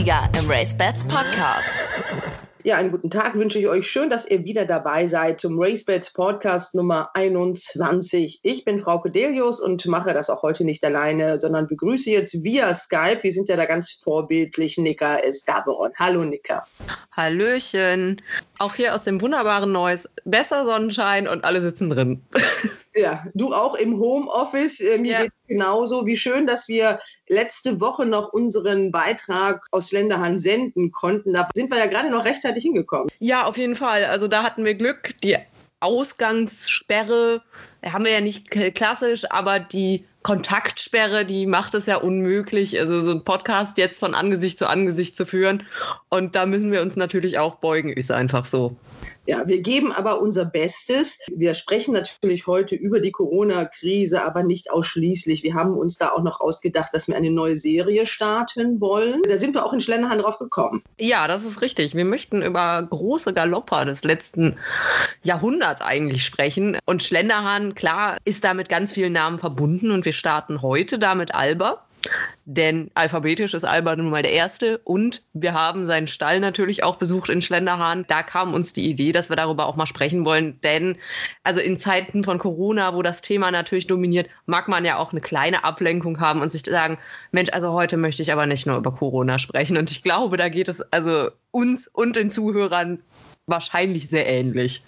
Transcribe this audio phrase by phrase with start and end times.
[0.00, 1.68] Sieger im Race Bats Podcast.
[2.64, 3.86] Ja, einen guten Tag wünsche ich euch.
[3.86, 8.40] Schön, dass ihr wieder dabei seid zum RaceBets Podcast Nummer 21.
[8.42, 12.72] Ich bin Frau Codelius und mache das auch heute nicht alleine, sondern begrüße jetzt via
[12.72, 13.22] Skype.
[13.22, 14.78] Wir sind ja da ganz vorbildlich.
[14.78, 15.92] Nicker Esgaberon.
[15.98, 16.66] Hallo, Nicker.
[17.14, 18.22] Hallöchen.
[18.60, 20.06] Auch hier aus dem wunderbaren Neues.
[20.26, 22.22] Besser Sonnenschein und alle sitzen drin.
[22.92, 24.80] Ja, du auch im Homeoffice.
[24.80, 25.22] Äh, mir ja.
[25.22, 26.04] geht genauso.
[26.06, 31.32] Wie schön, dass wir letzte Woche noch unseren Beitrag aus Länderhand senden konnten.
[31.32, 33.08] Da sind wir ja gerade noch rechtzeitig hingekommen.
[33.20, 34.04] Ja, auf jeden Fall.
[34.06, 35.12] Also da hatten wir Glück.
[35.22, 35.38] Die
[35.78, 37.42] Ausgangssperre
[37.86, 43.12] haben wir ja nicht klassisch, aber die Kontaktsperre, die macht es ja unmöglich, also so
[43.12, 45.64] ein Podcast jetzt von Angesicht zu Angesicht zu führen.
[46.08, 48.76] Und da müssen wir uns natürlich auch beugen, ist einfach so.
[49.26, 51.18] Ja, wir geben aber unser Bestes.
[51.28, 55.42] Wir sprechen natürlich heute über die Corona-Krise, aber nicht ausschließlich.
[55.42, 59.22] Wir haben uns da auch noch ausgedacht, dass wir eine neue Serie starten wollen.
[59.28, 60.82] Da sind wir auch in Schlenderhahn drauf gekommen.
[60.98, 61.94] Ja, das ist richtig.
[61.94, 64.56] Wir möchten über große Galopper des letzten
[65.22, 66.78] Jahrhunderts eigentlich sprechen.
[66.84, 71.34] Und Schlenderhahn, klar, ist da mit ganz vielen Namen verbunden und wir starten heute damit
[71.34, 71.84] Alba.
[72.46, 76.96] Denn alphabetisch ist Alba nun mal der Erste und wir haben seinen Stall natürlich auch
[76.96, 78.04] besucht in Schlenderhahn.
[78.08, 80.58] Da kam uns die Idee, dass wir darüber auch mal sprechen wollen.
[80.62, 80.96] Denn
[81.44, 85.20] also in Zeiten von Corona, wo das Thema natürlich dominiert, mag man ja auch eine
[85.20, 86.98] kleine Ablenkung haben und sich sagen,
[87.32, 89.76] Mensch, also heute möchte ich aber nicht nur über Corona sprechen.
[89.76, 93.00] Und ich glaube, da geht es also uns und den Zuhörern
[93.46, 94.82] wahrscheinlich sehr ähnlich.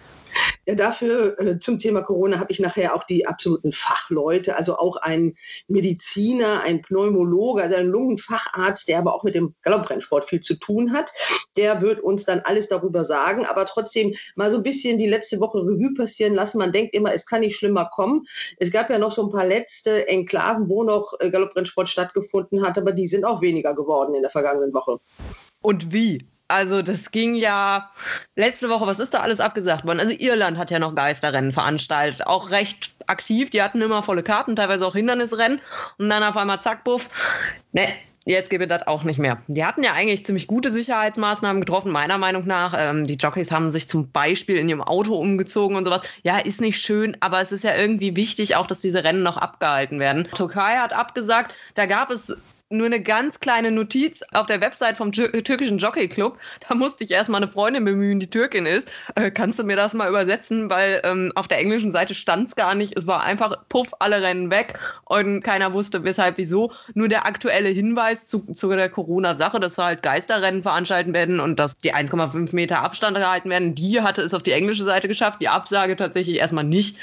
[0.66, 4.96] Ja, dafür äh, zum Thema Corona habe ich nachher auch die absoluten Fachleute, also auch
[4.96, 5.34] ein
[5.66, 10.92] Mediziner, ein Pneumologe, also ein Lungenfacharzt, der aber auch mit dem Galopprennsport viel zu tun
[10.92, 11.10] hat.
[11.56, 15.40] Der wird uns dann alles darüber sagen, aber trotzdem mal so ein bisschen die letzte
[15.40, 16.58] Woche Revue passieren lassen.
[16.58, 18.26] Man denkt immer, es kann nicht schlimmer kommen.
[18.58, 22.78] Es gab ja noch so ein paar letzte Enklaven, wo noch äh, Galopprennsport stattgefunden hat,
[22.78, 25.00] aber die sind auch weniger geworden in der vergangenen Woche.
[25.60, 26.31] Und wie?
[26.52, 27.90] Also das ging ja
[28.36, 30.00] letzte Woche, was ist da alles abgesagt worden?
[30.00, 33.48] Also Irland hat ja noch Geisterrennen veranstaltet, auch recht aktiv.
[33.50, 35.60] Die hatten immer volle Karten, teilweise auch Hindernisrennen.
[35.96, 37.08] Und dann auf einmal zack, buff.
[37.72, 37.88] Ne,
[38.26, 39.38] jetzt gebe das auch nicht mehr.
[39.48, 42.74] Die hatten ja eigentlich ziemlich gute Sicherheitsmaßnahmen getroffen, meiner Meinung nach.
[42.78, 46.02] Ähm, die Jockeys haben sich zum Beispiel in ihrem Auto umgezogen und sowas.
[46.22, 49.38] Ja, ist nicht schön, aber es ist ja irgendwie wichtig auch, dass diese Rennen noch
[49.38, 50.28] abgehalten werden.
[50.34, 52.36] Türkei hat abgesagt, da gab es
[52.72, 56.38] nur eine ganz kleine Notiz auf der Website vom türkischen Jockey Club.
[56.68, 58.90] Da musste ich erstmal eine Freundin bemühen, die Türkin ist.
[59.14, 60.70] Äh, kannst du mir das mal übersetzen?
[60.70, 62.96] Weil ähm, auf der englischen Seite stand es gar nicht.
[62.96, 66.72] Es war einfach puff, alle rennen weg und keiner wusste weshalb, wieso.
[66.94, 71.76] Nur der aktuelle Hinweis zu, zu der Corona-Sache, dass halt Geisterrennen veranstaltet werden und dass
[71.76, 75.48] die 1,5 Meter Abstand gehalten werden, die hatte es auf die englische Seite geschafft, die
[75.48, 76.96] Absage tatsächlich erstmal nicht.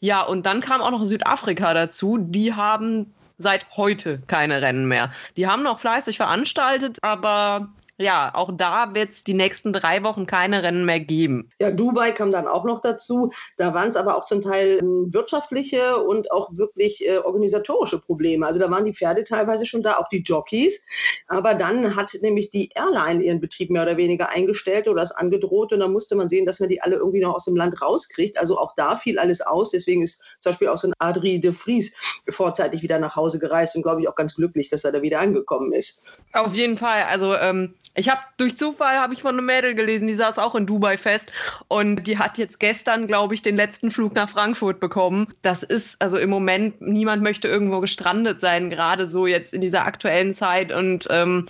[0.00, 2.18] Ja, und dann kam auch noch Südafrika dazu.
[2.18, 5.10] Die haben seit heute keine Rennen mehr.
[5.36, 7.68] Die haben noch fleißig veranstaltet, aber
[7.98, 11.50] ja, auch da wird es die nächsten drei Wochen keine Rennen mehr geben.
[11.60, 13.30] Ja, Dubai kam dann auch noch dazu.
[13.56, 18.46] Da waren es aber auch zum Teil ähm, wirtschaftliche und auch wirklich äh, organisatorische Probleme.
[18.46, 20.82] Also da waren die Pferde teilweise schon da, auch die Jockeys.
[21.28, 25.72] Aber dann hat nämlich die Airline ihren Betrieb mehr oder weniger eingestellt oder es angedroht
[25.72, 28.38] und dann musste man sehen, dass man die alle irgendwie noch aus dem Land rauskriegt.
[28.38, 29.70] Also auch da fiel alles aus.
[29.70, 31.94] Deswegen ist zum Beispiel auch so ein Adri de Vries
[32.28, 35.20] vorzeitig wieder nach Hause gereist und glaube ich auch ganz glücklich, dass er da wieder
[35.20, 36.02] angekommen ist.
[36.32, 37.04] Auf jeden Fall.
[37.08, 40.54] Also ähm ich habe durch Zufall habe ich von einem Mädel gelesen, die saß auch
[40.54, 41.30] in Dubai fest
[41.68, 45.28] und die hat jetzt gestern, glaube ich, den letzten Flug nach Frankfurt bekommen.
[45.42, 49.84] Das ist also im Moment niemand möchte irgendwo gestrandet sein, gerade so jetzt in dieser
[49.84, 51.46] aktuellen Zeit und ähm,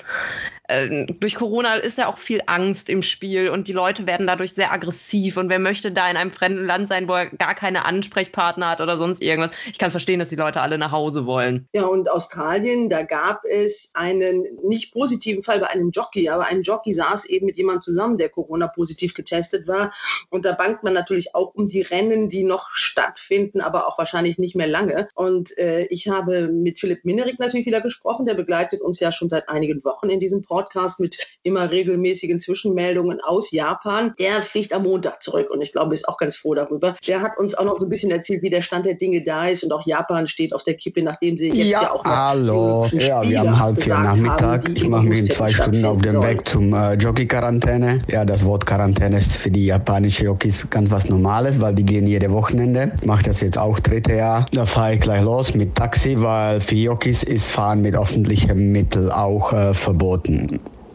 [0.69, 4.55] äh, durch Corona ist ja auch viel Angst im Spiel und die Leute werden dadurch
[4.55, 5.37] sehr aggressiv.
[5.37, 8.81] Und wer möchte da in einem fremden Land sein, wo er gar keine Ansprechpartner hat
[8.81, 9.51] oder sonst irgendwas?
[9.71, 11.69] Ich kann es verstehen, dass die Leute alle nach Hause wollen.
[11.75, 16.63] Ja, und Australien, da gab es einen nicht positiven Fall bei einem Jockey, aber ein
[16.63, 19.93] Jockey saß eben mit jemandem zusammen, der Corona-positiv getestet war.
[20.31, 24.39] Und da bangt man natürlich auch um die Rennen, die noch stattfinden, aber auch wahrscheinlich
[24.39, 25.09] nicht mehr lange.
[25.15, 28.25] Und äh, ich habe mit Philipp Minerik natürlich wieder gesprochen.
[28.25, 30.54] Der begleitet uns ja schon seit einigen Wochen in diesem Podcast.
[30.55, 34.15] Podcast mit immer regelmäßigen Zwischenmeldungen aus Japan.
[34.21, 36.95] Der fliegt am Montag zurück und ich glaube, ist auch ganz froh darüber.
[37.09, 39.49] Der hat uns auch noch so ein bisschen erzählt, wie der Stand der Dinge da
[39.49, 42.17] ist und auch Japan steht auf der Kippe, nachdem sie jetzt ja, ja auch noch
[42.17, 44.65] Hallo, ja, wir haben halb vier Nachmittag.
[44.65, 48.03] Haben, ich mache mich in zwei Stunden auf dem Weg zum äh, Jockey-Quarantäne.
[48.09, 52.07] Ja, das Wort Quarantäne ist für die japanischen Jockeys ganz was Normales, weil die gehen
[52.07, 52.93] jede Wochenende.
[53.01, 54.47] Ich mache das jetzt auch dritte Jahr.
[54.53, 59.11] Da fahre ich gleich los mit Taxi, weil für Jockeys ist Fahren mit öffentlichen Mitteln
[59.11, 60.44] auch äh, verboten.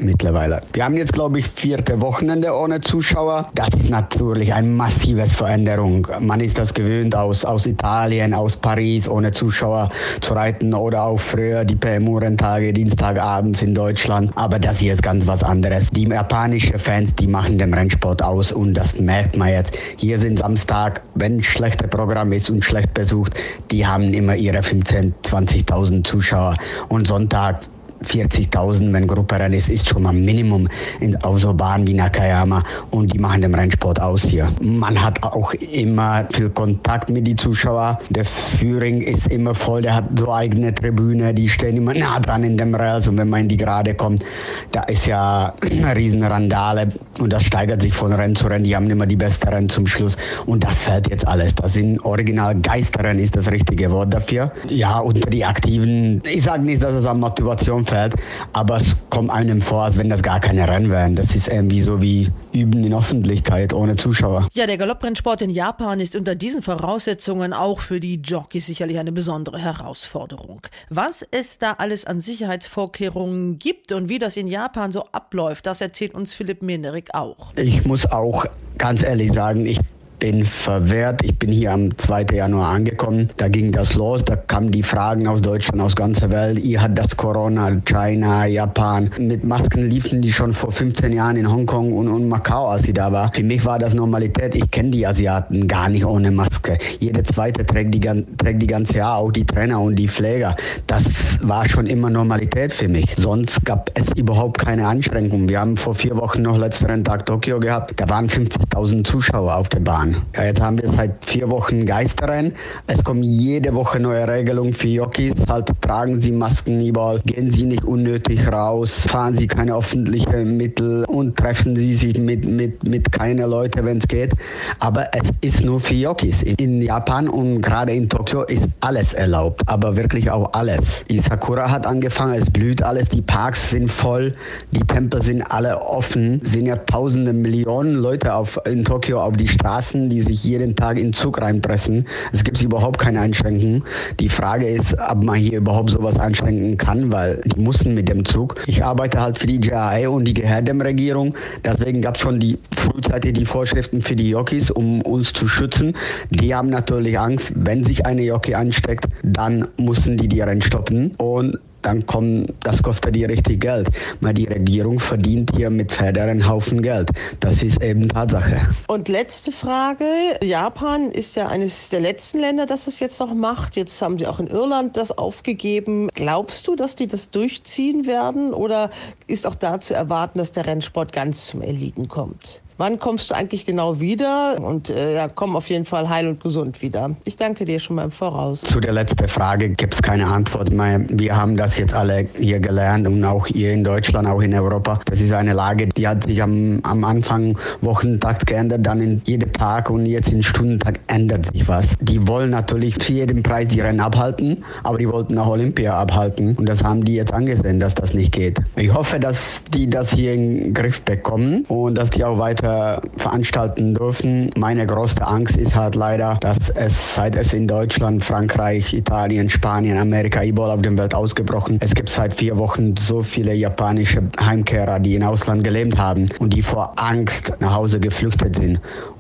[0.01, 0.61] Mittlerweile.
[0.73, 3.49] Wir haben jetzt, glaube ich, vierte Wochenende ohne Zuschauer.
[3.55, 6.07] Das ist natürlich eine massive Veränderung.
[6.19, 9.89] Man ist das gewöhnt aus, aus Italien, aus Paris ohne Zuschauer
[10.21, 14.31] zu reiten oder auch früher die PMU-Renntage, Dienstagabends in Deutschland.
[14.35, 15.89] Aber das hier ist ganz was anderes.
[15.91, 19.77] Die japanischen Fans, die machen den Rennsport aus und das merkt man jetzt.
[19.97, 23.33] Hier sind Samstag, wenn ein schlechtes Programm ist und schlecht besucht,
[23.71, 26.55] die haben immer ihre 15.000, 20.000 Zuschauer.
[26.87, 27.61] Und Sonntag
[28.05, 30.67] 40.000, wenn Grupperennen ist, ist schon mal Minimum
[30.99, 34.51] in, auf so Bahnen wie Nakayama und die machen den Rennsport aus hier.
[34.61, 37.97] Man hat auch immer viel Kontakt mit den Zuschauern.
[38.09, 42.43] Der Führing ist immer voll, der hat so eigene Tribüne, die stehen immer nah dran
[42.43, 44.23] in dem Rails und wenn man in die Gerade kommt,
[44.71, 48.63] da ist ja eine riesen Randale und das steigert sich von Rennen zu Rennen.
[48.63, 51.55] Die haben immer die besten Rennen zum Schluss und das fällt jetzt alles.
[51.55, 54.51] Das sind original Geisterrennen, ist das richtige Wort dafür.
[54.67, 58.13] Ja, unter die Aktiven, ich sage nicht, dass es an Motivation fährt,
[58.53, 61.15] aber es kommt einem vor, als wenn das gar keine Rennen wären.
[61.15, 64.47] Das ist irgendwie so wie Üben in Öffentlichkeit ohne Zuschauer.
[64.53, 69.11] Ja, der Galopprennsport in Japan ist unter diesen Voraussetzungen auch für die Jockeys sicherlich eine
[69.11, 70.61] besondere Herausforderung.
[70.89, 75.81] Was es da alles an Sicherheitsvorkehrungen gibt und wie das in Japan so abläuft, das
[75.81, 77.53] erzählt uns Philipp Menerik auch.
[77.55, 78.45] Ich muss auch
[78.77, 79.79] ganz ehrlich sagen, ich
[80.19, 81.23] bin verwehrt.
[81.23, 82.25] Ich bin hier am 2.
[82.33, 83.27] Januar angekommen.
[83.37, 84.23] Da ging das los.
[84.25, 86.59] Da kamen die Fragen aus Deutschland, aus ganzer Welt.
[86.59, 89.09] Ihr hat das Corona, China, Japan.
[89.17, 92.93] Mit Masken liefen die schon vor 15 Jahren in Hongkong und, und Macau, als sie
[92.93, 93.31] da war.
[93.33, 94.55] Für mich war das Normalität.
[94.55, 96.77] Ich kenne die Asiaten gar nicht ohne Maske.
[96.99, 100.55] Jeder zweite trägt die, trägt die ganze Jahr, auch die Trainer und die Pfleger.
[100.87, 103.15] Das war schon immer Normalität für mich.
[103.17, 105.47] Sonst gab es überhaupt keine Einschränkungen.
[105.47, 107.93] Wir haben vor vier Wochen noch letzten Tag Tokio gehabt.
[107.95, 110.08] Da waren 50.000 Zuschauer auf der Bahn.
[110.35, 112.53] Ja, jetzt haben wir seit vier Wochen Geisterrennen.
[112.87, 115.45] Es kommen jede Woche neue Regelungen für Jockeys.
[115.47, 121.05] Halt tragen Sie Masken überall, gehen Sie nicht unnötig raus, fahren Sie keine öffentlichen Mittel
[121.05, 124.33] und treffen Sie sich mit, mit, mit keinen Leuten, wenn es geht.
[124.79, 126.43] Aber es ist nur für Jockeys.
[126.43, 131.03] In Japan und gerade in Tokio ist alles erlaubt, aber wirklich auch alles.
[131.09, 134.33] Die Sakura hat angefangen, es blüht alles, die Parks sind voll,
[134.71, 139.47] die Tempel sind alle offen, sind ja tausende Millionen Leute auf, in Tokio auf die
[139.47, 142.05] Straßen die sich jeden Tag in Zug reinpressen.
[142.31, 143.83] Es gibt überhaupt keine Einschränkungen.
[144.19, 148.23] Die Frage ist, ob man hier überhaupt sowas einschränken kann, weil die mussten mit dem
[148.23, 148.55] Zug.
[148.67, 151.33] Ich arbeite halt für die JAE und die Geherdem-Regierung.
[151.65, 155.95] Deswegen gab es schon die frühzeitig die Vorschriften für die Jockeys, um uns zu schützen.
[156.29, 161.15] Die haben natürlich Angst, wenn sich eine Jockey ansteckt, dann müssen die die Rennen stoppen.
[161.17, 163.89] Und dann kommt, das kostet die richtig Geld.
[164.21, 167.09] Weil die Regierung verdient hier mit Pferden einen Haufen Geld.
[167.39, 168.59] Das ist eben Tatsache.
[168.87, 170.05] Und letzte Frage.
[170.41, 173.75] Japan ist ja eines der letzten Länder, das es jetzt noch macht.
[173.75, 176.09] Jetzt haben sie auch in Irland das aufgegeben.
[176.13, 178.53] Glaubst du, dass die das durchziehen werden?
[178.53, 178.89] Oder
[179.27, 182.61] ist auch da zu erwarten, dass der Rennsport ganz zum Erliegen kommt?
[182.79, 184.55] Wann kommst du eigentlich genau wieder?
[184.57, 187.13] Und äh, ja, komm auf jeden Fall heil und gesund wieder.
[187.25, 188.61] Ich danke dir schon mal im Voraus.
[188.61, 191.01] Zu der letzten Frage gibt es keine Antwort mehr.
[191.09, 195.01] Wir haben das jetzt alle hier gelernt und auch hier in Deutschland, auch in Europa.
[195.03, 199.51] Das ist eine Lage, die hat sich am, am Anfang Wochentakt geändert, dann in jedem
[199.51, 201.97] Tag und jetzt in Stundentag ändert sich was.
[201.99, 206.55] Die wollen natürlich zu jedem Preis die Rennen abhalten, aber die wollten auch Olympia abhalten
[206.55, 208.57] und das haben die jetzt angesehen, dass das nicht geht.
[208.77, 212.68] Ich hoffe, dass die das hier in den Griff bekommen und dass die auch weiter
[212.69, 214.51] äh, veranstalten dürfen.
[214.57, 219.97] Meine größte Angst ist halt leider, dass es, seit es in Deutschland, Frankreich, Italien, Spanien,
[219.97, 224.99] Amerika, überall auf der Welt ausgebrochen, es gibt seit vier Wochen so viele japanische Heimkehrer,
[224.99, 228.79] die im Ausland gelebt haben und die vor Angst nach Hause geflüchtet sind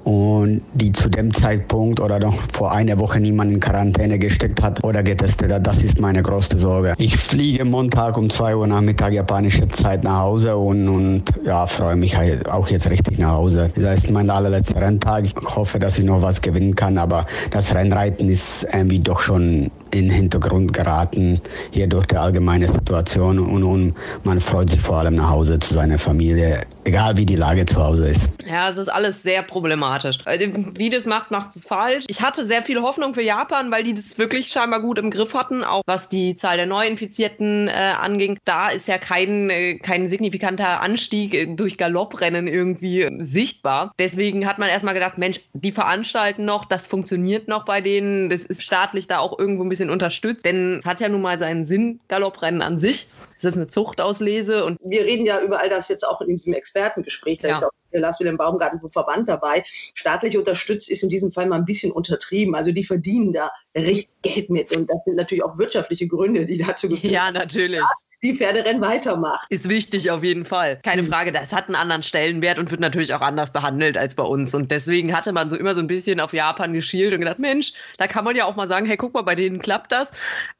[0.09, 4.83] und die zu dem Zeitpunkt oder noch vor einer Woche niemand in Quarantäne gesteckt hat
[4.83, 5.67] oder getestet hat.
[5.67, 6.95] Das ist meine größte Sorge.
[6.97, 11.95] Ich fliege Montag um 2 Uhr Nachmittag japanische Zeit nach Hause und, und ja, freue
[11.95, 13.69] mich halt auch jetzt richtig nach Hause.
[13.75, 15.25] Das ist mein allerletzter Renntag.
[15.25, 19.69] Ich hoffe, dass ich noch was gewinnen kann, aber das Rennreiten ist irgendwie doch schon
[19.91, 21.41] in den Hintergrund geraten,
[21.71, 23.93] hier durch die allgemeine Situation und, und
[24.23, 27.77] man freut sich vor allem nach Hause zu seiner Familie, egal wie die Lage zu
[27.77, 28.29] Hause ist.
[28.45, 30.17] Ja, es ist alles sehr problematisch.
[30.25, 32.05] Also, wie du es machst, machst du es falsch.
[32.07, 35.33] Ich hatte sehr viel Hoffnung für Japan, weil die das wirklich scheinbar gut im Griff
[35.33, 38.37] hatten, auch was die Zahl der Neuinfizierten äh, anging.
[38.45, 43.91] Da ist ja kein, äh, kein signifikanter Anstieg äh, durch Galopprennen irgendwie äh, sichtbar.
[43.99, 48.41] Deswegen hat man erstmal gedacht, Mensch, die veranstalten noch, das funktioniert noch bei denen, das
[48.41, 51.67] ist staatlich da auch irgendwo ein bisschen unterstützt, denn es hat ja nun mal seinen
[51.67, 53.07] Sinn, Galopprennen an sich.
[53.41, 54.65] Das ist eine Zuchtauslese.
[54.65, 57.39] Und wir reden ja über all das jetzt auch in diesem Expertengespräch.
[57.39, 57.53] Da ja.
[57.55, 59.63] ist auch Lars Wilhelm Baumgarten vom Verband dabei.
[59.93, 62.55] Staatlich unterstützt ist in diesem Fall mal ein bisschen untertrieben.
[62.55, 64.75] Also die verdienen da richtig Geld mit.
[64.75, 67.81] Und das sind natürlich auch wirtschaftliche Gründe, die dazu geführt Ja, natürlich.
[68.21, 69.47] Die Pferderennen weitermacht.
[69.49, 70.79] Ist wichtig auf jeden Fall.
[70.83, 71.07] Keine mhm.
[71.07, 74.53] Frage, das hat einen anderen Stellenwert und wird natürlich auch anders behandelt als bei uns.
[74.53, 77.73] Und deswegen hatte man so immer so ein bisschen auf Japan geschielt und gedacht, Mensch,
[77.97, 80.11] da kann man ja auch mal sagen, hey, guck mal, bei denen klappt das.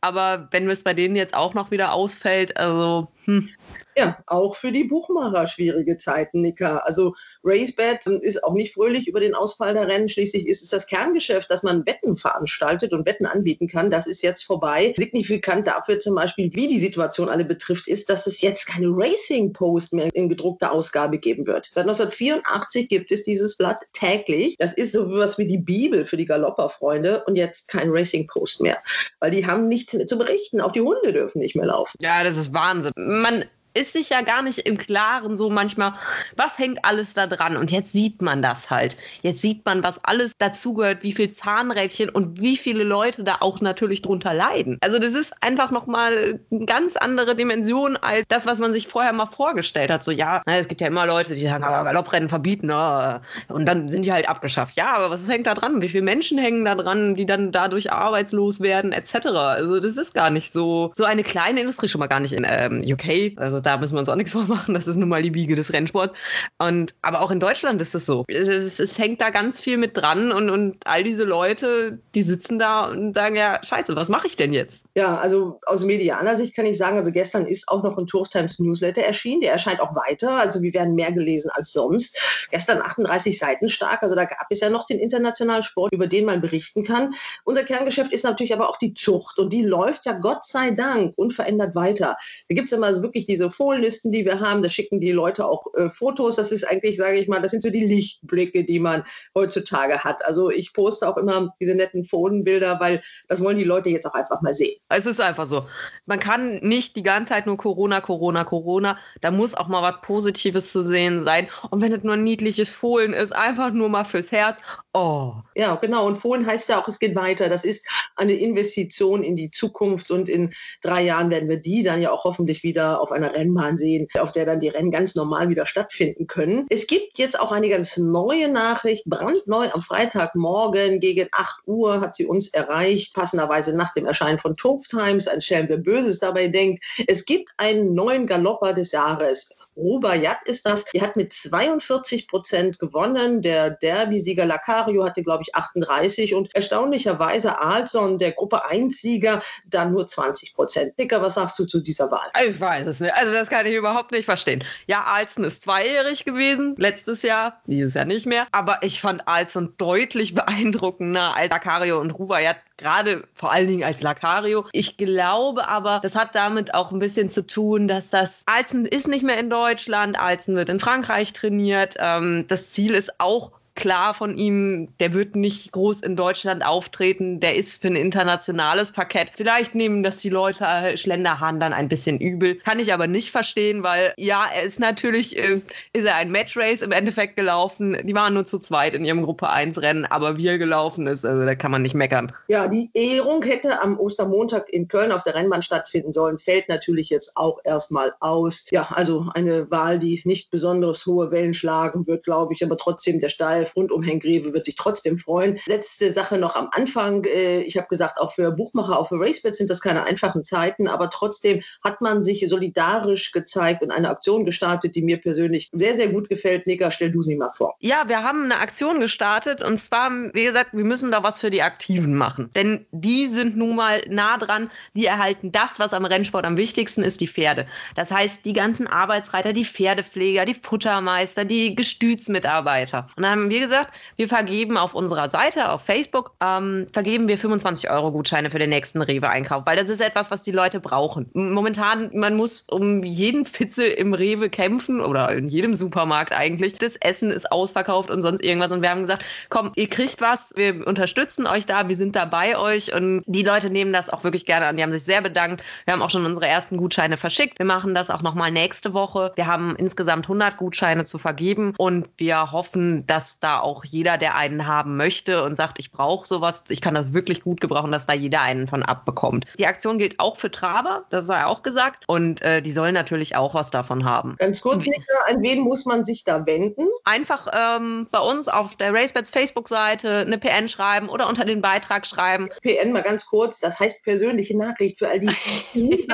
[0.02, 3.48] Aber wenn es bei denen jetzt auch noch wieder ausfällt, also hm.
[3.96, 6.78] Ja, auch für die Buchmacher schwierige Zeiten, Nika.
[6.78, 10.10] Also RaceBet ist auch nicht fröhlich über den Ausfall der Rennen.
[10.10, 13.92] Schließlich ist es das Kerngeschäft, dass man Wetten veranstaltet und Wetten anbieten kann.
[13.92, 14.96] Das ist jetzt vorbei.
[14.98, 19.54] Signifikant dafür zum Beispiel, wie die Situation alle betrifft, ist, dass es jetzt keine Racing
[19.54, 21.70] Post mehr in gedruckter Ausgabe geben wird.
[21.72, 24.56] Seit 1984 gibt es dieses Blatt täglich.
[24.58, 28.62] Das ist so was wie die Bibel für die Galopperfreunde und jetzt kein Racing Post
[28.62, 28.78] mehr,
[29.20, 30.62] weil die haben nichts mehr zu berichten.
[30.62, 31.98] Auch die Hunde dürfen nicht mehr laufen.
[32.00, 35.94] Ja, das ist Wahnsinn man ist sich ja gar nicht im Klaren so manchmal,
[36.36, 37.56] was hängt alles da dran.
[37.58, 38.98] Und jetzt sieht man das halt.
[39.22, 43.62] Jetzt sieht man, was alles dazugehört, wie viel Zahnrädchen und wie viele Leute da auch
[43.62, 44.78] natürlich drunter leiden.
[44.82, 49.14] Also das ist einfach nochmal eine ganz andere Dimension als das, was man sich vorher
[49.14, 50.04] mal vorgestellt hat.
[50.04, 53.20] So, ja, es gibt ja immer Leute, die sagen, ah, Galopprennen verbieten, oh.
[53.48, 54.78] und dann sind die halt abgeschafft.
[54.78, 55.82] Ja, aber was hängt da dran?
[55.82, 59.28] Wie viele Menschen hängen da dran, die dann dadurch arbeitslos werden, etc.
[59.28, 62.46] Also das ist gar nicht so, so eine kleine Industrie, schon mal gar nicht in
[62.50, 63.38] ähm, UK.
[63.38, 64.74] Also da müssen wir uns auch nichts vormachen.
[64.74, 66.14] Das ist nun mal die Wiege des Rennsports.
[66.58, 68.26] Und, aber auch in Deutschland ist es so.
[68.28, 72.60] Es, es, hängt da ganz viel mit dran und, und all diese Leute, die sitzen
[72.60, 74.86] da und sagen, ja, scheiße, was mache ich denn jetzt?
[74.96, 78.30] Ja, also aus medialer Sicht kann ich sagen, also gestern ist auch noch ein Turf
[78.30, 79.42] Times Newsletter erschienen.
[79.42, 80.40] Der erscheint auch weiter.
[80.40, 82.18] Also wir werden mehr gelesen als sonst.
[82.52, 84.04] Gestern 38 Seiten stark.
[84.04, 87.14] Also da gab es ja noch den internationalen Sport, über den man berichten kann.
[87.44, 89.40] Unser Kerngeschäft ist natürlich aber auch die Zucht.
[89.40, 92.18] Und die läuft ja Gott sei Dank unverändert weiter.
[92.48, 94.64] Da gibt es immer so wirklich diese Fohlenlisten, die wir haben.
[94.64, 96.36] Da schicken die Leute auch äh, Fotos.
[96.36, 99.04] Das ist eigentlich, sage ich mal, das sind so die Lichtblicke, die man
[99.36, 100.24] heutzutage hat.
[100.26, 104.14] Also ich poste auch immer diese netten Fohlenbilder, weil das wollen die Leute jetzt auch
[104.14, 104.78] einfach mal sehen.
[104.90, 105.66] Es ist einfach so.
[106.06, 108.98] Man kann nicht die ganze Zeit nur Corona, Corona, Corona.
[109.22, 111.48] Da muss auch mal was Positives zu sehen sein.
[111.70, 114.58] Und wenn es nur ein niedliches Fohlen ist, einfach nur mal fürs Herz.
[114.94, 115.34] Oh.
[115.56, 116.08] Ja, genau.
[116.08, 117.50] Und Fohlen heißt ja auch, es geht weiter.
[117.50, 122.02] Das ist eine Investition in die Zukunft und in drei Jahren werden wir die dann
[122.02, 125.50] ja auch hoffentlich wieder auf einer Rennbahn sehen, auf der dann die Rennen ganz normal
[125.50, 126.68] wieder stattfinden können.
[126.70, 132.16] Es gibt jetzt auch eine ganz neue Nachricht, brandneu am Freitagmorgen gegen 8 Uhr hat
[132.16, 136.48] sie uns erreicht, passenderweise nach dem Erscheinen von Top Times, ein Schelm, der Böses dabei
[136.48, 136.84] denkt.
[137.08, 139.56] Es gibt einen neuen Galopper des Jahres.
[139.80, 140.86] Rubaiyat ist das.
[140.86, 143.42] Die hat mit 42 Prozent gewonnen.
[143.42, 150.06] Der Derby-Sieger Lacario hatte, glaube ich, 38 und erstaunlicherweise Alson, der Gruppe 1-Sieger, dann nur
[150.06, 151.00] 20 Prozent.
[151.00, 152.30] Dicker, was sagst du zu dieser Wahl?
[152.48, 153.14] Ich weiß es nicht.
[153.14, 154.64] Also das kann ich überhaupt nicht verstehen.
[154.88, 158.48] Ja, Alson ist zweijährig gewesen, letztes Jahr, dieses Jahr nicht mehr.
[158.52, 164.02] Aber ich fand Alson deutlich beeindruckender als Lacario und Rubaiyat gerade vor allen Dingen als
[164.02, 164.66] Lacario.
[164.72, 169.08] Ich glaube aber, das hat damit auch ein bisschen zu tun, dass das Alzen ist
[169.08, 171.96] nicht mehr in Deutschland, Alzen wird in Frankreich trainiert.
[172.00, 177.40] Ähm, das Ziel ist auch klar von ihm, der wird nicht groß in Deutschland auftreten,
[177.40, 179.32] der ist für ein internationales Parkett.
[179.36, 182.56] Vielleicht nehmen das die Leute äh, Schlenderhahn dann ein bisschen übel.
[182.56, 185.62] Kann ich aber nicht verstehen, weil ja, er ist natürlich, äh,
[185.94, 187.98] ist er ein Matchrace im Endeffekt gelaufen.
[188.04, 191.26] Die waren nur zu zweit in ihrem Gruppe 1 Rennen, aber wie er gelaufen ist,
[191.26, 192.34] also da kann man nicht meckern.
[192.50, 197.10] Ja, die Ehrung hätte am Ostermontag in Köln auf der Rennbahn stattfinden sollen, fällt natürlich
[197.10, 198.68] jetzt auch erstmal aus.
[198.72, 203.22] Ja, also eine Wahl, die nicht besonders hohe Wellen schlagen wird, glaube ich, aber trotzdem
[203.22, 203.30] der
[203.70, 205.60] Stall rund um Herrn Greve wird sich trotzdem freuen.
[205.66, 207.24] Letzte Sache noch am Anfang.
[207.26, 210.88] Äh, ich habe gesagt, auch für Buchmacher, auch für RaceBet sind das keine einfachen Zeiten,
[210.88, 215.96] aber trotzdem hat man sich solidarisch gezeigt und eine Aktion gestartet, die mir persönlich sehr,
[215.96, 216.68] sehr gut gefällt.
[216.68, 217.76] Nika, stell du sie mal vor.
[217.80, 221.50] Ja, wir haben eine Aktion gestartet und zwar, wie gesagt, wir müssen da was für
[221.50, 222.50] die Aktiven machen.
[222.56, 227.04] Denn die sind nun mal nah dran, die erhalten das, was am Rennsport am wichtigsten
[227.04, 227.68] ist, die Pferde.
[227.96, 233.08] Das heißt, die ganzen Arbeitsreiter, die Pferdepfleger, die Futtermeister, die Gestütsmitarbeiter.
[233.16, 237.38] Und dann haben wir gesagt, wir vergeben auf unserer Seite, auf Facebook, ähm, vergeben wir
[237.38, 241.30] 25 Euro Gutscheine für den nächsten Rewe-Einkauf, weil das ist etwas, was die Leute brauchen.
[241.34, 246.74] Momentan, man muss um jeden Fitzel im Rewe kämpfen oder in jedem Supermarkt eigentlich.
[246.74, 248.72] Das Essen ist ausverkauft und sonst irgendwas.
[248.72, 252.26] Und wir haben gesagt, komm, ihr kriegt was, wir unterstützen euch da, wir sind da
[252.26, 252.94] bei euch.
[252.94, 254.76] Und die Leute nehmen das auch wirklich gerne an.
[254.76, 255.64] Die haben sich sehr bedankt.
[255.86, 257.60] Wir haben auch schon unsere ersten Gutscheine verschickt.
[257.60, 259.32] Wir machen das auch nochmal nächste Woche.
[259.36, 264.36] Wir haben insgesamt 100 Gutscheine zu vergeben und wir hoffen, dass da auch jeder, der
[264.36, 268.06] einen haben möchte und sagt, ich brauche sowas, ich kann das wirklich gut gebrauchen, dass
[268.06, 269.46] da jeder einen von abbekommt.
[269.58, 272.04] Die Aktion gilt auch für Traber, das sei auch gesagt.
[272.08, 274.36] Und äh, die sollen natürlich auch was davon haben.
[274.38, 276.88] Ganz kurz, Nika, an wen muss man sich da wenden?
[277.04, 282.06] Einfach ähm, bei uns auf der RaceBets Facebook-Seite eine PN schreiben oder unter den Beitrag
[282.06, 282.50] schreiben.
[282.62, 285.30] PN mal ganz kurz, das heißt persönliche Nachricht für all die,
[285.74, 286.08] die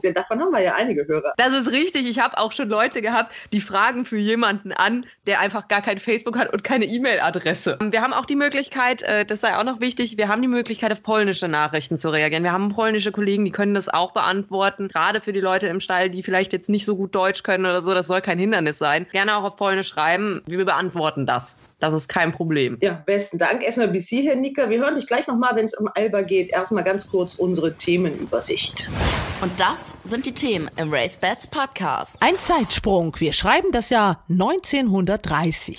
[0.00, 0.14] sehen.
[0.14, 1.32] Davon haben wir ja einige Hörer.
[1.36, 2.08] Das ist richtig.
[2.08, 5.98] Ich habe auch schon Leute gehabt, die fragen für jemanden an, der einfach gar kein
[5.98, 7.78] Facebook hat und keine E-Mail-Adresse.
[7.80, 10.92] Wir haben auch die Möglichkeit, äh, das sei auch noch wichtig, wir haben die Möglichkeit,
[10.92, 12.44] auf polnische Nachrichten zu reagieren.
[12.44, 14.88] Wir haben polnische Kollegen, die können das auch beantworten.
[14.88, 17.80] Gerade für die Leute im Stall, die vielleicht jetzt nicht so gut Deutsch können oder
[17.80, 19.06] so, das soll kein Hindernis sein.
[19.10, 20.42] Gerne auch auf Polnisch schreiben.
[20.46, 21.56] Wir beantworten das.
[21.78, 22.76] Das ist kein Problem.
[22.82, 23.62] Ja, besten Dank.
[23.62, 24.68] Erstmal bis hierher, Nika.
[24.68, 26.50] Wir hören dich gleich nochmal, wenn es um Alba geht.
[26.50, 28.90] Erstmal ganz kurz unsere Themenübersicht.
[29.40, 32.16] Und das sind die Themen im Race Bats Podcast.
[32.20, 33.14] Ein Zeitsprung.
[33.18, 35.78] Wir schreiben das Jahr 1930.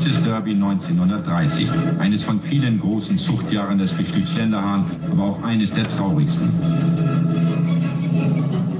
[0.00, 1.68] Deutsches Derby 1930.
[1.98, 6.48] Eines von vielen großen Zuchtjahren des Gestüt Schenderhahn, aber auch eines der traurigsten.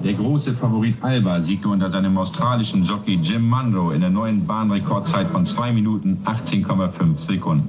[0.03, 5.29] Der große Favorit Alba siegte unter seinem australischen Jockey Jim Munro in der neuen Bahnrekordzeit
[5.29, 7.69] von 2 Minuten 18,5 Sekunden.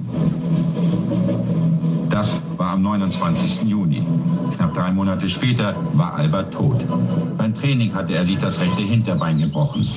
[2.12, 3.62] Das war am 29.
[3.62, 4.06] Juni.
[4.54, 6.84] Knapp drei Monate später war Alba tot.
[7.38, 9.88] Beim Training hatte er sich das rechte Hinterbein gebrochen.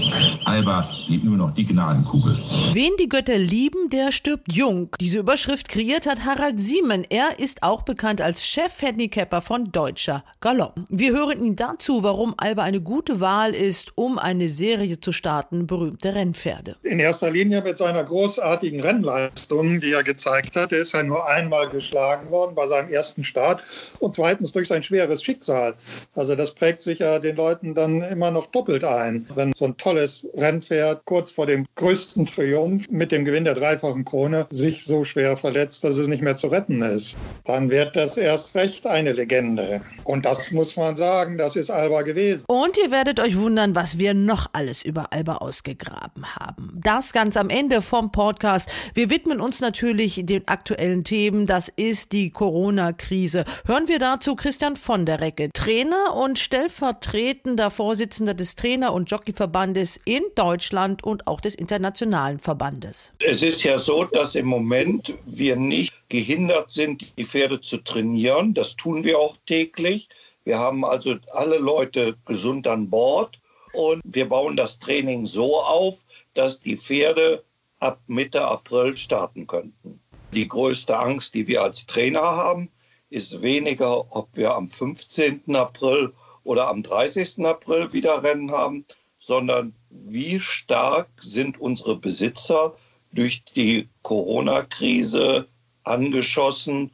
[0.46, 2.40] Alba blieb nur noch die Gnadenkugel.
[2.72, 4.96] Wen die Götter lieben, der stirbt jung.
[5.02, 7.06] Diese Überschrift kreiert hat Harald Siemen.
[7.10, 10.76] Er ist auch bekannt als Chef-Handicapper von Deutscher Galopp.
[10.88, 15.68] Wir hören ihn dazu, warum Alba eine gute Wahl ist, um eine Serie zu starten,
[15.68, 16.78] berühmte Rennpferde.
[16.82, 20.72] In erster Linie mit seiner großartigen Rennleistung, die er gezeigt hat.
[20.72, 23.64] Er ist ja nur einmal geschlagen geschlagen worden bei seinem ersten Start
[24.00, 25.74] und zweitens durch sein schweres Schicksal.
[26.14, 29.26] Also das prägt sich ja den Leuten dann immer noch doppelt ein.
[29.34, 34.06] Wenn so ein tolles Rennpferd kurz vor dem größten Triumph mit dem Gewinn der dreifachen
[34.06, 38.18] Krone sich so schwer verletzt, dass es nicht mehr zu retten ist, dann wird das
[38.18, 39.82] erst recht eine Legende.
[40.04, 42.46] Und das muss man sagen, das ist Alba gewesen.
[42.48, 46.72] Und ihr werdet euch wundern, was wir noch alles über Alba ausgegraben haben.
[46.76, 48.70] Das ganz am Ende vom Podcast.
[48.94, 51.48] Wir widmen uns natürlich den aktuellen Themen.
[51.48, 53.46] Das ist ist die Corona-Krise.
[53.66, 59.98] Hören wir dazu Christian von der Recke, Trainer und stellvertretender Vorsitzender des Trainer- und Jockeyverbandes
[60.04, 63.14] in Deutschland und auch des internationalen Verbandes.
[63.24, 68.54] Es ist ja so, dass im Moment wir nicht gehindert sind, die Pferde zu trainieren.
[68.54, 70.10] Das tun wir auch täglich.
[70.44, 73.40] Wir haben also alle Leute gesund an Bord
[73.72, 76.00] und wir bauen das Training so auf,
[76.34, 77.46] dass die Pferde
[77.80, 80.02] ab Mitte April starten könnten.
[80.36, 82.70] Die größte Angst, die wir als Trainer haben,
[83.10, 85.56] ist weniger, ob wir am 15.
[85.56, 86.12] April
[86.44, 87.46] oder am 30.
[87.46, 88.86] April wieder Rennen haben,
[89.18, 92.76] sondern wie stark sind unsere Besitzer
[93.14, 95.48] durch die Corona-Krise
[95.84, 96.92] angeschossen,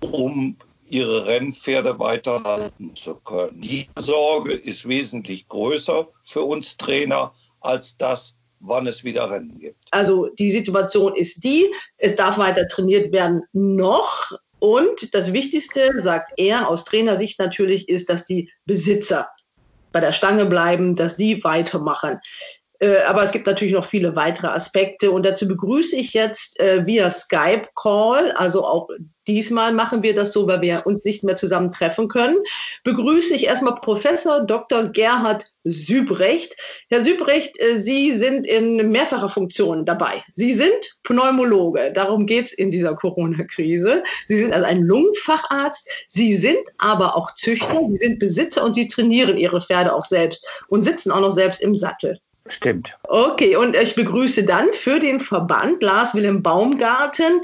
[0.00, 3.58] um ihre Rennpferde weiterhalten zu können.
[3.58, 9.76] Die Sorge ist wesentlich größer für uns Trainer als das, wann es wieder Rennen gibt.
[9.90, 11.66] Also die Situation ist die,
[11.98, 14.32] es darf weiter trainiert werden noch.
[14.58, 19.28] Und das Wichtigste, sagt er aus Trainersicht natürlich, ist, dass die Besitzer
[19.90, 22.20] bei der Stange bleiben, dass die weitermachen.
[22.82, 26.84] Äh, aber es gibt natürlich noch viele weitere Aspekte und dazu begrüße ich jetzt äh,
[26.84, 28.88] via Skype Call, also auch
[29.28, 32.38] Diesmal machen wir das so, weil wir uns nicht mehr zusammen treffen können.
[32.82, 34.88] Begrüße ich erstmal Professor Dr.
[34.88, 36.56] Gerhard Sübrecht.
[36.88, 40.24] Herr Sübrecht, äh, Sie sind in mehrfacher Funktion dabei.
[40.34, 41.92] Sie sind Pneumologe.
[41.94, 44.02] Darum geht es in dieser Corona-Krise.
[44.26, 45.88] Sie sind also ein Lungenfacharzt.
[46.08, 47.80] Sie sind aber auch Züchter.
[47.90, 51.62] Sie sind Besitzer und Sie trainieren Ihre Pferde auch selbst und sitzen auch noch selbst
[51.62, 52.18] im Sattel.
[52.48, 52.96] Stimmt.
[53.04, 57.42] Okay, und ich begrüße dann für den Verband Lars Wilhelm Baumgarten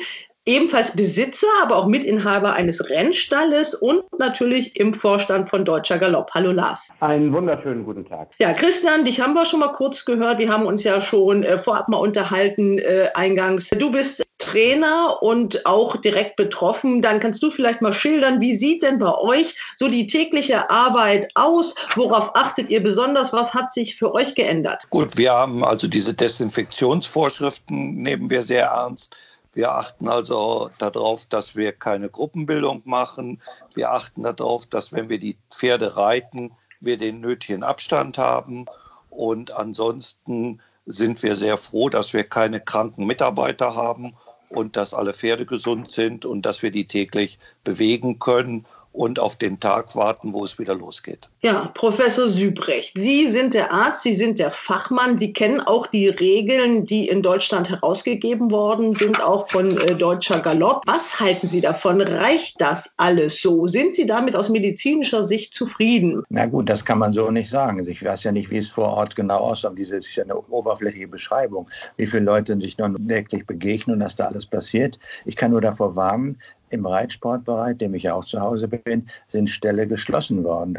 [0.48, 6.30] ebenfalls Besitzer, aber auch Mitinhaber eines Rennstalles und natürlich im Vorstand von Deutscher Galopp.
[6.32, 6.88] Hallo Lars.
[7.00, 8.30] Einen wunderschönen guten Tag.
[8.38, 10.38] Ja, Christian, dich haben wir schon mal kurz gehört.
[10.38, 13.68] Wir haben uns ja schon äh, vorab mal unterhalten äh, eingangs.
[13.68, 17.02] Du bist Trainer und auch direkt betroffen.
[17.02, 21.28] Dann kannst du vielleicht mal schildern, wie sieht denn bei euch so die tägliche Arbeit
[21.34, 21.74] aus?
[21.96, 23.32] Worauf achtet ihr besonders?
[23.32, 24.84] Was hat sich für euch geändert?
[24.90, 29.16] Gut, wir haben also diese Desinfektionsvorschriften nehmen wir sehr ernst.
[29.54, 33.42] Wir achten also darauf, dass wir keine Gruppenbildung machen.
[33.74, 38.66] Wir achten darauf, dass wenn wir die Pferde reiten, wir den nötigen Abstand haben.
[39.10, 44.14] Und ansonsten sind wir sehr froh, dass wir keine kranken Mitarbeiter haben
[44.48, 49.36] und dass alle Pferde gesund sind und dass wir die täglich bewegen können und auf
[49.36, 51.28] den Tag warten, wo es wieder losgeht.
[51.42, 56.08] Ja, Professor Sübrecht, Sie sind der Arzt, Sie sind der Fachmann, Sie kennen auch die
[56.08, 60.82] Regeln, die in Deutschland herausgegeben worden sind, auch von äh, Deutscher Galopp.
[60.86, 62.00] Was halten Sie davon?
[62.00, 63.68] Reicht das alles so?
[63.68, 66.24] Sind Sie damit aus medizinischer Sicht zufrieden?
[66.28, 67.86] Na gut, das kann man so nicht sagen.
[67.86, 69.70] Ich weiß ja nicht, wie es vor Ort genau aussieht.
[69.76, 74.16] Diese ist ja eine oberflächliche Beschreibung, wie viele Leute sich nun wirklich begegnen und dass
[74.16, 74.98] da alles passiert.
[75.24, 79.48] Ich kann nur davor warnen, im Reitsportbereich, dem ich ja auch zu Hause bin, sind
[79.50, 80.76] Ställe geschlossen worden.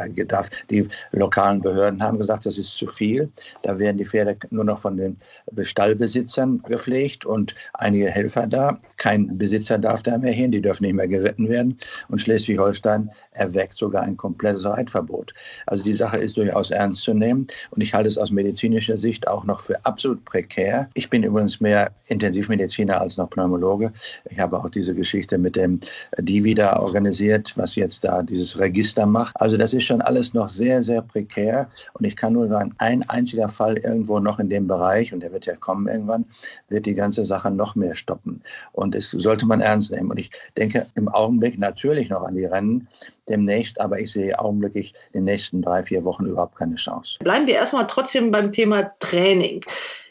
[0.69, 3.29] Die lokalen Behörden haben gesagt, das ist zu viel.
[3.63, 5.17] Da werden die Pferde nur noch von den
[5.61, 8.79] Stallbesitzern gepflegt und einige Helfer da.
[8.97, 11.77] Kein Besitzer darf da mehr hin, die dürfen nicht mehr geritten werden.
[12.09, 15.33] Und Schleswig-Holstein erweckt sogar ein komplettes Reitverbot.
[15.65, 19.27] Also die Sache ist durchaus ernst zu nehmen und ich halte es aus medizinischer Sicht
[19.27, 20.89] auch noch für absolut prekär.
[20.93, 23.91] Ich bin übrigens mehr Intensivmediziner als noch Pneumologe.
[24.29, 25.78] Ich habe auch diese Geschichte mit dem
[26.19, 29.39] Divi da organisiert, was jetzt da dieses Register macht.
[29.39, 33.07] Also das ist schon alles noch sehr, sehr prekär und ich kann nur sagen, ein
[33.09, 36.25] einziger Fall irgendwo noch in dem Bereich, und der wird ja kommen irgendwann,
[36.69, 38.41] wird die ganze Sache noch mehr stoppen.
[38.71, 40.11] Und das sollte man ernst nehmen.
[40.11, 42.87] Und ich denke im Augenblick natürlich noch an die Rennen
[43.27, 47.17] demnächst, aber ich sehe augenblicklich in den nächsten drei, vier Wochen überhaupt keine Chance.
[47.19, 49.63] Bleiben wir erstmal trotzdem beim Thema Training.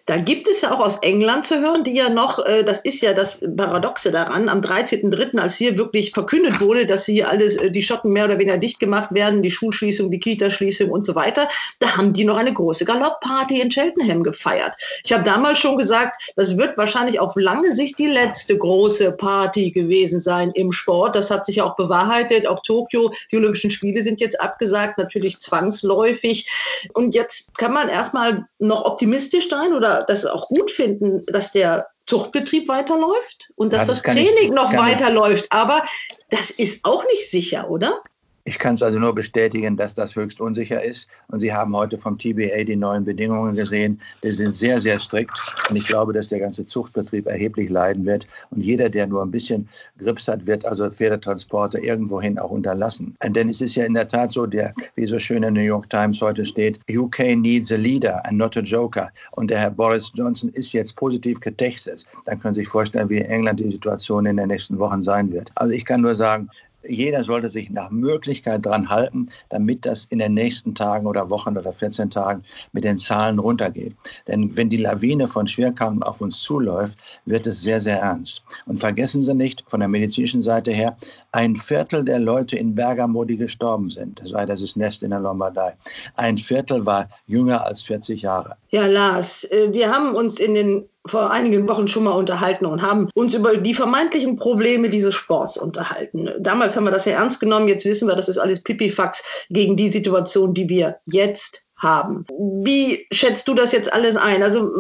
[0.09, 3.03] Da gibt es ja auch aus England zu hören, die ja noch, äh, das ist
[3.03, 7.71] ja das Paradoxe daran, am 13.03., als hier wirklich verkündet wurde, dass hier alles, äh,
[7.71, 11.47] die Schotten mehr oder weniger dicht gemacht werden, die Schulschließung, die Kitaschließung und so weiter,
[11.79, 14.75] da haben die noch eine große Galoppparty in Cheltenham gefeiert.
[15.05, 19.73] Ich habe damals schon gesagt, das wird wahrscheinlich auf lange Sicht die letzte große Party
[19.73, 21.17] gewesen sein im Sport.
[21.17, 22.47] Das hat sich ja auch bewahrheitet.
[22.47, 26.49] Auch Tokio, die Olympischen Spiele sind jetzt abgesagt, natürlich zwangsläufig.
[26.95, 31.89] Und jetzt kann man erstmal noch optimistisch sein oder das auch gut finden, dass der
[32.07, 35.47] Zuchtbetrieb weiterläuft und dass das, das Training ich, noch weiterläuft.
[35.51, 35.85] Aber
[36.31, 38.03] das ist auch nicht sicher, oder?
[38.49, 41.07] Ich kann es also nur bestätigen, dass das höchst unsicher ist.
[41.31, 44.01] Und Sie haben heute vom TBA die neuen Bedingungen gesehen.
[44.23, 45.39] Die sind sehr, sehr strikt.
[45.69, 48.27] Und ich glaube, dass der ganze Zuchtbetrieb erheblich leiden wird.
[48.51, 53.15] Und jeder, der nur ein bisschen Grips hat, wird also Pferdetransporte irgendwohin auch unterlassen.
[53.23, 55.91] Denn es ist ja in der Tat so, der, wie so schön in New York
[55.91, 59.11] Times heute steht, UK needs a leader and not a joker.
[59.33, 62.07] Und der Herr Boris Johnson ist jetzt positiv getestet.
[62.25, 65.31] Dann können Sie sich vorstellen, wie in England die Situation in den nächsten Wochen sein
[65.31, 65.53] wird.
[65.57, 66.49] Also ich kann nur sagen,
[66.87, 71.57] jeder sollte sich nach Möglichkeit dran halten, damit das in den nächsten Tagen oder Wochen
[71.57, 73.97] oder 14 Tagen mit den Zahlen runtergeht.
[74.27, 78.43] Denn wenn die Lawine von Schwerkranken auf uns zuläuft, wird es sehr, sehr ernst.
[78.67, 80.97] Und vergessen Sie nicht, von der medizinischen Seite her,
[81.33, 85.21] ein Viertel der Leute in Bergamo, die gestorben sind, das war das Nest in der
[85.21, 85.75] Lombardei,
[86.15, 88.57] ein Viertel war jünger als 40 Jahre.
[88.71, 92.83] Ja, Lars, äh, wir haben uns in den vor einigen Wochen schon mal unterhalten und
[92.83, 96.31] haben uns über die vermeintlichen Probleme dieses Sports unterhalten.
[96.39, 99.77] Damals haben wir das ja ernst genommen, jetzt wissen wir, das ist alles Pipifax gegen
[99.77, 102.25] die Situation, die wir jetzt haben.
[102.29, 104.43] Wie schätzt du das jetzt alles ein?
[104.43, 104.71] Also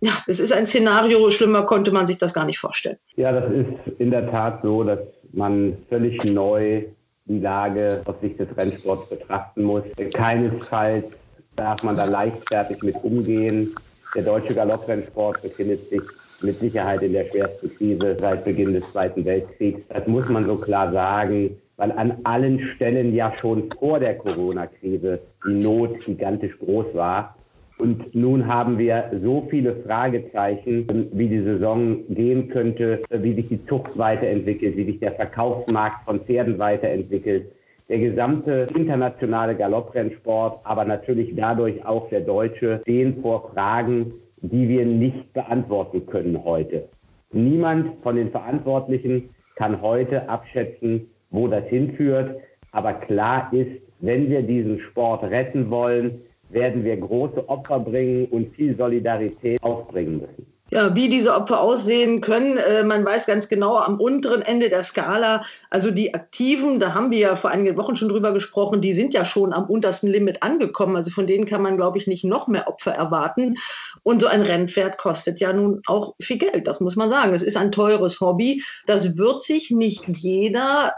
[0.00, 2.98] ja, es ist ein Szenario, schlimmer konnte man sich das gar nicht vorstellen.
[3.16, 3.66] Ja, das ist
[3.98, 5.00] in der Tat so, dass
[5.32, 6.84] man völlig neu
[7.24, 9.82] die Lage aus Sicht des Rennsports betrachten muss.
[10.12, 11.06] Keinesfalls
[11.56, 13.74] darf man da leichtfertig mit umgehen.
[14.16, 16.00] Der deutsche Galopprennsport befindet sich
[16.40, 19.82] mit Sicherheit in der schwersten Krise seit Beginn des Zweiten Weltkriegs.
[19.90, 25.20] Das muss man so klar sagen, weil an allen Stellen ja schon vor der Corona-Krise
[25.46, 27.36] die Not gigantisch groß war.
[27.76, 33.66] Und nun haben wir so viele Fragezeichen, wie die Saison gehen könnte, wie sich die
[33.66, 37.52] Zucht weiterentwickelt, wie sich der Verkaufsmarkt von Pferden weiterentwickelt
[37.88, 44.84] der gesamte internationale Galopprennsport, aber natürlich dadurch auch der deutsche, stehen vor Fragen, die wir
[44.84, 46.88] nicht beantworten können heute.
[47.32, 52.40] Niemand von den Verantwortlichen kann heute abschätzen, wo das hinführt.
[52.72, 56.20] Aber klar ist, wenn wir diesen Sport retten wollen,
[56.50, 60.55] werden wir große Opfer bringen und viel Solidarität aufbringen müssen.
[60.68, 64.82] Ja, wie diese Opfer aussehen können, äh, man weiß ganz genau am unteren Ende der
[64.82, 68.92] Skala, also die Aktiven, da haben wir ja vor einigen Wochen schon drüber gesprochen, die
[68.92, 70.96] sind ja schon am untersten Limit angekommen.
[70.96, 73.54] Also von denen kann man, glaube ich, nicht noch mehr Opfer erwarten.
[74.02, 77.32] Und so ein Rennpferd kostet ja nun auch viel Geld, das muss man sagen.
[77.32, 78.64] Es ist ein teures Hobby.
[78.86, 80.94] Das wird sich nicht jeder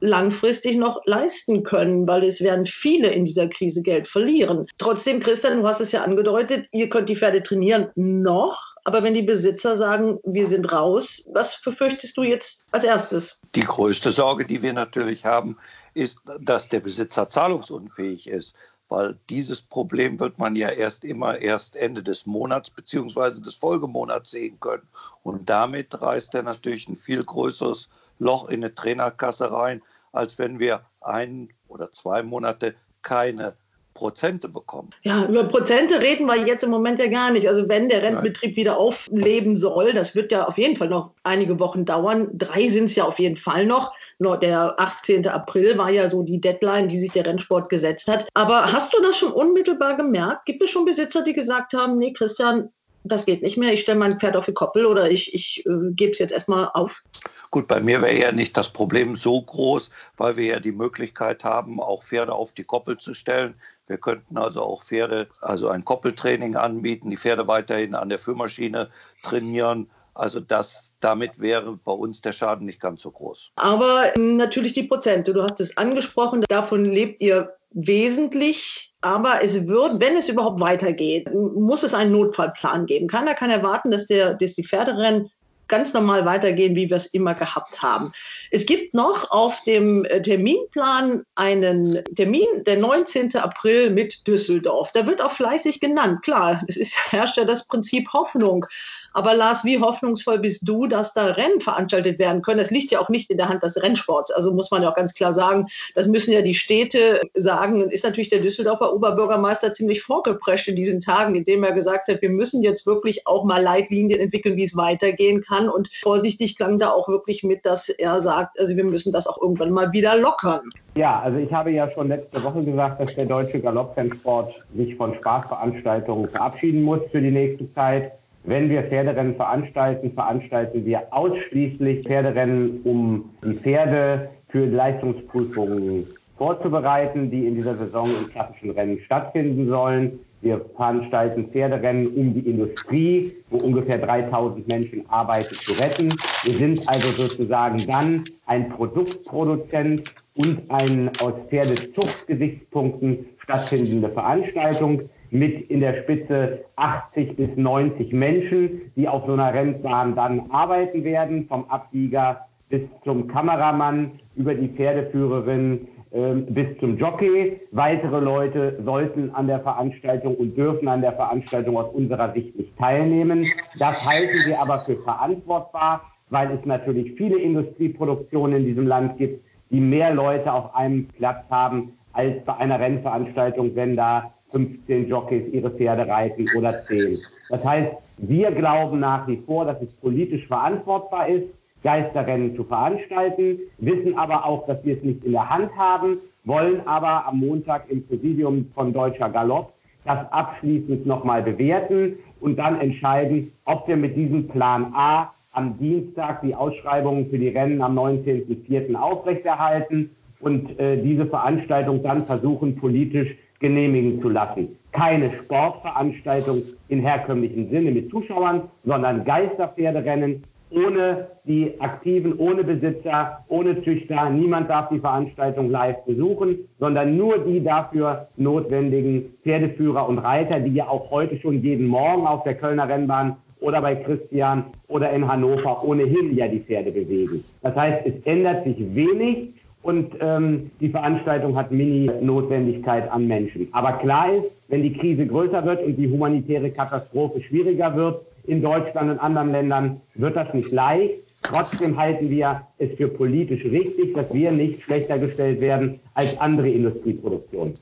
[0.00, 4.66] langfristig noch leisten können, weil es werden viele in dieser Krise Geld verlieren.
[4.78, 9.14] Trotzdem, Christian, du hast es ja angedeutet, ihr könnt die Pferde trainieren noch aber wenn
[9.14, 13.40] die Besitzer sagen, wir sind raus, was befürchtest du jetzt als erstes?
[13.54, 15.56] Die größte Sorge, die wir natürlich haben,
[15.94, 18.56] ist, dass der Besitzer zahlungsunfähig ist.
[18.88, 23.40] Weil dieses Problem wird man ja erst immer erst Ende des Monats bzw.
[23.40, 24.86] des Folgemonats sehen können.
[25.22, 29.80] Und damit reißt er natürlich ein viel größeres Loch in eine Trainerkasse rein,
[30.12, 33.56] als wenn wir ein oder zwei Monate keine
[33.94, 34.90] Prozente bekommen.
[35.02, 37.48] Ja, über Prozente reden wir jetzt im Moment ja gar nicht.
[37.48, 41.58] Also wenn der Rentbetrieb wieder aufleben soll, das wird ja auf jeden Fall noch einige
[41.58, 42.28] Wochen dauern.
[42.32, 43.92] Drei sind es ja auf jeden Fall noch.
[44.18, 45.26] Nur der 18.
[45.28, 48.28] April war ja so die Deadline, die sich der Rennsport gesetzt hat.
[48.34, 50.46] Aber hast du das schon unmittelbar gemerkt?
[50.46, 52.70] Gibt es schon Besitzer, die gesagt haben, nee, Christian,
[53.04, 55.92] das geht nicht mehr, ich stelle mein Pferd auf die Koppel oder ich, ich äh,
[55.92, 57.02] gebe es jetzt erstmal auf?
[57.50, 61.44] Gut, bei mir wäre ja nicht das Problem so groß, weil wir ja die Möglichkeit
[61.44, 63.54] haben, auch Pferde auf die Koppel zu stellen.
[63.86, 68.88] Wir könnten also auch Pferde, also ein Koppeltraining anbieten, die Pferde weiterhin an der Führmaschine
[69.22, 69.90] trainieren.
[70.14, 73.50] Also das, damit wäre bei uns der Schaden nicht ganz so groß.
[73.56, 78.92] Aber ähm, natürlich die Prozente, du hast es angesprochen, davon lebt ihr wesentlich.
[79.00, 83.08] Aber es wird, wenn es überhaupt weitergeht, muss es einen Notfallplan geben.
[83.08, 85.30] Keiner kann erwarten, dass, der, dass die Pferderennen
[85.72, 88.12] ganz normal weitergehen, wie wir es immer gehabt haben.
[88.50, 93.34] Es gibt noch auf dem äh, Terminplan einen Termin, der 19.
[93.36, 94.92] April mit Düsseldorf.
[94.92, 96.22] Da wird auch fleißig genannt.
[96.22, 98.66] Klar, es ist, herrscht ja das Prinzip Hoffnung.
[99.14, 102.58] Aber Lars, wie hoffnungsvoll bist du, dass da Rennen veranstaltet werden können?
[102.58, 104.30] Das liegt ja auch nicht in der Hand des Rennsports.
[104.30, 107.82] Also muss man ja auch ganz klar sagen, das müssen ja die Städte sagen.
[107.82, 112.22] Und ist natürlich der Düsseldorfer Oberbürgermeister ziemlich vorgeprescht in diesen Tagen, indem er gesagt hat,
[112.22, 115.68] wir müssen jetzt wirklich auch mal Leitlinien entwickeln, wie es weitergehen kann.
[115.68, 119.40] Und vorsichtig klang da auch wirklich mit, dass er sagt, also wir müssen das auch
[119.40, 120.62] irgendwann mal wieder lockern.
[120.94, 125.14] Ja, also ich habe ja schon letzte Woche gesagt, dass der deutsche Galopprennsport sich von
[125.14, 128.12] Spaßveranstaltungen verabschieden muss für die nächste Zeit.
[128.44, 137.46] Wenn wir Pferderennen veranstalten, veranstalten wir ausschließlich Pferderennen, um die Pferde für Leistungsprüfungen vorzubereiten, die
[137.46, 140.18] in dieser Saison in klassischen Rennen stattfinden sollen.
[140.40, 146.24] Wir veranstalten Pferderennen, um die Industrie, wo ungefähr 3000 Menschen arbeiten, zu retten.
[146.42, 150.02] Wir sind also sozusagen dann ein Produktproduzent
[150.34, 159.08] und eine aus Pferdezuchtgesichtspunkten stattfindende Veranstaltung mit in der Spitze 80 bis 90 Menschen, die
[159.08, 165.88] auf so einer Rennbahn dann arbeiten werden, vom Abbieger bis zum Kameramann, über die Pferdeführerin
[166.10, 167.58] äh, bis zum Jockey.
[167.70, 172.76] Weitere Leute sollten an der Veranstaltung und dürfen an der Veranstaltung aus unserer Sicht nicht
[172.78, 173.46] teilnehmen.
[173.78, 179.42] Das halten wir aber für verantwortbar, weil es natürlich viele Industrieproduktionen in diesem Land gibt,
[179.70, 185.52] die mehr Leute auf einem Platz haben als bei einer Rennveranstaltung, wenn da 15 Jockeys
[185.52, 187.18] ihre Pferde reiten oder 10.
[187.48, 191.48] Das heißt, wir glauben nach wie vor, dass es politisch verantwortbar ist,
[191.82, 196.86] Geisterrennen zu veranstalten, wissen aber auch, dass wir es nicht in der Hand haben, wollen
[196.86, 199.72] aber am Montag im Präsidium von Deutscher Galopp
[200.04, 206.42] das abschließend nochmal bewerten und dann entscheiden, ob wir mit diesem Plan A am Dienstag
[206.42, 208.94] die Ausschreibungen für die Rennen am 19.04.
[208.94, 210.10] aufrechterhalten
[210.40, 214.76] und äh, diese Veranstaltung dann versuchen, politisch genehmigen zu lassen.
[214.92, 220.44] Keine Sportveranstaltung in herkömmlichen Sinne mit Zuschauern, sondern Geisterpferderennen
[220.74, 224.30] ohne die Aktiven, ohne Besitzer, ohne Züchter.
[224.30, 230.74] Niemand darf die Veranstaltung live besuchen, sondern nur die dafür notwendigen Pferdeführer und Reiter, die
[230.74, 235.26] ja auch heute schon jeden Morgen auf der Kölner Rennbahn oder bei Christian oder in
[235.26, 237.44] Hannover ohnehin ja die Pferde bewegen.
[237.62, 239.50] Das heißt, es ändert sich wenig
[239.82, 243.68] und ähm, die Veranstaltung hat Mini-Notwendigkeit an Menschen.
[243.72, 248.62] Aber klar ist, wenn die Krise größer wird und die humanitäre Katastrophe schwieriger wird in
[248.62, 251.14] Deutschland und anderen Ländern, wird das nicht leicht.
[251.42, 256.68] Trotzdem halten wir es für politisch richtig, dass wir nicht schlechter gestellt werden als andere
[256.68, 257.74] Industrieproduktionen.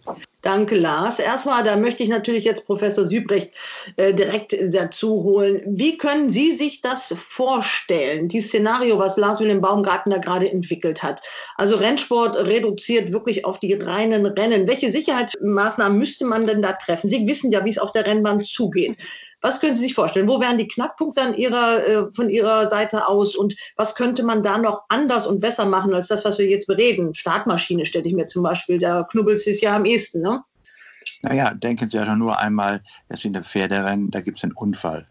[0.43, 1.19] Danke, Lars.
[1.19, 3.53] Erstmal, da möchte ich natürlich jetzt Professor Sübrecht
[3.97, 5.63] äh, direkt dazu holen.
[5.67, 11.21] Wie können Sie sich das vorstellen, dieses Szenario, was Lars Wilhelm Baumgartner gerade entwickelt hat?
[11.57, 14.67] Also Rennsport reduziert wirklich auf die reinen Rennen.
[14.67, 17.11] Welche Sicherheitsmaßnahmen müsste man denn da treffen?
[17.11, 18.97] Sie wissen ja, wie es auf der Rennbahn zugeht.
[19.43, 20.29] Was können Sie sich vorstellen?
[20.29, 24.43] Wo wären die Knackpunkte an ihrer, äh, von Ihrer Seite aus und was könnte man
[24.43, 27.15] da noch anders und besser machen als das, was wir jetzt bereden?
[27.15, 30.43] Startmaschine stelle ich mir zum Beispiel, da knubbelt es ja am ehesten, ne?
[31.23, 35.09] Naja, denken Sie ja nur einmal, dass in der Pferderennen, da gibt es einen Unfall.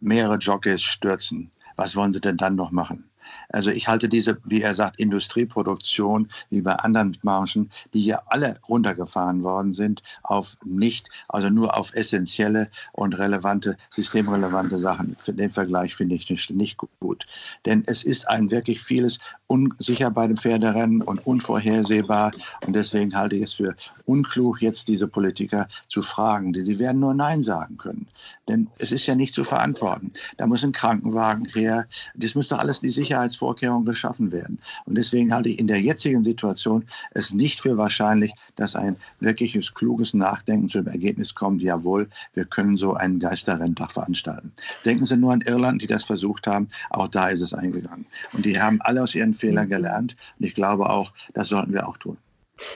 [0.00, 1.50] Mehrere Jockeys stürzen.
[1.76, 3.08] Was wollen Sie denn dann noch machen?
[3.50, 8.58] Also ich halte diese, wie er sagt, Industrieproduktion, wie bei anderen Branchen, die hier alle
[8.68, 15.16] runtergefahren worden sind, auf nicht, also nur auf essentielle und relevante, systemrelevante Sachen.
[15.18, 17.24] Für den Vergleich finde ich nicht, nicht gut.
[17.66, 22.32] Denn es ist ein wirklich vieles unsicher bei dem Pferderennen und unvorhersehbar.
[22.66, 23.74] Und deswegen halte ich es für
[24.06, 26.54] unklug, jetzt diese Politiker zu fragen.
[26.54, 28.06] Sie werden nur Nein sagen können.
[28.48, 30.12] Denn es ist ja nicht zu verantworten.
[30.36, 31.86] Da muss ein Krankenwagen her.
[32.14, 34.58] Das doch alles die Sicherheitsvorkehrungen geschaffen werden.
[34.84, 39.72] Und deswegen halte ich in der jetzigen Situation es nicht für wahrscheinlich, dass ein wirkliches,
[39.72, 44.52] kluges Nachdenken zu dem Ergebnis kommt, jawohl, wir können so einen Geisterrenntag veranstalten.
[44.84, 46.68] Denken Sie nur an Irland, die das versucht haben.
[46.90, 48.06] Auch da ist es eingegangen.
[48.32, 50.16] Und die haben alle aus ihren Fehlern gelernt.
[50.38, 52.18] Und ich glaube auch, das sollten wir auch tun.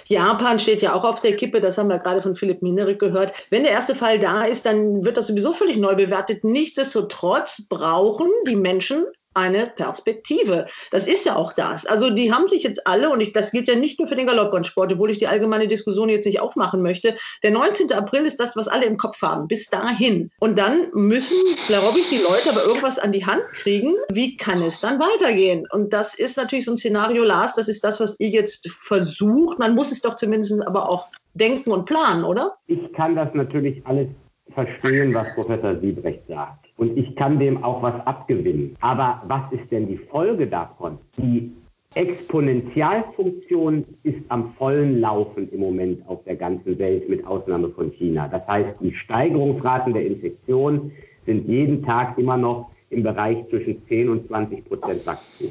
[0.06, 3.32] Japan steht ja auch auf der Kippe, das haben wir gerade von Philipp Minerik gehört.
[3.50, 6.44] Wenn der erste Fall da ist, dann wird das sowieso völlig neu bewertet.
[6.44, 9.04] Nichtsdestotrotz brauchen die Menschen
[9.38, 10.66] eine Perspektive.
[10.90, 11.86] Das ist ja auch das.
[11.86, 14.26] Also die haben sich jetzt alle, und ich, das gilt ja nicht nur für den
[14.26, 17.16] Galopprennsport, obwohl ich die allgemeine Diskussion jetzt nicht aufmachen möchte.
[17.42, 17.92] Der 19.
[17.92, 20.30] April ist das, was alle im Kopf haben, bis dahin.
[20.40, 21.36] Und dann müssen,
[21.68, 23.94] glaube ich, die Leute aber irgendwas an die Hand kriegen.
[24.10, 25.66] Wie kann es dann weitergehen?
[25.70, 29.58] Und das ist natürlich so ein Szenario, Lars, das ist das, was ihr jetzt versucht.
[29.58, 32.56] Man muss es doch zumindest aber auch denken und planen, oder?
[32.66, 34.08] Ich kann das natürlich alles
[34.52, 36.67] verstehen, was Professor Siebrecht sagt.
[36.78, 38.76] Und ich kann dem auch was abgewinnen.
[38.80, 40.96] Aber was ist denn die Folge davon?
[41.18, 41.52] Die
[41.94, 48.28] Exponentialfunktion ist am vollen Laufen im Moment auf der ganzen Welt, mit Ausnahme von China.
[48.28, 50.92] Das heißt, die Steigerungsraten der Infektion
[51.26, 55.50] sind jeden Tag immer noch im Bereich zwischen 10 und 20 Prozent Wachstum.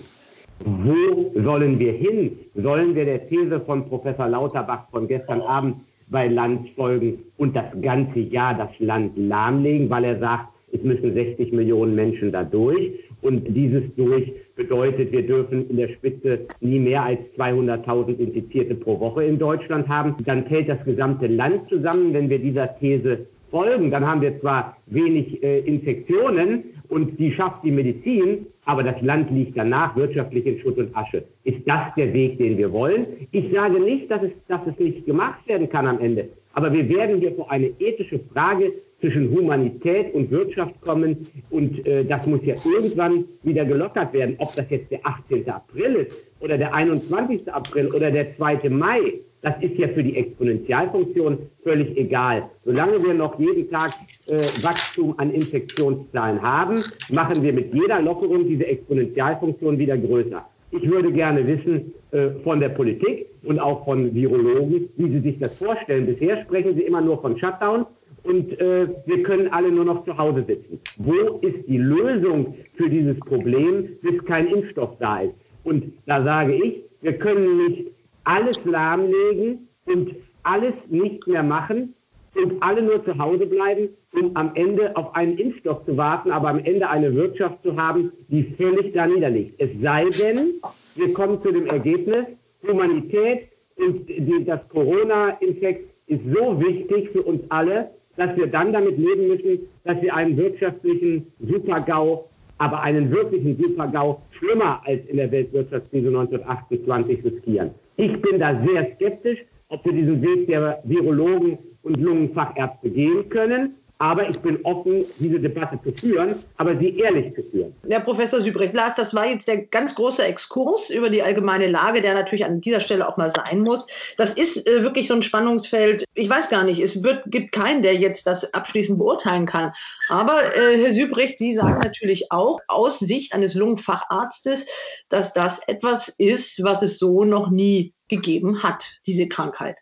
[0.63, 2.39] Wo sollen wir hin?
[2.55, 5.75] Sollen wir der These von Professor Lauterbach von gestern Abend
[6.09, 11.13] bei Land folgen und das ganze Jahr das Land lahmlegen, weil er sagt, es müssen
[11.13, 12.91] 60 Millionen Menschen da durch.
[13.21, 18.99] Und dieses durch bedeutet, wir dürfen in der Spitze nie mehr als 200.000 Infizierte pro
[18.99, 20.15] Woche in Deutschland haben.
[20.25, 23.91] Dann fällt das gesamte Land zusammen, wenn wir dieser These folgen.
[23.91, 29.31] Dann haben wir zwar wenig äh, Infektionen und die schafft die Medizin, aber das Land
[29.31, 31.23] liegt danach wirtschaftlich in Schutt und Asche.
[31.43, 33.03] Ist das der Weg, den wir wollen?
[33.31, 36.87] Ich sage nicht, dass es, dass es nicht gemacht werden kann am Ende, aber wir
[36.89, 41.27] werden hier vor eine ethische Frage zwischen Humanität und Wirtschaft kommen.
[41.49, 44.35] Und äh, das muss ja irgendwann wieder gelockert werden.
[44.39, 45.49] Ob das jetzt der 18.
[45.49, 47.51] April ist oder der 21.
[47.51, 48.69] April oder der 2.
[48.69, 52.43] Mai, das ist ja für die Exponentialfunktion völlig egal.
[52.65, 53.91] Solange wir noch jeden Tag
[54.25, 56.79] äh, Wachstum an Infektionszahlen haben,
[57.09, 60.43] machen wir mit jeder Lockerung diese Exponentialfunktion wieder größer.
[60.71, 65.39] Ich würde gerne wissen äh, von der Politik und auch von Virologen, wie Sie sich
[65.39, 66.07] das vorstellen.
[66.07, 67.85] Bisher sprechen Sie immer nur von Shutdown
[68.27, 70.81] und äh, wir können alle nur noch zu Hause sitzen.
[70.97, 75.35] Wo ist die Lösung für dieses Problem, bis kein Impfstoff da ist?
[75.63, 77.87] Und da sage ich, wir können nicht
[78.25, 81.93] alles lahmlegen und alles nicht mehr machen
[82.35, 86.49] und alle nur zu Hause bleiben, um am Ende auf einen Impfstoff zu warten, aber
[86.49, 89.55] am Ende eine Wirtschaft zu haben, die völlig da niederliegt.
[89.57, 90.51] Es sei denn,
[90.95, 92.25] wir kommen zu dem Ergebnis,
[92.67, 98.97] Humanität und die, das Corona-Infekt ist so wichtig für uns alle, dass wir dann damit
[98.97, 102.27] leben müssen, dass wir einen wirtschaftlichen Supergau,
[102.57, 107.71] aber einen wirklichen Supergau schlimmer als in der Weltwirtschaftskrise 1928 riskieren.
[107.95, 113.75] Ich bin da sehr skeptisch, ob wir diesen Weg der Virologen und Lungenfachärzte gehen können.
[113.99, 117.73] Aber ich bin offen, diese Debatte zu führen, aber sie ehrlich zu führen.
[117.89, 122.01] Herr Professor Sübrecht, Lars, das war jetzt der ganz große Exkurs über die allgemeine Lage,
[122.01, 123.87] der natürlich an dieser Stelle auch mal sein muss.
[124.17, 126.03] Das ist äh, wirklich so ein Spannungsfeld.
[126.13, 129.73] Ich weiß gar nicht, es wird, gibt keinen, der jetzt das abschließend beurteilen kann.
[130.09, 134.67] Aber äh, Herr Sübrecht, Sie sagen natürlich auch aus Sicht eines Lungenfacharztes,
[135.09, 139.77] dass das etwas ist, was es so noch nie gegeben hat, diese Krankheit.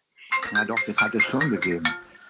[0.53, 1.83] Ja doch, das hat es schon gegeben.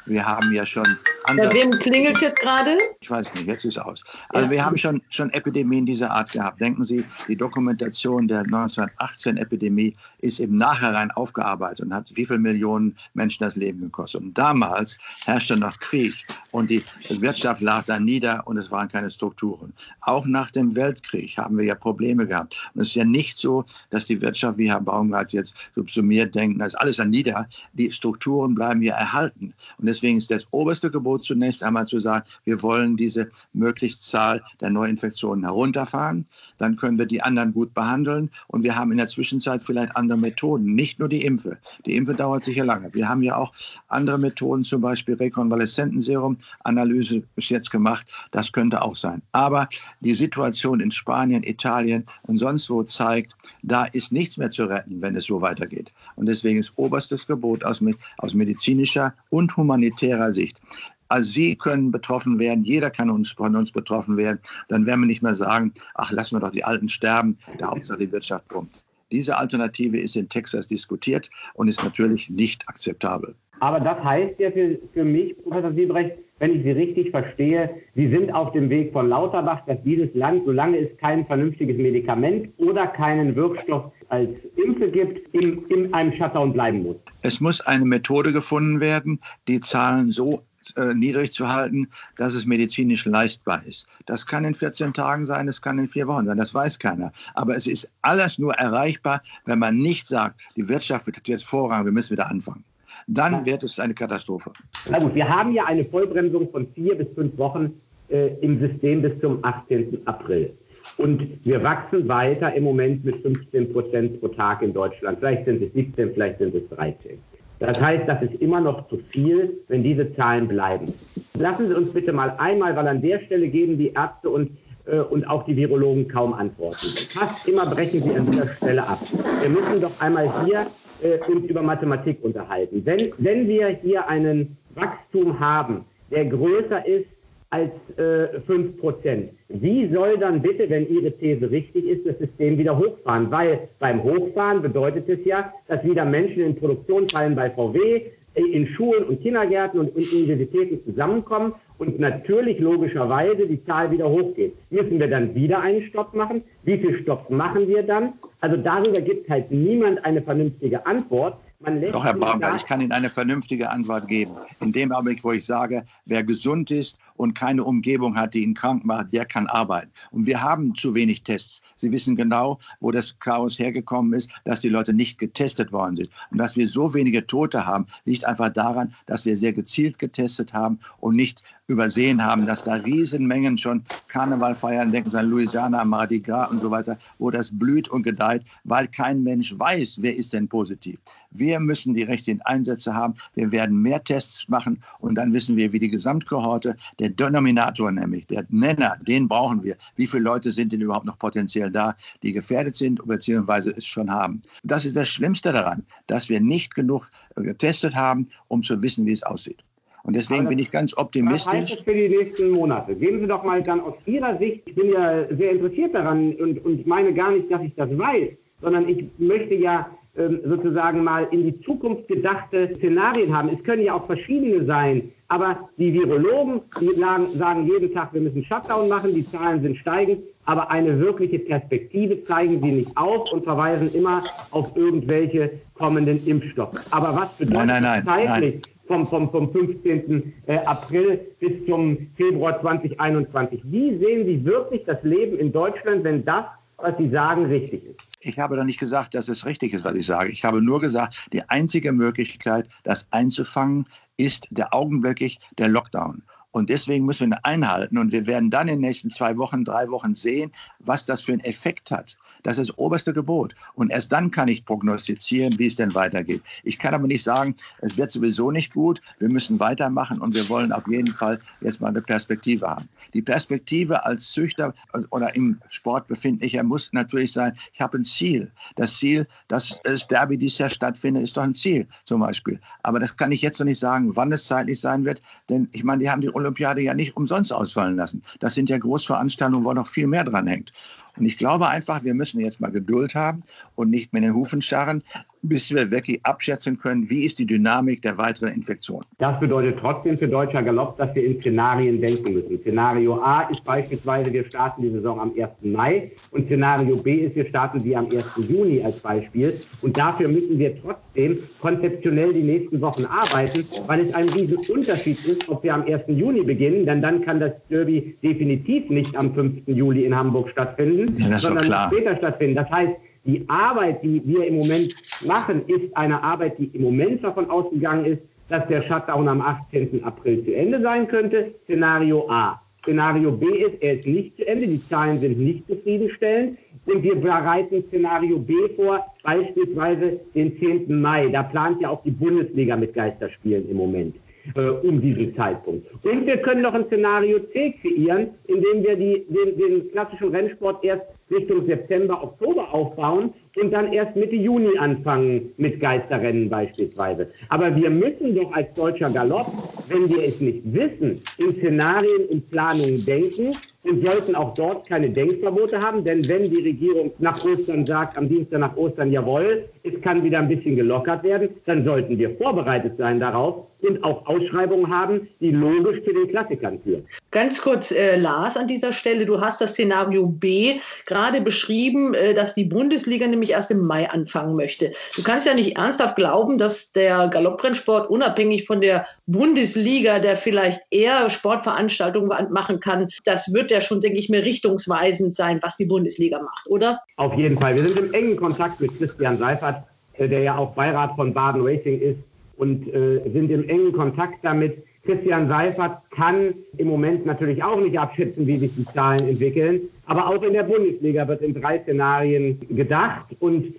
[0.06, 0.86] Wir haben ja schon.
[1.28, 2.78] Bei wem klingelt jetzt gerade?
[3.00, 4.04] Ich weiß nicht, jetzt ist es aus.
[4.30, 4.52] Also, ja.
[4.52, 6.62] wir haben schon, schon Epidemien dieser Art gehabt.
[6.62, 12.96] Denken Sie, die Dokumentation der 1918-Epidemie ist im Nachhinein aufgearbeitet und hat wie viele Millionen
[13.16, 14.22] Menschen das Leben gekostet.
[14.22, 16.14] Und damals herrschte noch Krieg
[16.52, 19.74] und die Wirtschaft lag da nieder und es waren keine Strukturen.
[20.02, 22.56] Auch nach dem Weltkrieg haben wir ja Probleme gehabt.
[22.74, 26.62] Und es ist ja nicht so, dass die Wirtschaft, wie Herr Baumgart jetzt subsumiert, denkt,
[26.62, 27.48] da ist alles dann nieder.
[27.74, 29.54] Die Strukturen bleiben ja erhalten.
[29.78, 34.70] Und deswegen ist das oberste Gebot zunächst einmal zu sagen, wir wollen diese Möglichstzahl der
[34.70, 36.26] Neuinfektionen herunterfahren.
[36.58, 38.30] Dann können wir die anderen gut behandeln.
[38.48, 41.58] Und wir haben in der Zwischenzeit vielleicht andere Methoden, nicht nur die Impfe.
[41.86, 42.94] Die Impfe dauert sicher lange.
[42.94, 43.54] Wir haben ja auch
[43.88, 48.08] andere Methoden, zum Beispiel Rekonvaleszentenserum, Analyse bis jetzt gemacht.
[48.32, 49.22] Das könnte auch sein.
[49.32, 49.68] Aber
[50.02, 55.02] die Situation in Spanien, Italien und sonst wo zeigt, da ist nichts mehr zu retten,
[55.02, 55.92] wenn es so weitergeht.
[56.16, 57.82] Und deswegen ist oberstes Gebot aus,
[58.18, 60.62] aus medizinischer und humanitärer Sicht.
[61.08, 64.40] Also Sie können betroffen werden, jeder kann uns, von uns betroffen werden.
[64.70, 68.00] Dann werden wir nicht mehr sagen, ach, lassen wir doch die Alten sterben, der Hauptsache
[68.00, 68.72] die Wirtschaft kommt.
[69.12, 73.36] Diese Alternative ist in Texas diskutiert und ist natürlich nicht akzeptabel.
[73.60, 78.10] Aber das heißt ja für, für mich, Professor Siebrecht, wenn ich Sie richtig verstehe, Sie
[78.10, 82.88] sind auf dem Weg von Lauterbach, dass dieses Land, solange es kein vernünftiges Medikament oder
[82.88, 86.98] keinen Wirkstoff als Impfe gibt, in, in einem Shutdown bleiben muss.
[87.22, 90.42] Es muss eine Methode gefunden werden, die Zahlen so
[90.78, 93.88] äh, niedrig zu halten, dass es medizinisch leistbar ist.
[94.06, 97.12] Das kann in 14 Tagen sein, es kann in vier Wochen sein, das weiß keiner.
[97.34, 101.86] Aber es ist alles nur erreichbar, wenn man nicht sagt, die Wirtschaft wird jetzt Vorrang,
[101.86, 102.64] wir müssen wieder anfangen.
[103.08, 104.52] Dann wird es eine Katastrophe.
[104.90, 107.72] Na gut, wir haben ja eine Vollbremsung von vier bis fünf Wochen
[108.10, 110.02] äh, im System bis zum 18.
[110.06, 110.52] April.
[110.98, 115.20] Und wir wachsen weiter im Moment mit 15 Prozent pro Tag in Deutschland.
[115.20, 117.20] Vielleicht sind es 17, vielleicht sind es 13.
[117.60, 120.94] Das heißt, das ist immer noch zu viel, wenn diese Zahlen bleiben.
[121.38, 124.52] Lassen Sie uns bitte mal einmal, weil an der Stelle geben die Ärzte und,
[124.86, 126.88] äh, und auch die Virologen kaum Antworten.
[127.10, 129.00] Fast immer brechen sie an dieser Stelle ab.
[129.42, 130.66] Wir müssen doch einmal hier
[131.02, 132.82] äh, uns über Mathematik unterhalten.
[132.86, 137.08] Wenn, wenn wir hier einen Wachstum haben, der größer ist
[137.56, 139.30] als äh, 5%.
[139.48, 143.32] Wie soll dann bitte, wenn Ihre These richtig ist, das System wieder hochfahren?
[143.32, 148.02] Weil beim Hochfahren bedeutet es ja, dass wieder Menschen in Produktion fallen bei VW,
[148.34, 154.54] äh, in Schulen und Kindergärten und Universitäten zusammenkommen und natürlich logischerweise die Zahl wieder hochgeht.
[154.70, 156.44] Müssen wir dann wieder einen Stopp machen?
[156.64, 158.14] Wie viel Stopps machen wir dann?
[158.42, 161.38] Also darüber gibt halt niemand eine vernünftige Antwort.
[161.60, 164.34] Doch, Herr Baumgart, ich kann Ihnen eine vernünftige Antwort geben.
[164.60, 168.54] In dem Augenblick, wo ich sage, wer gesund ist und keine Umgebung hat, die ihn
[168.54, 169.90] krank macht, der kann arbeiten.
[170.12, 171.62] Und wir haben zu wenig Tests.
[171.78, 176.10] Sie wissen genau, wo das Chaos hergekommen ist, dass die Leute nicht getestet worden sind.
[176.30, 180.54] Und dass wir so wenige Tote haben, liegt einfach daran, dass wir sehr gezielt getestet
[180.54, 185.84] haben und nicht übersehen haben, dass da Riesenmengen schon Karneval feiern, denken Sie an Louisiana,
[185.84, 190.16] Mardi Gras und so weiter, wo das blüht und gedeiht, weil kein Mensch weiß, wer
[190.16, 191.00] ist denn positiv.
[191.38, 193.16] Wir müssen die richtigen Einsätze haben.
[193.34, 198.28] Wir werden mehr Tests machen und dann wissen wir, wie die Gesamtkohorte, der Denominator nämlich,
[198.28, 199.76] der Nenner, den brauchen wir.
[199.96, 203.74] Wie viele Leute sind denn überhaupt noch potenziell da, die gefährdet sind bzw.
[203.78, 204.42] es schon haben?
[204.64, 209.12] Das ist das Schlimmste daran, dass wir nicht genug getestet haben, um zu wissen, wie
[209.12, 209.64] es aussieht.
[210.06, 211.48] Und deswegen das, bin ich ganz optimistisch.
[211.48, 212.96] Was heißt das für die nächsten Monate?
[212.96, 216.64] Geben Sie doch mal dann aus Ihrer Sicht, ich bin ja sehr interessiert daran und,
[216.64, 218.30] und ich meine gar nicht, dass ich das weiß,
[218.62, 223.50] sondern ich möchte ja sozusagen mal in die Zukunft gedachte Szenarien haben.
[223.50, 228.22] Es können ja auch verschiedene sein, aber die Virologen die sagen, sagen jeden Tag, wir
[228.22, 233.34] müssen Shutdown machen, die Zahlen sind steigend, aber eine wirkliche Perspektive zeigen sie nicht auf
[233.34, 236.80] und verweisen immer auf irgendwelche kommenden Impfstoffe.
[236.92, 238.62] Aber was bedeutet nein, nein, nein, zeitlich?
[238.88, 240.32] Vom, vom, vom 15.
[240.46, 243.62] Äh, April bis zum Februar 2021.
[243.64, 246.46] Wie sehen Sie wirklich das Leben in Deutschland, wenn das,
[246.78, 248.10] was Sie sagen, richtig ist?
[248.22, 250.30] Ich habe doch nicht gesagt, dass es richtig ist, was ich sage.
[250.30, 256.24] Ich habe nur gesagt, die einzige Möglichkeit, das einzufangen, ist der augenblicklich der Lockdown.
[256.52, 257.98] Und deswegen müssen wir ihn einhalten.
[257.98, 261.34] Und wir werden dann in den nächsten zwei Wochen, drei Wochen sehen, was das für
[261.34, 262.16] einen Effekt hat.
[262.46, 263.56] Das ist das oberste Gebot.
[263.74, 266.44] Und erst dann kann ich prognostizieren, wie es denn weitergeht.
[266.64, 270.48] Ich kann aber nicht sagen, es wird sowieso nicht gut, wir müssen weitermachen und wir
[270.48, 272.88] wollen auf jeden Fall jetzt mal eine Perspektive haben.
[273.16, 274.76] Die Perspektive als Züchter
[275.10, 278.52] oder im Sport befindlicher muss natürlich sein, ich habe ein Ziel.
[278.76, 282.60] Das Ziel, dass das Derby dieses Jahr stattfindet, ist doch ein Ziel zum Beispiel.
[282.84, 285.24] Aber das kann ich jetzt noch nicht sagen, wann es zeitlich sein wird.
[285.50, 288.22] Denn ich meine, die haben die Olympiade ja nicht umsonst ausfallen lassen.
[288.40, 290.72] Das sind ja Großveranstaltungen, wo noch viel mehr dran hängt.
[291.18, 293.44] Und ich glaube einfach, wir müssen jetzt mal Geduld haben
[293.76, 295.04] und nicht mit den Hufen scharren,
[295.48, 299.04] bis wir wirklich abschätzen können, wie ist die Dynamik der weiteren Infektion.
[299.18, 302.60] Das bedeutet trotzdem für Deutscher Galopp, dass wir in Szenarien denken müssen.
[302.60, 305.50] Szenario A ist beispielsweise, wir starten die Saison am 1.
[305.62, 308.24] Mai und Szenario B ist, wir starten sie am 1.
[308.50, 309.54] Juni als Beispiel.
[309.82, 315.26] Und dafür müssen wir trotzdem konzeptionell die nächsten Wochen arbeiten, weil es ein riesen Unterschied
[315.26, 316.04] ist, ob wir am 1.
[316.08, 319.64] Juni beginnen, denn dann kann das Derby definitiv nicht am 5.
[319.68, 322.56] Juli in Hamburg stattfinden, ja, sondern später stattfinden.
[322.56, 322.94] Das heißt,
[323.26, 324.94] die Arbeit, die wir im Moment
[325.26, 330.04] machen, ist eine Arbeit, die im Moment davon ausgegangen ist, dass der Shutdown am 18.
[330.04, 331.54] April zu Ende sein könnte.
[331.64, 332.62] Szenario A.
[332.84, 336.60] Szenario B ist, er ist nicht zu Ende, die Zahlen sind nicht zufriedenstellend.
[336.86, 341.02] Und wir bereiten Szenario B vor, beispielsweise den 10.
[341.02, 341.30] Mai.
[341.30, 344.16] Da plant ja auch die Bundesliga mit Geisterspielen im Moment
[344.54, 345.88] äh, um diesen Zeitpunkt.
[346.04, 350.84] Und wir können noch ein Szenario C kreieren, indem wir die, den, den klassischen Rennsport
[350.84, 357.32] erst Richtung September, Oktober aufbauen und dann erst Mitte Juni anfangen mit Geisterrennen beispielsweise.
[357.50, 359.48] Aber wir müssen doch als deutscher Galopp,
[359.88, 365.10] wenn wir es nicht wissen, in Szenarien und Planungen denken und sollten auch dort keine
[365.10, 370.02] Denkverbote haben, denn wenn die Regierung nach Ostern sagt, am Dienstag nach Ostern, jawohl, es
[370.02, 374.92] kann wieder ein bisschen gelockert werden, dann sollten wir vorbereitet sein darauf und auch Ausschreibungen
[374.92, 377.06] haben, die logisch zu den Klassikern führen.
[377.32, 382.34] Ganz kurz, äh, Lars, an dieser Stelle, du hast das Szenario B gerade beschrieben, äh,
[382.34, 384.94] dass die Bundesliga nämlich erst im Mai anfangen möchte.
[385.16, 390.82] Du kannst ja nicht ernsthaft glauben, dass der Galopprennsport unabhängig von der Bundesliga, der vielleicht
[390.92, 395.86] eher Sportveranstaltungen machen kann, das wird ja schon, denke ich mir, richtungsweisend sein, was die
[395.86, 397.02] Bundesliga macht, oder?
[397.18, 397.74] Auf jeden Fall.
[397.76, 401.62] Wir sind im engen Kontakt mit Christian Seifert, äh, der ja auch Beirat von Baden
[401.62, 402.20] Racing ist
[402.58, 404.78] und äh, sind im engen Kontakt damit.
[405.04, 409.82] Christian Seifert kann im Moment natürlich auch nicht abschätzen, wie sich die Zahlen entwickeln.
[410.08, 413.28] Aber auch in der Bundesliga wird in drei Szenarien gedacht.
[413.40, 413.76] Und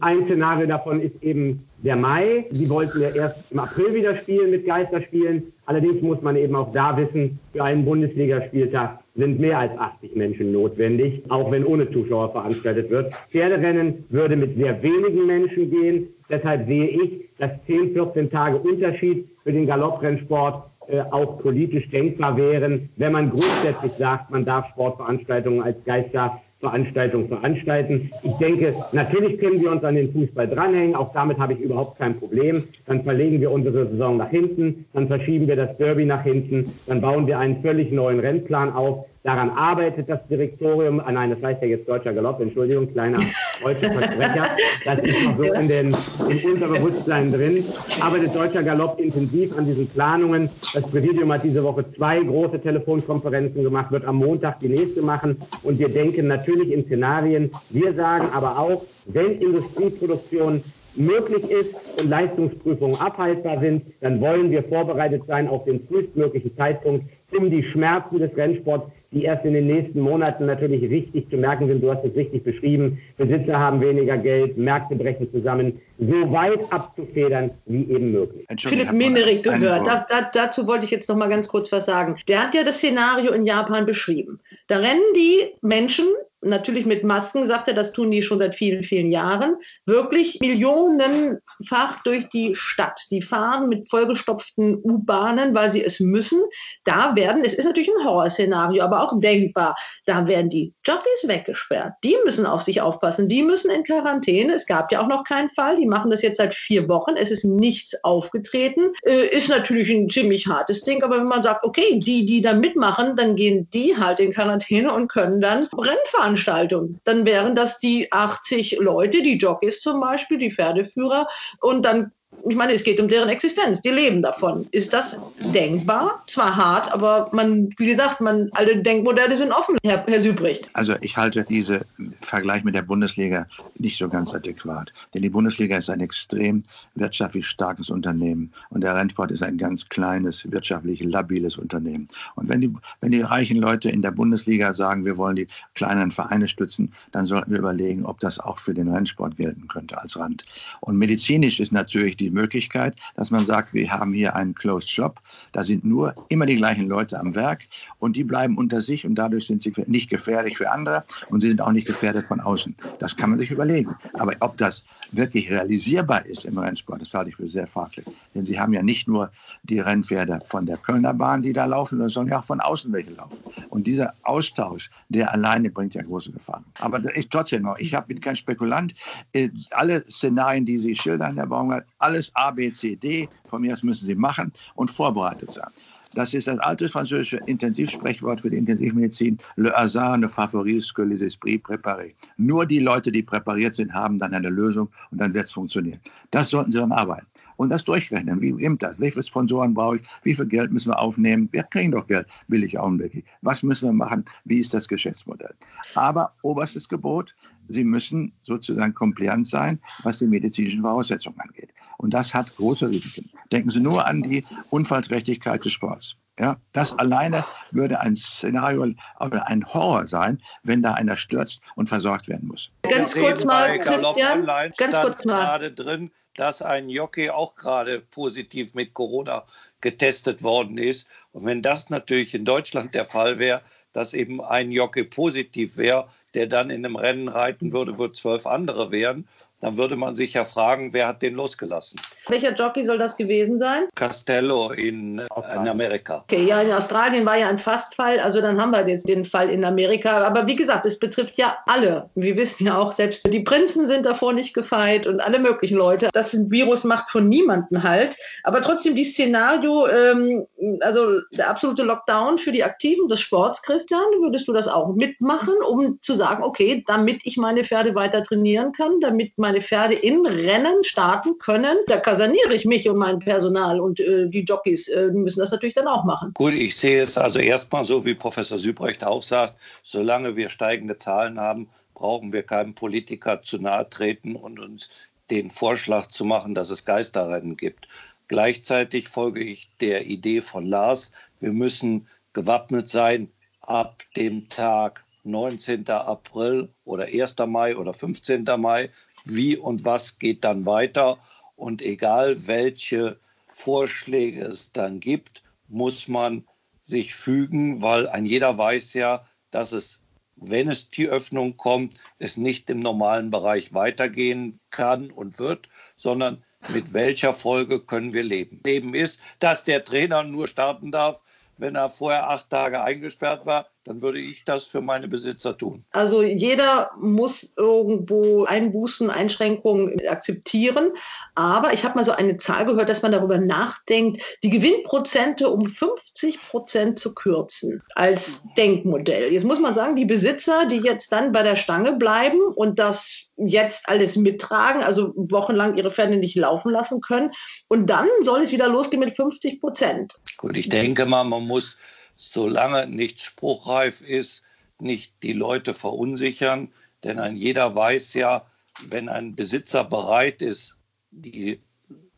[0.00, 2.44] ein Szenario davon ist eben der Mai.
[2.50, 5.52] Die wollten ja erst im April wieder spielen mit Geisterspielen.
[5.66, 10.52] Allerdings muss man eben auch da wissen, für einen Bundesligaspieltag sind mehr als 80 Menschen
[10.52, 13.12] notwendig, auch wenn ohne Zuschauer veranstaltet wird.
[13.30, 16.08] Pferderennen würde mit sehr wenigen Menschen gehen.
[16.28, 22.36] Deshalb sehe ich, dass 10, 14 Tage Unterschied für den Galopprennsport äh, auch politisch denkbar
[22.36, 28.10] wären, wenn man grundsätzlich sagt, man darf Sportveranstaltungen als Geister Veranstaltung veranstalten.
[28.22, 31.98] Ich denke, natürlich können wir uns an den Fußball dranhängen, auch damit habe ich überhaupt
[31.98, 32.62] kein Problem.
[32.86, 37.00] Dann verlegen wir unsere Saison nach hinten, dann verschieben wir das Derby nach hinten, dann
[37.00, 39.06] bauen wir einen völlig neuen Rennplan auf.
[39.22, 40.98] Daran arbeitet das Direktorium.
[40.98, 43.18] Ah nein, das heißt ja jetzt Deutscher Galopp, Entschuldigung, kleiner
[43.62, 44.46] deutscher Versprecher.
[44.86, 47.64] Das ist noch so in den, im Unterbewusstsein drin.
[48.00, 50.48] Arbeitet Deutscher Galopp intensiv an diesen Planungen.
[50.72, 55.36] Das Präsidium hat diese Woche zwei große Telefonkonferenzen gemacht, wird am Montag die nächste machen.
[55.64, 57.50] Und wir denken natürlich in Szenarien.
[57.68, 60.62] Wir sagen aber auch, wenn Industrieproduktion
[60.94, 67.04] möglich ist und Leistungsprüfungen abhaltbar sind, dann wollen wir vorbereitet sein auf den frühestmöglichen Zeitpunkt,
[67.36, 71.66] um die Schmerzen des Rennsports die erst in den nächsten Monaten natürlich richtig zu merken
[71.66, 71.82] sind.
[71.82, 73.00] Du hast es richtig beschrieben.
[73.16, 75.80] Besitzer haben weniger Geld, Märkte brechen zusammen.
[75.98, 78.46] So weit abzufedern wie eben möglich.
[78.58, 79.86] Philipp Minerik gehört.
[79.86, 82.16] Da, da, dazu wollte ich jetzt noch mal ganz kurz was sagen.
[82.28, 84.38] Der hat ja das Szenario in Japan beschrieben.
[84.68, 86.06] Da rennen die Menschen
[86.42, 92.02] natürlich mit Masken, sagt er, das tun die schon seit vielen, vielen Jahren, wirklich millionenfach
[92.04, 93.00] durch die Stadt.
[93.10, 96.40] Die fahren mit vollgestopften U-Bahnen, weil sie es müssen.
[96.84, 99.76] Da werden, es ist natürlich ein Horrorszenario, aber auch denkbar,
[100.06, 101.94] da werden die Jockeys weggesperrt.
[102.04, 104.54] Die müssen auf sich aufpassen, die müssen in Quarantäne.
[104.54, 107.30] Es gab ja auch noch keinen Fall, die machen das jetzt seit vier Wochen, es
[107.30, 108.92] ist nichts aufgetreten.
[109.02, 112.54] Äh, ist natürlich ein ziemlich hartes Ding, aber wenn man sagt, okay, die, die da
[112.54, 117.00] mitmachen, dann gehen die halt in Quarantäne und können dann Rennen fahren Veranstaltung.
[117.04, 121.26] Dann wären das die 80 Leute, die Jockeys zum Beispiel, die Pferdeführer.
[121.60, 122.12] Und dann
[122.48, 124.66] ich meine, es geht um deren Existenz, die leben davon.
[124.70, 125.20] Ist das
[125.52, 126.22] denkbar?
[126.26, 130.68] Zwar hart, aber man, wie gesagt, man, alle Denkmodelle sind offen, Herr, Herr Sübricht.
[130.72, 131.80] Also ich halte diesen
[132.20, 133.46] Vergleich mit der Bundesliga
[133.78, 134.92] nicht so ganz adäquat.
[135.14, 136.62] Denn die Bundesliga ist ein extrem
[136.94, 142.08] wirtschaftlich starkes Unternehmen und der Rennsport ist ein ganz kleines, wirtschaftlich labiles Unternehmen.
[142.36, 146.10] Und wenn die, wenn die reichen Leute in der Bundesliga sagen, wir wollen die kleinen
[146.10, 150.18] Vereine stützen, dann sollten wir überlegen, ob das auch für den Rennsport gelten könnte als
[150.18, 150.44] Rand.
[150.80, 155.20] Und medizinisch ist natürlich die Möglichkeit, dass man sagt, wir haben hier einen Closed Shop,
[155.52, 157.62] da sind nur immer die gleichen Leute am Werk
[157.98, 161.48] und die bleiben unter sich und dadurch sind sie nicht gefährlich für andere und sie
[161.48, 162.74] sind auch nicht gefährdet von außen.
[162.98, 163.94] Das kann man sich überlegen.
[164.14, 168.06] Aber ob das wirklich realisierbar ist im Rennsport, das halte ich für sehr fraglich.
[168.34, 169.30] Denn sie haben ja nicht nur
[169.62, 172.92] die Rennpferde von der Kölner Bahn, die da laufen, sondern sollen ja auch von außen
[172.92, 173.38] welche laufen.
[173.68, 176.64] Und dieser Austausch, der alleine bringt ja große Gefahren.
[176.78, 178.94] Aber ich trotzdem noch, ich bin kein Spekulant.
[179.32, 183.72] Äh, alle Szenarien, die Sie schildern, Herr Baumgart, alles A, B, C, D, von mir
[183.72, 185.70] aus müssen Sie machen und vorbereitet sein.
[186.14, 189.38] Das ist das alte französische Intensivsprechwort für die Intensivmedizin.
[189.54, 192.14] Le hasard ne favorise que les esprits préparés.
[192.36, 196.00] Nur die Leute, die präpariert sind, haben dann eine Lösung und dann wird es funktionieren.
[196.32, 197.26] Das sollten Sie dann arbeiten.
[197.58, 198.40] Und das durchrechnen.
[198.40, 198.96] Wie eben das?
[198.96, 200.02] Viele Sponsoren brauche ich?
[200.22, 201.48] Wie viel Geld müssen wir aufnehmen?
[201.52, 203.22] Wir kriegen doch Geld, billig augenblicklich.
[203.42, 204.24] Was müssen wir machen?
[204.46, 205.54] Wie ist das Geschäftsmodell?
[205.94, 207.34] Aber oberstes Gebot,
[207.68, 211.59] Sie müssen sozusagen kompliant sein, was die medizinischen Voraussetzungen angeht.
[212.00, 213.30] Und das hat große Risiken.
[213.52, 216.16] Denken Sie nur an die Unfallträchtigkeit des Sports.
[216.38, 218.86] Ja, das alleine würde ein Szenario
[219.20, 222.70] oder ein Horror sein, wenn da einer stürzt und versorgt werden muss.
[222.88, 225.42] Ganz kurz mal, Christian, ganz kurz mal.
[225.42, 229.44] gerade drin, dass ein Jockey auch gerade positiv mit Corona
[229.82, 231.06] getestet worden ist.
[231.32, 233.60] Und wenn das natürlich in Deutschland der Fall wäre,
[233.92, 238.46] dass eben ein Jockey positiv wäre, der dann in einem Rennen reiten würde, wo zwölf
[238.46, 239.28] andere wären.
[239.60, 242.00] Dann würde man sich ja fragen, wer hat den losgelassen?
[242.28, 243.84] Welcher Jockey soll das gewesen sein?
[243.94, 246.24] Castello in, in Amerika.
[246.24, 249.50] Okay, ja, in Australien war ja ein Fastfall, also dann haben wir jetzt den Fall
[249.50, 250.26] in Amerika.
[250.26, 252.08] Aber wie gesagt, es betrifft ja alle.
[252.14, 256.08] Wir wissen ja auch, selbst die Prinzen sind davor nicht gefeit und alle möglichen Leute.
[256.12, 258.16] Das Virus macht von niemandem halt.
[258.44, 260.46] Aber trotzdem, die Szenario, ähm,
[260.80, 265.54] also der absolute Lockdown für die Aktiven des Sports, Christian, würdest du das auch mitmachen,
[265.68, 270.24] um zu sagen, okay, damit ich meine Pferde weiter trainieren kann, damit meine Pferde in
[270.24, 275.08] Rennen starten können, da kasaniere ich mich und mein Personal und äh, die Jockeys äh,
[275.08, 276.30] müssen das natürlich dann auch machen.
[276.34, 280.98] Gut, ich sehe es also erstmal so, wie Professor Sübrecht auch sagt, solange wir steigende
[280.98, 284.88] Zahlen haben, brauchen wir keinem Politiker zu nahe treten und uns
[285.32, 287.88] den Vorschlag zu machen, dass es Geisterrennen gibt.
[288.28, 293.32] Gleichzeitig folge ich der Idee von Lars, wir müssen gewappnet sein
[293.62, 295.88] ab dem Tag 19.
[295.88, 297.36] April oder 1.
[297.46, 298.44] Mai oder 15.
[298.58, 298.90] Mai.
[299.34, 301.18] Wie und was geht dann weiter?
[301.56, 306.44] Und egal welche Vorschläge es dann gibt, muss man
[306.82, 310.00] sich fügen, weil ein jeder weiß ja, dass es,
[310.36, 316.42] wenn es die Öffnung kommt, es nicht im normalen Bereich weitergehen kann und wird, sondern
[316.68, 318.60] mit welcher Folge können wir leben.
[318.64, 321.20] Leben ist, dass der Trainer nur starten darf,
[321.60, 325.84] wenn er vorher acht Tage eingesperrt war, dann würde ich das für meine Besitzer tun.
[325.90, 330.90] Also jeder muss irgendwo Einbußen, Einschränkungen akzeptieren.
[331.34, 335.66] Aber ich habe mal so eine Zahl gehört, dass man darüber nachdenkt, die Gewinnprozente um
[335.66, 339.32] 50 Prozent zu kürzen als Denkmodell.
[339.32, 343.29] Jetzt muss man sagen, die Besitzer, die jetzt dann bei der Stange bleiben und das
[343.46, 347.32] jetzt alles mittragen, also wochenlang ihre Pferde nicht laufen lassen können.
[347.68, 350.14] Und dann soll es wieder losgehen mit 50 Prozent.
[350.36, 351.76] Gut, ich denke mal, man muss,
[352.16, 354.42] solange nichts spruchreif ist,
[354.78, 356.72] nicht die Leute verunsichern.
[357.04, 358.46] Denn ein jeder weiß ja,
[358.86, 360.76] wenn ein Besitzer bereit ist,
[361.10, 361.60] die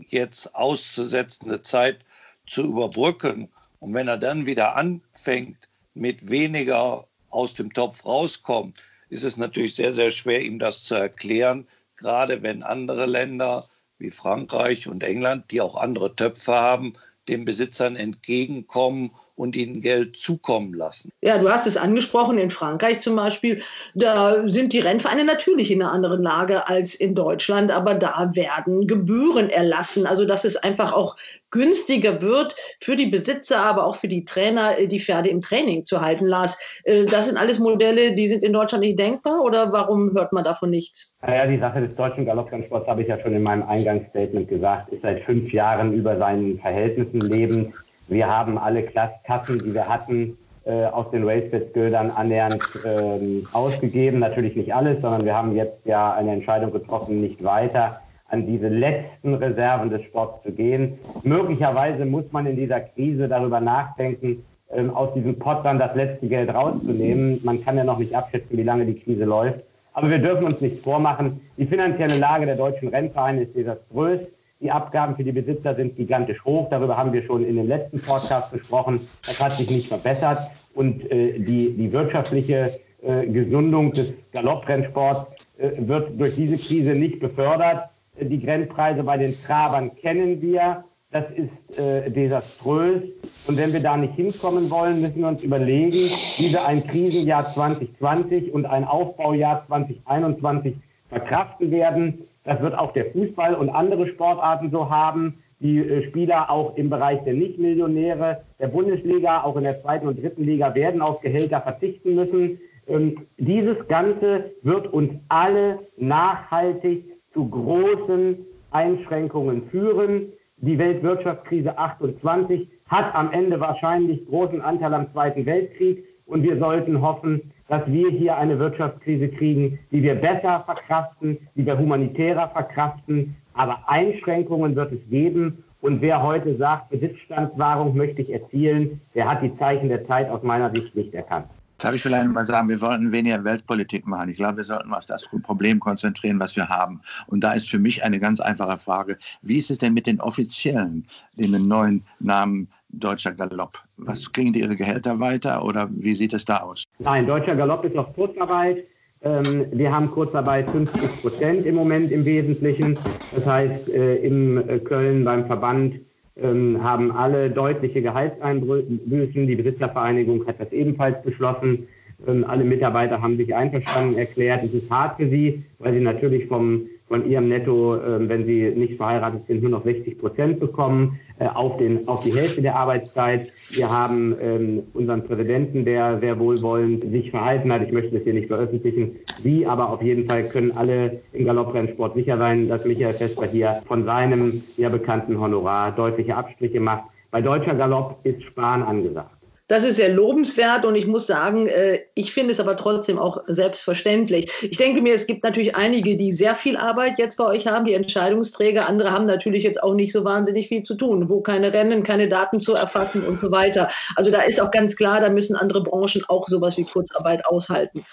[0.09, 2.01] jetzt auszusetzende Zeit
[2.47, 3.49] zu überbrücken
[3.81, 8.81] und wenn er dann wieder anfängt, mit weniger aus dem Topf rauskommt,
[9.13, 14.11] ist es natürlich sehr, sehr schwer, ihm das zu erklären, gerade wenn andere Länder wie
[14.11, 16.95] Frankreich und England, die auch andere Töpfe haben,
[17.29, 19.11] den Besitzern entgegenkommen
[19.43, 21.11] und ihnen Geld zukommen lassen.
[21.21, 23.63] Ja, du hast es angesprochen, in Frankreich zum Beispiel,
[23.95, 28.87] da sind die Rennvereine natürlich in einer anderen Lage als in Deutschland, aber da werden
[28.87, 30.07] Gebühren erlassen.
[30.07, 31.17] Also dass es einfach auch
[31.51, 36.01] günstiger wird für die Besitzer, aber auch für die Trainer, die Pferde im Training zu
[36.01, 36.25] halten.
[36.25, 40.33] Lars, äh, das sind alles Modelle, die sind in Deutschland nicht denkbar oder warum hört
[40.33, 41.17] man davon nichts?
[41.21, 45.03] Naja, die Sache des deutschen Galopprennsports habe ich ja schon in meinem Eingangsstatement gesagt, ist
[45.03, 47.75] seit fünf Jahren über seinen Verhältnissen lebend
[48.13, 54.21] wir haben alle Kassen, die wir hatten, äh, aus den Racebets-Geldern annähernd ähm, ausgegeben.
[54.21, 58.69] Natürlich nicht alles, sondern wir haben jetzt ja eine Entscheidung getroffen, nicht weiter an diese
[58.69, 60.99] letzten Reserven des Sports zu gehen.
[61.23, 64.43] Möglicherweise muss man in dieser Krise darüber nachdenken,
[64.73, 67.41] ähm, aus diesem Pot dann das letzte Geld rauszunehmen.
[67.45, 69.61] Man kann ja noch nicht abschätzen, wie lange die Krise läuft.
[69.93, 71.41] Aber wir dürfen uns nichts vormachen.
[71.59, 74.21] Die finanzielle Lage der deutschen Rennvereine ist desaströs.
[74.63, 76.69] Die Abgaben für die Besitzer sind gigantisch hoch.
[76.71, 79.01] Darüber haben wir schon in den letzten Podcast gesprochen.
[79.27, 80.39] Das hat sich nicht verbessert.
[80.75, 87.19] Und äh, die, die wirtschaftliche äh, Gesundung des Galopprennsports äh, wird durch diese Krise nicht
[87.19, 87.89] befördert.
[88.21, 90.85] Die Grenzpreise bei den Trabern kennen wir.
[91.11, 93.03] Das ist äh, desaströs.
[93.49, 97.53] Und wenn wir da nicht hinkommen wollen, müssen wir uns überlegen, wie wir ein Krisenjahr
[97.53, 100.77] 2020 und ein Aufbaujahr 2021
[101.09, 102.21] verkraften werden.
[102.45, 105.35] Das wird auch der Fußball und andere Sportarten so haben.
[105.61, 110.21] Die äh, Spieler auch im Bereich der Nichtmillionäre der Bundesliga, auch in der zweiten und
[110.21, 112.59] dritten Liga, werden auf Gehälter verzichten müssen.
[112.89, 118.39] Ähm, dieses Ganze wird uns alle nachhaltig zu großen
[118.73, 120.25] Einschränkungen führen.
[120.57, 127.01] Die Weltwirtschaftskrise 28 hat am Ende wahrscheinlich großen Anteil am Zweiten Weltkrieg und wir sollten
[127.03, 133.37] hoffen, dass wir hier eine Wirtschaftskrise kriegen, die wir besser verkraften, die wir humanitärer verkraften.
[133.55, 135.65] Aber Einschränkungen wird es geben.
[135.81, 140.43] Und wer heute sagt, Besitzstandswahrung möchte ich erzielen, der hat die Zeichen der Zeit aus
[140.43, 141.47] meiner Sicht nicht erkannt.
[141.83, 144.29] Darf ich vielleicht mal sagen, wir sollten weniger Weltpolitik machen.
[144.29, 147.01] Ich glaube, wir sollten uns auf das Problem konzentrieren, was wir haben.
[147.27, 149.19] Und da ist für mich eine ganz einfache Frage.
[149.43, 153.79] Wie ist es denn mit den Offiziellen, den neuen Namen Deutscher Galopp.
[153.97, 156.85] Was kriegen die ihre Gehälter weiter oder wie sieht es da aus?
[156.99, 158.85] Nein, Deutscher Galopp ist auf Kurzarbeit.
[159.25, 162.99] Ähm, wir haben Kurzarbeit 50 Prozent im Moment im Wesentlichen.
[163.35, 165.95] Das heißt, äh, in äh, Köln beim Verband
[166.37, 169.47] ähm, haben alle deutliche Gehaltseinbüßen.
[169.47, 171.87] Die Besitzervereinigung hat das ebenfalls beschlossen.
[172.27, 174.65] Ähm, alle Mitarbeiter haben sich einverstanden erklärt.
[174.65, 176.83] Es ist hart für sie, weil sie natürlich vom
[177.13, 181.47] von ihrem Netto, äh, wenn sie nicht verheiratet sind, nur noch 60 Prozent bekommen, äh,
[181.47, 183.53] auf, den, auf die Hälfte der Arbeitszeit.
[183.69, 187.83] Wir haben ähm, unseren Präsidenten, der sehr wohlwollend sich verhalten hat.
[187.83, 189.17] Ich möchte das hier nicht veröffentlichen.
[189.43, 193.83] Wie, aber auf jeden Fall können alle im Galopprennsport sicher sein, dass Michael Vesper hier
[193.87, 197.05] von seinem ja bekannten Honorar deutliche Abstriche macht.
[197.31, 199.42] Bei deutscher Galopp ist Sparen angesagt.
[199.69, 203.43] Das ist sehr lobenswert und ich muss sagen, äh, ich finde es aber trotzdem auch
[203.47, 204.51] selbstverständlich.
[204.61, 207.87] Ich denke mir, es gibt natürlich einige, die sehr viel Arbeit jetzt bei euch haben,
[207.87, 208.89] die Entscheidungsträger.
[208.89, 212.29] Andere haben natürlich jetzt auch nicht so wahnsinnig viel zu tun, wo keine Rennen, keine
[212.29, 213.89] Daten zu erfassen und so weiter.
[214.17, 218.05] Also da ist auch ganz klar, da müssen andere Branchen auch sowas wie Kurzarbeit aushalten.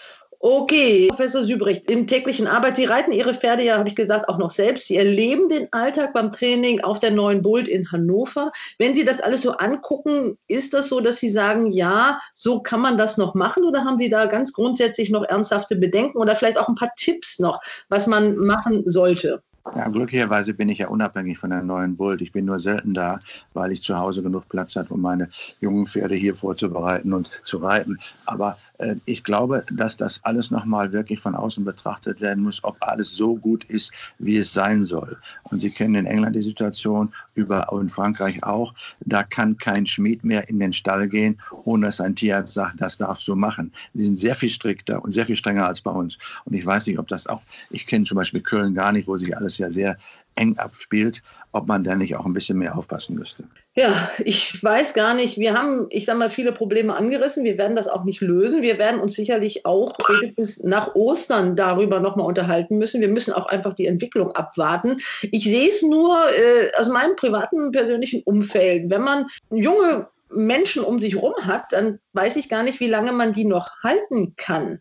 [0.41, 4.37] Okay, Professor Sübrecht, im täglichen Arbeit, Sie reiten Ihre Pferde ja, habe ich gesagt, auch
[4.37, 4.87] noch selbst.
[4.87, 8.53] Sie erleben den Alltag beim Training auf der neuen Bult in Hannover.
[8.77, 12.79] Wenn Sie das alles so angucken, ist das so, dass Sie sagen, ja, so kann
[12.79, 16.57] man das noch machen oder haben Sie da ganz grundsätzlich noch ernsthafte Bedenken oder vielleicht
[16.57, 17.59] auch ein paar Tipps noch,
[17.89, 19.43] was man machen sollte?
[19.75, 22.21] Ja, glücklicherweise bin ich ja unabhängig von der neuen Bult.
[22.21, 23.19] Ich bin nur selten da,
[23.53, 25.29] weil ich zu Hause genug Platz habe, um meine
[25.59, 27.99] jungen Pferde hier vorzubereiten und zu reiten.
[28.25, 28.57] Aber
[29.05, 33.36] ich glaube, dass das alles nochmal wirklich von außen betrachtet werden muss, ob alles so
[33.36, 35.17] gut ist, wie es sein soll.
[35.43, 38.73] Und Sie kennen in England die Situation, über in Frankreich auch.
[39.01, 42.97] Da kann kein Schmied mehr in den Stall gehen, ohne dass ein Tierarzt sagt, das
[42.97, 43.71] darfst du machen.
[43.93, 46.17] Sie sind sehr viel strikter und sehr viel strenger als bei uns.
[46.45, 49.17] Und ich weiß nicht, ob das auch, ich kenne zum Beispiel Köln gar nicht, wo
[49.17, 49.97] sich alles ja sehr
[50.36, 51.21] eng abspielt,
[51.51, 53.43] ob man da nicht auch ein bisschen mehr aufpassen müsste.
[53.75, 55.37] Ja, ich weiß gar nicht.
[55.37, 57.43] Wir haben, ich sage mal, viele Probleme angerissen.
[57.43, 58.61] Wir werden das auch nicht lösen.
[58.61, 63.01] Wir werden uns sicherlich auch spätestens nach Ostern darüber nochmal unterhalten müssen.
[63.01, 64.99] Wir müssen auch einfach die Entwicklung abwarten.
[65.21, 68.89] Ich sehe es nur äh, aus meinem privaten, persönlichen Umfeld.
[68.89, 73.11] Wenn man junge Menschen um sich herum hat, dann weiß ich gar nicht, wie lange
[73.11, 74.79] man die noch halten kann.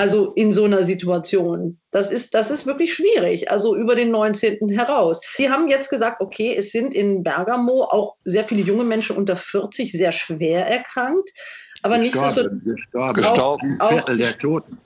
[0.00, 1.78] Also in so einer Situation.
[1.90, 4.70] Das ist, das ist wirklich schwierig, also über den 19.
[4.70, 5.20] heraus.
[5.36, 9.36] Die haben jetzt gesagt, okay, es sind in Bergamo auch sehr viele junge Menschen unter
[9.36, 11.28] 40 sehr schwer erkrankt.
[11.82, 12.22] Aber nicht so.
[12.22, 13.14] Gestorben.
[13.14, 13.76] Gestorben.
[13.78, 14.78] Auch, Viertel der Toten.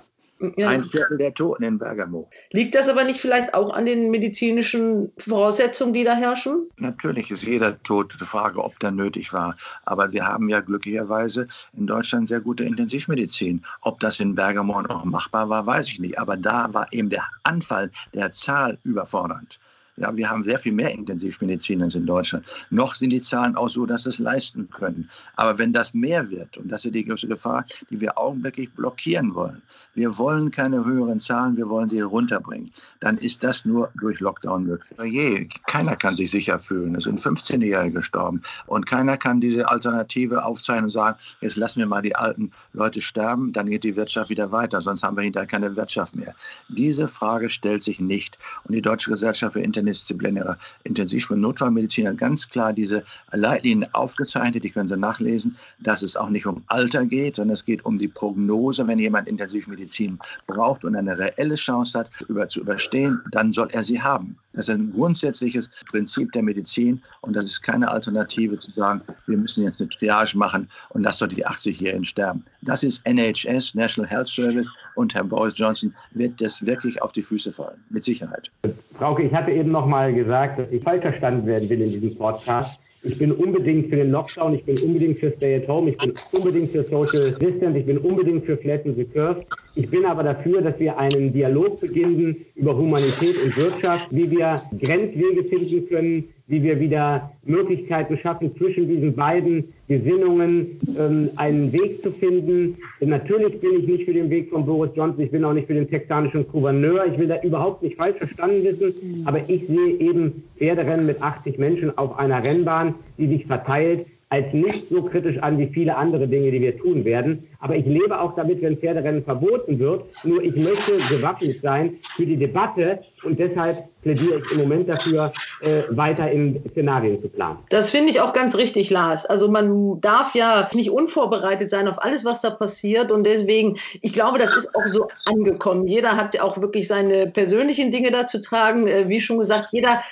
[0.57, 0.68] Ja.
[0.68, 2.28] Ein Viertel der Toten in Bergamo.
[2.53, 6.68] Liegt das aber nicht vielleicht auch an den medizinischen Voraussetzungen, die da herrschen?
[6.76, 9.57] Natürlich ist jeder Tod die Frage, ob der nötig war.
[9.84, 13.64] Aber wir haben ja glücklicherweise in Deutschland sehr gute Intensivmedizin.
[13.82, 16.18] Ob das in Bergamo noch machbar war, weiß ich nicht.
[16.18, 19.59] Aber da war eben der Anfall der Zahl überfordernd.
[19.97, 22.45] Ja, wir haben sehr viel mehr Intensivmediziner in Deutschland.
[22.70, 25.09] Noch sind die Zahlen auch so, dass sie es leisten können.
[25.36, 29.36] Aber wenn das mehr wird, und das ist die größte Gefahr, die wir augenblicklich blockieren
[29.36, 29.62] wollen,
[29.95, 34.64] wir wollen keine höheren Zahlen, wir wollen sie runterbringen, dann ist das nur durch Lockdown
[34.64, 34.99] möglich.
[35.05, 36.97] Je, keiner kann sich sicher fühlen.
[36.97, 38.42] Es sind 15-Jährige gestorben.
[38.66, 43.01] Und keiner kann diese Alternative aufzeigen und sagen, jetzt lassen wir mal die alten Leute
[43.01, 46.34] sterben, dann geht die Wirtschaft wieder weiter, sonst haben wir hinterher keine Wirtschaft mehr.
[46.68, 48.38] Diese Frage stellt sich nicht.
[48.64, 53.93] Und die Deutsche Gesellschaft für Internet interdisziplinäre Intensiv- und Notfallmedizin hat ganz klar diese Leitlinien
[53.95, 57.85] aufgezeichnet, die können Sie nachlesen, dass es auch nicht um Alter geht, sondern es geht
[57.85, 63.20] um die Prognose, wenn jemand Intensivmedizin braucht und eine reelle Chance hat, über, zu überstehen,
[63.30, 64.37] dann soll er sie haben.
[64.55, 69.37] Das ist ein grundsätzliches Prinzip der Medizin und das ist keine Alternative zu sagen, wir
[69.37, 72.45] müssen jetzt eine Triage machen und lass doch die 80-Jährigen sterben.
[72.62, 77.22] Das ist NHS, National Health Service und Herr Boris Johnson wird das wirklich auf die
[77.22, 78.51] Füße fallen, mit Sicherheit.
[78.99, 82.16] Frauke, ich hatte eben noch mal gesagt, dass ich falsch verstanden werden will in diesem
[82.16, 82.80] Podcast.
[83.07, 86.14] Ich bin unbedingt für den Lockdown, ich bin unbedingt für Stay at Home, ich bin
[86.32, 89.45] unbedingt für Social Distance, ich bin unbedingt für Flatten the Curve.
[89.74, 94.62] Ich bin aber dafür, dass wir einen Dialog beginnen über Humanität und Wirtschaft, wie wir
[94.80, 102.03] Grenzwege finden können, wie wir wieder Möglichkeiten schaffen, zwischen diesen beiden Gesinnungen ähm, einen Weg
[102.03, 102.76] zu finden.
[103.01, 105.66] Denn natürlich bin ich nicht für den Weg von Boris Johnson, ich bin auch nicht
[105.66, 109.99] für den texanischen Gouverneur, ich will da überhaupt nicht falsch verstanden wissen, aber ich sehe
[109.99, 115.39] eben Pferderennen mit 80 Menschen auf einer Rennbahn, die sich verteilt als nicht so kritisch
[115.39, 117.47] an wie viele andere Dinge, die wir tun werden.
[117.61, 120.05] Aber ich lebe auch damit, wenn Pferderennen verboten wird.
[120.25, 125.33] Nur ich möchte gewappnet sein für die Debatte und deshalb plädiere ich im Moment dafür,
[125.62, 127.59] äh, weiter in Szenarien zu planen.
[127.70, 129.25] Das finde ich auch ganz richtig, Lars.
[129.25, 133.11] Also man darf ja nicht unvorbereitet sein auf alles, was da passiert.
[133.11, 135.87] Und deswegen, ich glaube, das ist auch so angekommen.
[135.87, 138.87] Jeder hat auch wirklich seine persönlichen Dinge dazu tragen.
[138.87, 140.03] Äh, wie schon gesagt, jeder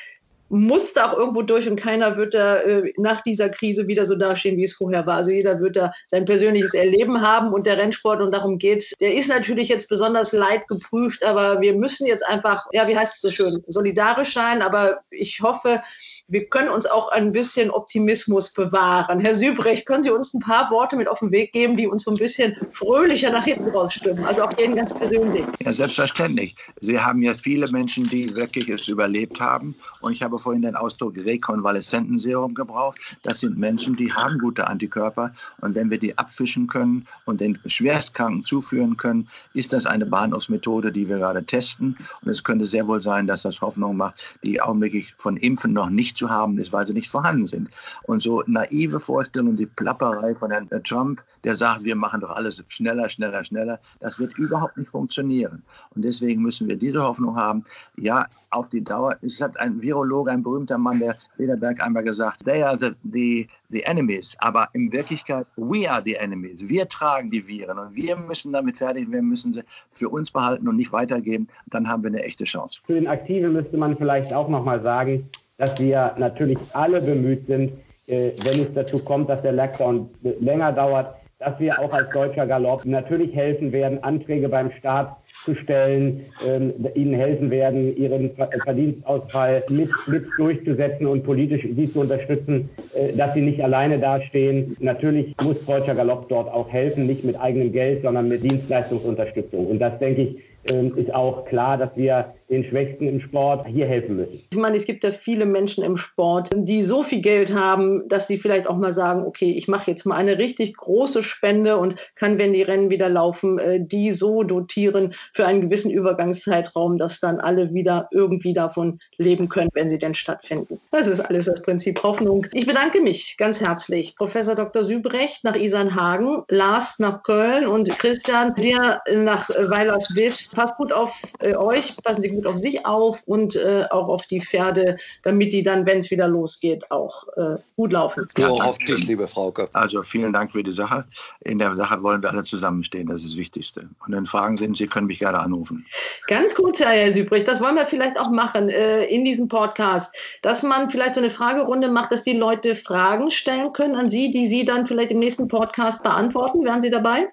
[0.53, 4.15] muss da auch irgendwo durch und keiner wird da äh, nach dieser Krise wieder so
[4.15, 5.17] dastehen, wie es vorher war.
[5.17, 9.15] Also jeder wird da sein persönliches Erleben haben und der Rennsport, und darum geht's, der
[9.15, 13.31] ist natürlich jetzt besonders leidgeprüft, aber wir müssen jetzt einfach, ja, wie heißt es so
[13.31, 15.83] schön, solidarisch sein, aber ich hoffe,
[16.29, 19.21] wir können uns auch ein bisschen Optimismus bewahren.
[19.21, 22.05] Herr Sübrecht, können Sie uns ein paar Worte mit auf den Weg geben, die uns
[22.05, 24.25] so ein bisschen fröhlicher nach hinten rausstimmen?
[24.25, 25.45] Also auch Ihnen ganz persönlich.
[25.65, 26.55] Ja, selbstverständlich.
[26.81, 29.75] Sie haben ja viele Menschen, die wirklich es überlebt haben.
[30.03, 33.01] Und ich habe vorhin den Ausdruck Rekonvaleszentenserum gebraucht.
[33.23, 35.33] Das sind Menschen, die haben gute Antikörper.
[35.61, 40.93] Und wenn wir die abfischen können und den Schwerstkranken zuführen können, ist das eine Bahnhofsmethode,
[40.93, 41.97] die wir gerade testen.
[42.23, 45.89] Und es könnte sehr wohl sein, dass das Hoffnung macht, die augenblicklich von Impfen noch
[45.89, 47.71] nicht zu haben ist, weil sie nicht vorhanden sind.
[48.03, 52.65] Und so naive Vorstellungen, die Plapperei von Herrn Trump, der sagt, wir machen doch alles
[52.69, 55.63] schneller, schneller, schneller, das wird überhaupt nicht funktionieren.
[55.95, 57.65] Und deswegen müssen wir diese Hoffnung haben,
[57.97, 62.45] ja, auf die Dauer, es hat ein Virologe, ein berühmter Mann, der Lederberg einmal gesagt,
[62.45, 66.67] they are the, the, the enemies, aber in Wirklichkeit, we are the enemies.
[66.67, 69.63] Wir tragen die Viren und wir müssen damit fertig, wir müssen sie
[69.93, 72.81] für uns behalten und nicht weitergeben, dann haben wir eine echte Chance.
[72.87, 75.29] Für den Aktiven müsste man vielleicht auch nochmal sagen,
[75.59, 77.73] dass wir natürlich alle bemüht sind,
[78.07, 80.09] äh, wenn es dazu kommt, dass der Lockdown
[80.41, 85.55] länger dauert, dass wir auch als deutscher Galopp natürlich helfen werden, Anträge beim Staat zu
[85.57, 88.31] stellen, ähm, ihnen helfen werden, ihren
[88.65, 94.77] Verdienstausfall mit, mit durchzusetzen und politisch sie zu unterstützen, äh, dass sie nicht alleine dastehen.
[94.81, 99.67] Natürlich muss Deutscher Galopp dort auch helfen, nicht mit eigenem Geld, sondern mit Dienstleistungsunterstützung.
[99.67, 100.37] Und das, denke ich,
[100.73, 104.45] ähm, ist auch klar, dass wir den Schwächsten im Sport hier helfen müssen.
[104.53, 108.27] Ich meine, es gibt ja viele Menschen im Sport, die so viel Geld haben, dass
[108.27, 111.97] die vielleicht auch mal sagen, okay, ich mache jetzt mal eine richtig große Spende und
[112.15, 117.21] kann, wenn die Rennen wieder laufen, äh, die so dotieren für einen gewissen Übergangszeitraum, dass
[117.21, 120.79] dann alle wieder irgendwie davon leben können, wenn sie denn stattfinden.
[120.91, 122.47] Das ist alles das Prinzip Hoffnung.
[122.53, 124.85] Ich bedanke mich ganz herzlich, Professor Dr.
[124.85, 131.55] Sübrecht nach Isernhagen, Lars nach Köln und Christian dir nach Weilerswist passt gut auf äh,
[131.55, 135.63] euch, passen Sie gut auf sich auf und äh, auch auf die Pferde, damit die
[135.63, 138.27] dann, wenn es wieder losgeht, auch äh, gut laufen.
[138.37, 139.69] So ja, auf dich, liebe Frauke.
[139.73, 141.05] Also vielen Dank für die Sache.
[141.41, 143.89] In der Sache wollen wir alle zusammenstehen, das ist das Wichtigste.
[144.07, 145.87] Und wenn Fragen sind, Sie können mich gerne anrufen.
[146.29, 150.63] Ganz kurz, Herr Sübrich, das wollen wir vielleicht auch machen äh, in diesem Podcast, dass
[150.63, 154.47] man vielleicht so eine Fragerunde macht, dass die Leute Fragen stellen können an Sie, die
[154.47, 156.65] Sie dann vielleicht im nächsten Podcast beantworten.
[156.65, 157.29] Wären Sie dabei?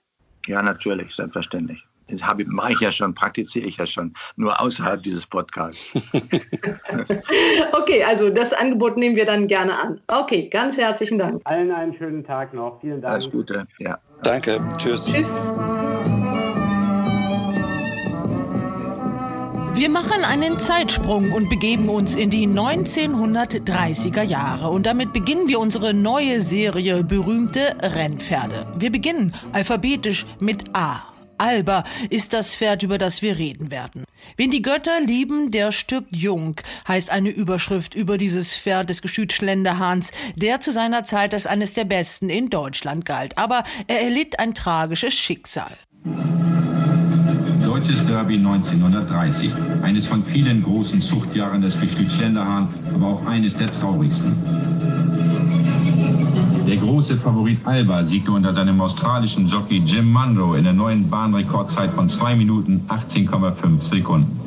[0.47, 1.83] Ja, natürlich, selbstverständlich.
[2.11, 5.93] Das habe, mache ich ja schon, praktiziere ich ja schon, nur außerhalb dieses Podcasts.
[7.73, 10.01] okay, also das Angebot nehmen wir dann gerne an.
[10.07, 11.41] Okay, ganz herzlichen Dank.
[11.45, 12.79] Allen einen schönen Tag noch.
[12.81, 13.13] Vielen Dank.
[13.13, 13.97] Alles Gute, ja.
[14.23, 15.05] Danke, tschüss.
[15.05, 15.41] Tschüss.
[19.79, 24.67] Wir machen einen Zeitsprung und begeben uns in die 1930er Jahre.
[24.67, 28.67] Und damit beginnen wir unsere neue Serie Berühmte Rennpferde.
[28.77, 31.08] Wir beginnen alphabetisch mit A.
[31.39, 34.03] Alba ist das Pferd, über das wir reden werden.
[34.37, 36.55] Wen die Götter lieben, der stirbt jung,
[36.87, 41.73] heißt eine Überschrift über dieses Pferd des Geschüt Schlenderhahns, der zu seiner Zeit als eines
[41.73, 43.37] der besten in Deutschland galt.
[43.37, 45.71] Aber er erlitt ein tragisches Schicksal.
[47.63, 49.51] Deutsches Derby 1930.
[49.81, 54.35] Eines von vielen großen Zuchtjahren des Geschüt Schlenderhahn, aber auch eines der traurigsten.
[56.69, 61.91] Der große Favorit Alba siegte unter seinem australischen Jockey Jim Munro in der neuen Bahnrekordzeit
[61.91, 64.39] von 2 Minuten 18,5 Sekunden.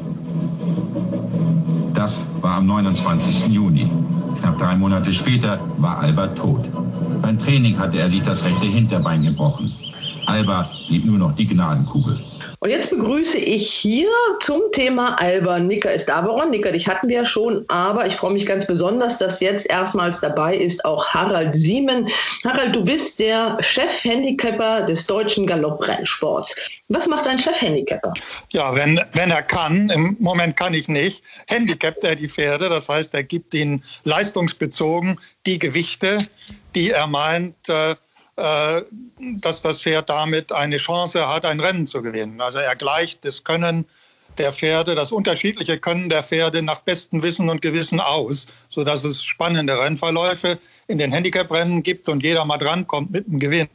[1.94, 3.48] Das war am 29.
[3.48, 3.90] Juni.
[4.38, 6.68] Knapp drei Monate später war Alba tot.
[7.20, 9.72] Beim Training hatte er sich das rechte Hinterbein gebrochen.
[10.24, 12.20] Alba blieb nur noch die Gnadenkugel.
[12.62, 14.08] Und jetzt begrüße ich hier
[14.40, 16.50] zum Thema Alba Nicker ist Estaberon.
[16.50, 20.20] Nicker, dich hatten wir ja schon, aber ich freue mich ganz besonders, dass jetzt erstmals
[20.20, 22.08] dabei ist auch Harald Siemen.
[22.44, 26.54] Harald, du bist der Chef-Handicapper des deutschen Galopprennsports.
[26.86, 28.14] Was macht ein Chef-Handicapper?
[28.52, 32.68] Ja, wenn, wenn er kann, im Moment kann ich nicht, handicapt er die Pferde.
[32.68, 36.18] Das heißt, er gibt ihnen leistungsbezogen die Gewichte,
[36.76, 37.96] die er meint, äh,
[38.36, 42.40] dass das Pferd damit eine Chance hat, ein Rennen zu gewinnen.
[42.40, 43.84] Also er gleicht das Können
[44.38, 49.22] der Pferde, das unterschiedliche Können der Pferde nach bestem Wissen und Gewissen aus, sodass es
[49.22, 50.58] spannende Rennverläufe
[50.88, 53.68] in den Handicap-Rennen gibt und jeder mal drankommt mit dem Gewinn.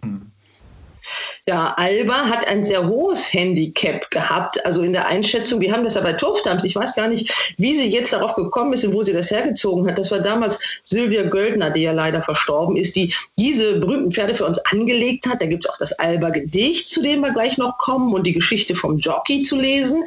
[1.45, 5.61] Ja, Alba hat ein sehr hohes Handicap gehabt, also in der Einschätzung.
[5.61, 6.65] Wir haben das ja bei Turfdams.
[6.65, 9.87] Ich weiß gar nicht, wie sie jetzt darauf gekommen ist und wo sie das hergezogen
[9.87, 9.97] hat.
[9.97, 14.45] Das war damals Sylvia Göldner, die ja leider verstorben ist, die diese berühmten Pferde für
[14.45, 15.41] uns angelegt hat.
[15.41, 18.75] Da gibt es auch das Alba-Gedicht, zu dem wir gleich noch kommen, und die Geschichte
[18.75, 20.03] vom Jockey zu lesen.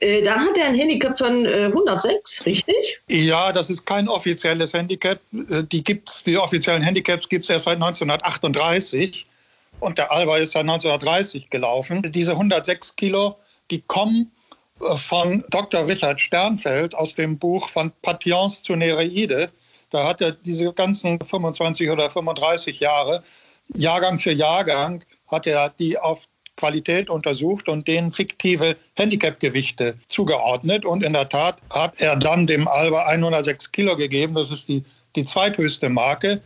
[0.00, 3.00] Äh, da hat er ein Handicap von äh, 106, richtig?
[3.08, 5.18] Ja, das ist kein offizielles Handicap.
[5.32, 9.26] Äh, die, gibt's, die offiziellen Handicaps gibt es erst seit 1938
[9.84, 12.02] und der Alba ist ja 1930 gelaufen.
[12.10, 13.36] Diese 106 Kilo,
[13.70, 14.32] die kommen
[14.80, 15.86] äh, von Dr.
[15.86, 19.50] Richard Sternfeld aus dem Buch von Patience zu Nereide.
[19.90, 23.22] Da hat er diese ganzen 25 oder 35 Jahre,
[23.74, 26.22] Jahrgang für Jahrgang, hat er die auf
[26.56, 30.86] Qualität untersucht und denen fiktive Handicapgewichte zugeordnet.
[30.86, 34.34] Und in der Tat hat er dann dem Alba 106 Kilo gegeben.
[34.34, 34.82] Das ist die,
[35.14, 36.40] die zweithöchste Marke,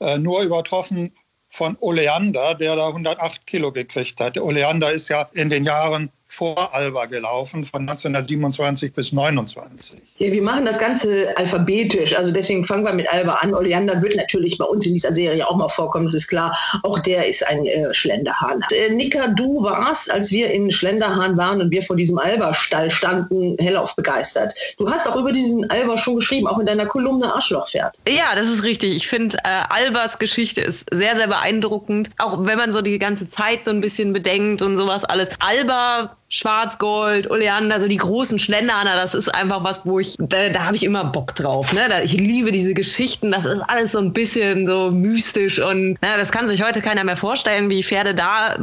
[0.00, 1.12] äh, nur übertroffen
[1.52, 4.38] von Oleander, der da 108 Kilo gekriegt hat.
[4.38, 10.00] Oleander ist ja in den Jahren vor Alba gelaufen, von 1927 bis 1929.
[10.16, 13.52] Ja, wir machen das Ganze alphabetisch, also deswegen fangen wir mit Alba an.
[13.52, 16.56] Oleander wird natürlich bei uns in dieser Serie auch mal vorkommen, das ist klar.
[16.84, 18.62] Auch der ist ein äh, Schlenderhahn.
[18.70, 23.56] Äh, Nika, du warst, als wir in Schlenderhahn waren und wir vor diesem Alba-Stall standen,
[23.58, 24.54] hellauf begeistert.
[24.78, 27.98] Du hast auch über diesen Alba schon geschrieben, auch in deiner Kolumne Arschlochpferd.
[28.08, 28.96] Ja, das ist richtig.
[28.96, 32.08] Ich finde, äh, Albas Geschichte ist sehr, sehr beeindruckend.
[32.16, 35.28] Auch wenn man so die ganze Zeit so ein bisschen bedenkt und sowas alles.
[35.38, 40.64] Alba Schwarzgold, Oleander, so die großen Schlenderaner, das ist einfach was, wo ich, da, da
[40.64, 41.70] habe ich immer Bock drauf.
[41.74, 41.82] Ne?
[42.04, 46.32] Ich liebe diese Geschichten, das ist alles so ein bisschen so mystisch und na, das
[46.32, 48.56] kann sich heute keiner mehr vorstellen, wie Pferde da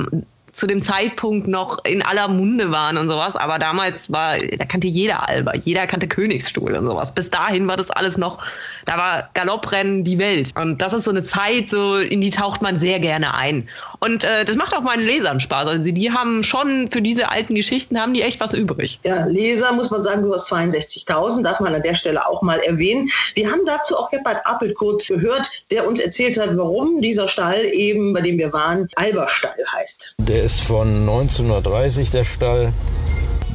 [0.51, 3.36] zu dem Zeitpunkt noch in aller Munde waren und sowas.
[3.36, 7.13] Aber damals war, da kannte jeder Alba, jeder kannte Königsstuhl und sowas.
[7.13, 8.43] Bis dahin war das alles noch,
[8.90, 10.50] da war Galopprennen die Welt.
[10.60, 13.70] Und das ist so eine Zeit, so in die taucht man sehr gerne ein.
[14.00, 15.68] Und äh, das macht auch meinen Lesern Spaß.
[15.68, 19.00] Also die haben schon für diese alten Geschichten haben die echt was übrig.
[19.04, 22.60] Ja, Leser muss man sagen, du hast 62.000, darf man an der Stelle auch mal
[22.62, 23.08] erwähnen.
[23.36, 27.66] Wir haben dazu auch Gebhard Appel kurz gehört, der uns erzählt hat, warum dieser Stall
[27.66, 30.16] eben, bei dem wir waren, Alberstall heißt.
[30.18, 32.74] Der ist von 1930, der Stall.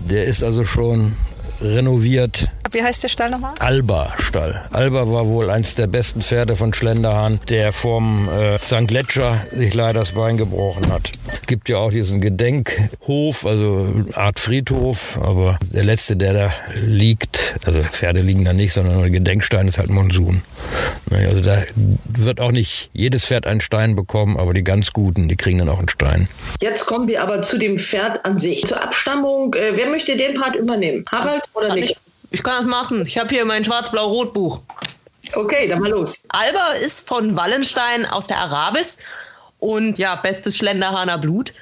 [0.08, 1.16] Der ist also schon
[1.60, 2.46] renoviert.
[2.74, 3.54] Wie heißt der Stall nochmal?
[3.60, 4.64] Alba-Stall.
[4.72, 8.88] Alba war wohl eins der besten Pferde von Schlenderhahn, der vom äh, St.
[8.88, 11.12] Gletscher sich leider das Bein gebrochen hat.
[11.28, 16.50] Es gibt ja auch diesen Gedenkhof, also eine Art Friedhof, aber der letzte, der da
[16.74, 20.42] liegt, also Pferde liegen da nicht, sondern ein Gedenkstein ist halt Monsun.
[21.12, 21.62] Also da
[22.06, 25.68] wird auch nicht jedes Pferd einen Stein bekommen, aber die ganz Guten, die kriegen dann
[25.68, 26.28] auch einen Stein.
[26.60, 28.64] Jetzt kommen wir aber zu dem Pferd an sich.
[28.66, 31.04] Zur Abstammung, äh, wer möchte den Part übernehmen?
[31.12, 31.94] Harald oder nicht?
[32.34, 33.06] Ich, kann das machen.
[33.06, 34.60] Ich habe hier mein Schwarz-Blau-Rot-Buch.
[35.34, 36.20] Okay, dann mal los.
[36.30, 38.98] Alba ist von Wallenstein aus der Arabis
[39.60, 41.54] und ja, bestes Schlenderhahner Blut.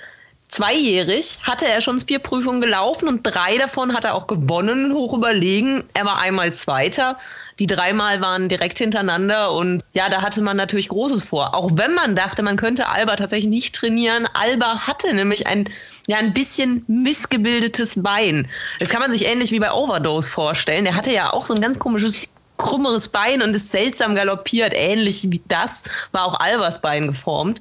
[0.49, 5.13] Zweijährig hatte er schon vier Prüfungen gelaufen und drei davon hat er auch gewonnen, hoch
[5.13, 5.85] überlegen.
[5.93, 7.19] Er war einmal Zweiter.
[7.59, 11.55] Die dreimal waren direkt hintereinander und ja, da hatte man natürlich Großes vor.
[11.55, 14.27] Auch wenn man dachte, man könnte Alba tatsächlich nicht trainieren.
[14.33, 15.69] Alba hatte nämlich ein
[16.07, 18.49] ja ein bisschen missgebildetes Bein.
[18.79, 20.85] Das kann man sich ähnlich wie bei Overdose vorstellen.
[20.85, 22.15] Der hatte ja auch so ein ganz komisches
[22.59, 25.83] krümmeres Bein und ist seltsam galoppiert, ähnlich wie das
[26.13, 27.61] war auch Albers Bein geformt.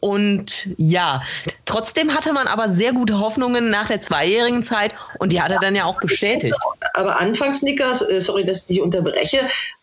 [0.00, 1.22] Und ja,
[1.66, 5.58] trotzdem hatte man aber sehr gute Hoffnungen nach der zweijährigen Zeit und die hat er
[5.58, 6.56] dann ja auch bestätigt.
[6.94, 9.38] Aber anfangs, Nikas, äh, sorry, dass ich dich unterbreche,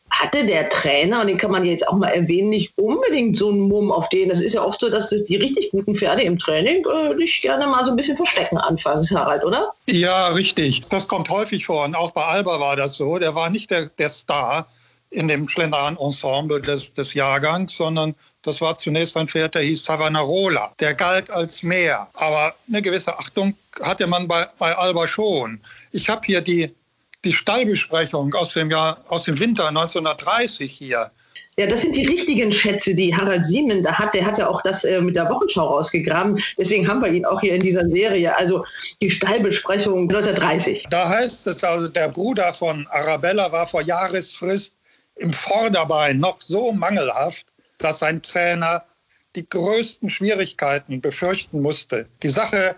[0.10, 3.68] hatte der Trainer, und den kann man jetzt auch mal erwähnen, nicht unbedingt so einen
[3.68, 4.30] Mumm auf den.
[4.30, 7.68] Das ist ja oft so, dass die richtig guten Pferde im Training äh, dich gerne
[7.68, 9.74] mal so ein bisschen verstecken anfangs, Harald, oder?
[9.88, 10.84] Ja, richtig.
[10.90, 11.86] Das kommt häufig vor.
[11.86, 13.18] Und auch bei Alba war das so.
[13.18, 14.68] Der war nicht der, der Star
[15.10, 20.74] in dem Schlendern-Ensemble des, des Jahrgangs, sondern das war zunächst ein Pferd, der hieß Savonarola.
[20.80, 22.08] Der galt als Meer.
[22.14, 25.62] Aber eine gewisse Achtung hatte man bei, bei Alba schon.
[25.92, 26.74] Ich habe hier die
[27.26, 31.12] die Stallbesprechung aus dem Jahr, aus dem Winter 1930 hier.
[31.60, 34.14] Ja, das sind die richtigen Schätze, die Harald Siemen da hat.
[34.14, 36.40] Der hat ja auch das äh, mit der Wochenschau rausgegraben.
[36.56, 38.38] Deswegen haben wir ihn auch hier in dieser Serie.
[38.38, 38.64] Also
[39.02, 40.86] die Stallbesprechung 1930.
[40.92, 44.76] Da heißt es also, der Bruder von Arabella war vor Jahresfrist
[45.16, 47.48] im Vorderbein noch so mangelhaft,
[47.80, 48.84] dass sein Trainer
[49.36, 52.06] die größten Schwierigkeiten befürchten musste.
[52.22, 52.76] Die Sache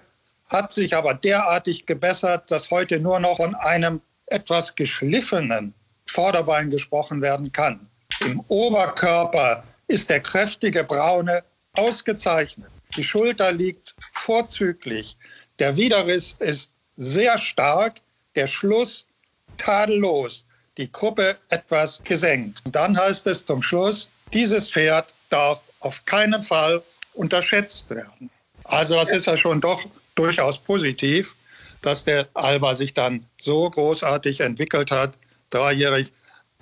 [0.48, 5.74] hat sich aber derartig gebessert, dass heute nur noch von einem etwas geschliffenen
[6.06, 7.80] Vorderbein gesprochen werden kann.
[8.22, 12.70] Im Oberkörper ist der kräftige braune ausgezeichnet.
[12.96, 15.16] Die Schulter liegt vorzüglich.
[15.60, 17.96] Der Widerriss ist sehr stark,
[18.36, 19.06] der Schluss
[19.58, 20.46] tadellos,
[20.78, 22.62] die Gruppe etwas gesenkt.
[22.66, 26.82] Und dann heißt es zum Schluss, dieses Pferd darf auf keinen Fall
[27.14, 28.30] unterschätzt werden.
[28.64, 29.84] Also das ist ja schon doch
[30.16, 31.36] durchaus positiv
[31.82, 35.14] dass der Alba sich dann so großartig entwickelt hat,
[35.50, 36.12] dreijährig,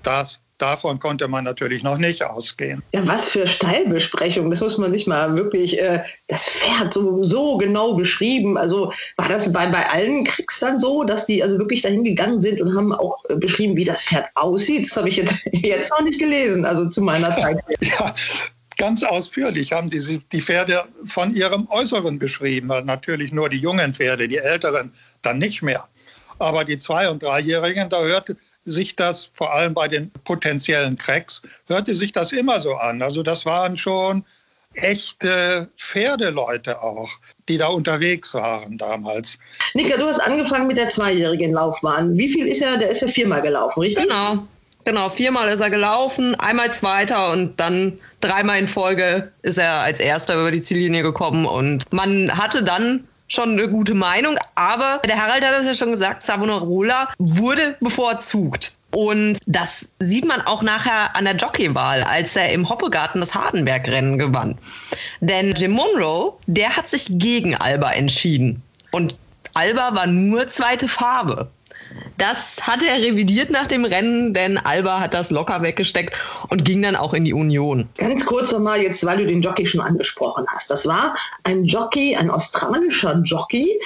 [0.03, 2.81] das Davon konnte man natürlich noch nicht ausgehen.
[2.91, 4.49] Ja, was für Stallbesprechung.
[4.49, 8.57] Das muss man sich mal wirklich, äh, das Pferd so, so genau beschrieben.
[8.57, 12.41] Also war das bei, bei allen Kriegs dann so, dass die also wirklich dahin gegangen
[12.41, 14.87] sind und haben auch äh, beschrieben, wie das Pferd aussieht?
[14.89, 17.59] Das habe ich jetzt, jetzt noch nicht gelesen, also zu meiner Zeit.
[17.81, 18.15] ja,
[18.79, 22.71] ganz ausführlich haben die, die Pferde von ihrem Äußeren beschrieben.
[22.71, 24.91] Also natürlich nur die jungen Pferde, die älteren
[25.21, 25.87] dann nicht mehr.
[26.39, 28.35] Aber die Zwei- und Dreijährigen, da hört,
[28.67, 33.01] sich das vor allem bei den potenziellen Cracks, hörte sich das immer so an.
[33.01, 34.23] Also das waren schon
[34.73, 37.09] echte Pferdeleute auch,
[37.47, 39.39] die da unterwegs waren damals.
[39.73, 42.15] Nika, du hast angefangen mit der zweijährigen Laufbahn.
[42.17, 42.77] Wie viel ist er?
[42.77, 44.03] Der ist ja viermal gelaufen, richtig?
[44.03, 44.45] Genau.
[44.83, 49.99] Genau, viermal ist er gelaufen, einmal Zweiter und dann dreimal in Folge ist er als
[49.99, 51.45] Erster über die Ziellinie gekommen.
[51.45, 55.91] Und man hatte dann schon eine gute Meinung, aber der Harald hat es ja schon
[55.91, 58.73] gesagt, Savonarola wurde bevorzugt.
[58.91, 64.17] Und das sieht man auch nachher an der Jockeywahl, als er im Hoppegarten das Hardenberg-Rennen
[64.17, 64.57] gewann.
[65.19, 68.63] Denn Jim Monroe, der hat sich gegen Alba entschieden.
[68.91, 69.13] Und
[69.53, 71.49] Alba war nur zweite Farbe.
[72.17, 76.15] Das hat er revidiert nach dem Rennen, denn Alba hat das locker weggesteckt
[76.49, 77.87] und ging dann auch in die Union.
[77.97, 80.71] Ganz kurz nochmal jetzt, weil du den Jockey schon angesprochen hast.
[80.71, 83.79] Das war ein Jockey, ein australischer Jockey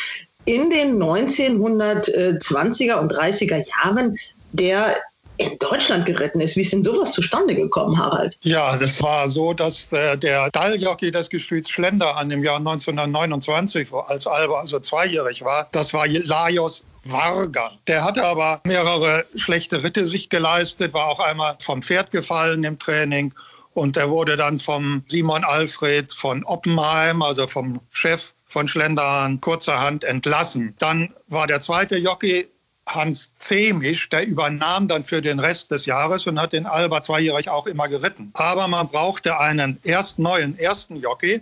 [0.45, 4.17] in den 1920er und 30er Jahren,
[4.53, 4.95] der
[5.37, 6.55] in Deutschland geritten ist.
[6.55, 8.37] Wie ist denn sowas zustande gekommen, Harald?
[8.43, 13.91] Ja, das war so, dass äh, der Stalljockey des Gestüts Schlender an dem Jahr 1929,
[14.07, 17.71] als Alba also zweijährig war, das war Lajos Varga.
[17.87, 22.77] Der hatte aber mehrere schlechte Ritte sich geleistet, war auch einmal vom Pferd gefallen im
[22.77, 23.33] Training
[23.73, 30.03] und er wurde dann vom Simon Alfred von Oppenheim, also vom Chef von Schlenderhahn, kurzerhand
[30.03, 30.75] entlassen.
[30.79, 32.47] Dann war der zweite Jockey
[32.85, 37.49] Hans Zemisch, der übernahm dann für den Rest des Jahres und hat den Alba zweijährig
[37.49, 38.31] auch immer geritten.
[38.33, 41.41] Aber man brauchte einen erst neuen ersten Jockey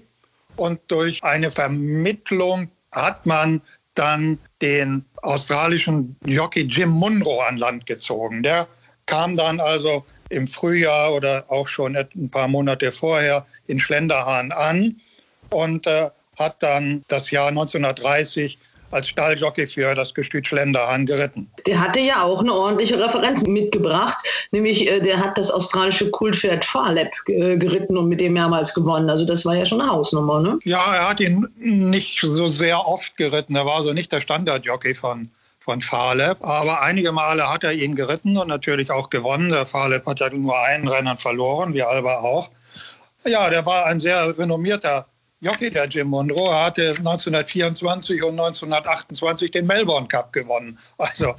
[0.56, 3.62] und durch eine Vermittlung hat man
[3.96, 8.44] dann den australischen Jockey Jim Munro an Land gezogen.
[8.44, 8.68] Der
[9.06, 15.00] kam dann also im Frühjahr oder auch schon ein paar Monate vorher in Schlenderhahn an
[15.50, 18.58] und äh, hat dann das Jahr 1930
[18.92, 21.50] als Stalljockey für das Gestüt Schlenderhahn geritten.
[21.66, 24.18] Der hatte ja auch eine ordentliche Referenz mitgebracht,
[24.52, 29.10] nämlich äh, der hat das australische Kultpferd Farlep äh, geritten und mit dem mehrmals gewonnen.
[29.10, 30.60] Also das war ja schon eine Hausnummer, ne?
[30.64, 33.56] Ja, er hat ihn nicht so sehr oft geritten.
[33.56, 35.30] Er war also nicht der Standardjockey von
[35.60, 36.38] von Farlep.
[36.42, 39.50] Aber einige Male hat er ihn geritten und natürlich auch gewonnen.
[39.50, 42.50] Der Farlep hat ja nur einen Rennen verloren, wie Alba auch.
[43.26, 45.06] Ja, der war ein sehr renommierter
[45.42, 50.78] Jockey, der Jim Monroe, hatte 1924 und 1928 den Melbourne Cup gewonnen.
[50.98, 51.34] Also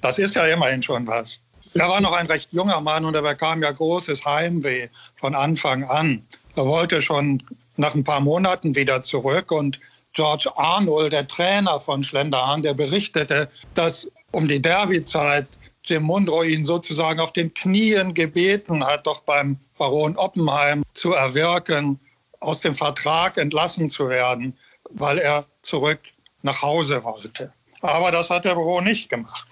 [0.00, 1.40] das ist ja immerhin schon was.
[1.74, 5.84] Er war noch ein recht junger Mann und er bekam ja großes Heimweh von Anfang
[5.84, 6.26] an.
[6.56, 7.42] Er wollte schon
[7.76, 9.78] nach ein paar Monaten wieder zurück und
[10.14, 15.46] George Arnold, der Trainer von Schlenderhahn, der berichtete, dass um die Derbyzeit
[15.84, 22.00] Jim Monroe ihn sozusagen auf den Knien gebeten hat, doch beim Baron Oppenheim zu erwirken
[22.44, 24.56] aus dem Vertrag entlassen zu werden,
[24.90, 26.00] weil er zurück
[26.42, 27.52] nach Hause wollte.
[27.80, 29.46] Aber das hat der Büro nicht gemacht.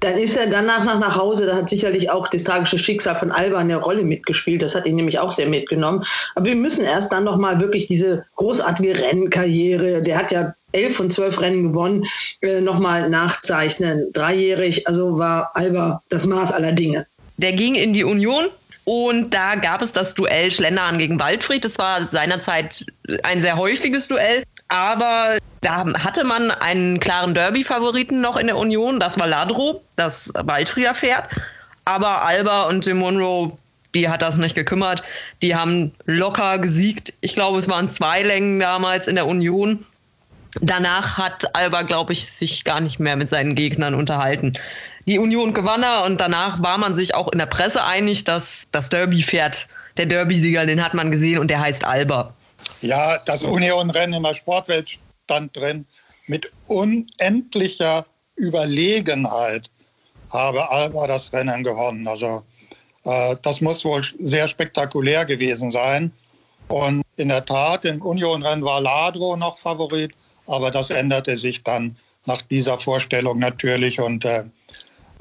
[0.00, 1.46] Dann ist er danach nach, nach Hause.
[1.46, 4.62] Da hat sicherlich auch das tragische Schicksal von Alba eine Rolle mitgespielt.
[4.62, 6.02] Das hat ihn nämlich auch sehr mitgenommen.
[6.34, 11.10] Aber wir müssen erst dann nochmal wirklich diese großartige Rennkarriere, der hat ja elf von
[11.10, 12.06] zwölf Rennen gewonnen,
[12.40, 14.10] äh, nochmal nachzeichnen.
[14.12, 17.06] Dreijährig, also war Alba das Maß aller Dinge.
[17.36, 18.46] Der ging in die Union,
[18.84, 21.64] und da gab es das Duell Schlendern gegen Waldfried.
[21.64, 22.84] Das war seinerzeit
[23.22, 24.44] ein sehr häufiges Duell.
[24.68, 29.00] Aber da hatte man einen klaren Derby-Favoriten noch in der Union.
[29.00, 31.24] Das war Ladro, das Waldfrieder Pferd.
[31.84, 33.56] Aber Alba und Jim Monroe,
[33.94, 35.02] die hat das nicht gekümmert.
[35.42, 37.12] Die haben locker gesiegt.
[37.20, 39.84] Ich glaube, es waren zwei Längen damals in der Union.
[40.60, 44.54] Danach hat Alba, glaube ich, sich gar nicht mehr mit seinen Gegnern unterhalten
[45.06, 48.66] die Union gewann er und danach war man sich auch in der Presse einig, dass
[48.72, 49.66] das Derby fährt.
[49.96, 52.34] Der Derby-Sieger, den hat man gesehen und der heißt Alba.
[52.80, 55.86] Ja, das Union-Rennen in der Sportwelt stand drin.
[56.26, 59.70] Mit unendlicher Überlegenheit
[60.30, 62.06] habe Alba das Rennen gewonnen.
[62.06, 62.44] Also
[63.04, 66.12] äh, das muss wohl sehr spektakulär gewesen sein.
[66.68, 70.12] Und in der Tat, im Union-Rennen war Ladro noch Favorit,
[70.46, 71.96] aber das änderte sich dann
[72.26, 74.00] nach dieser Vorstellung natürlich.
[74.00, 74.44] Und äh,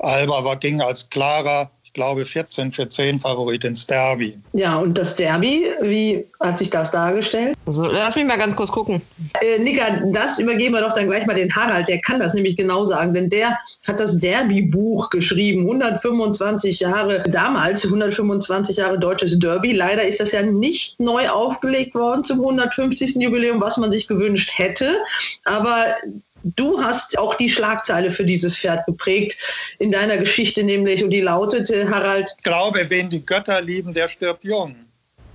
[0.02, 4.38] Alba war, ging als klarer, ich glaube, 14 für 10 Favorit ins Derby.
[4.54, 7.58] Ja, und das Derby, wie hat sich das dargestellt?
[7.66, 9.02] Also, lass mich mal ganz kurz gucken.
[9.42, 12.56] Äh, Nika, das übergeben wir doch dann gleich mal den Harald, der kann das nämlich
[12.56, 19.74] genau sagen, denn der hat das Derby-Buch geschrieben, 125 Jahre, damals 125 Jahre deutsches Derby.
[19.74, 23.16] Leider ist das ja nicht neu aufgelegt worden zum 150.
[23.16, 24.94] Jubiläum, was man sich gewünscht hätte.
[25.44, 25.86] Aber
[26.44, 29.38] Du hast auch die Schlagzeile für dieses Pferd geprägt
[29.78, 32.34] in deiner Geschichte nämlich und die lautete, Harald.
[32.38, 34.76] Ich glaube, wen die Götter lieben, der stirbt jung.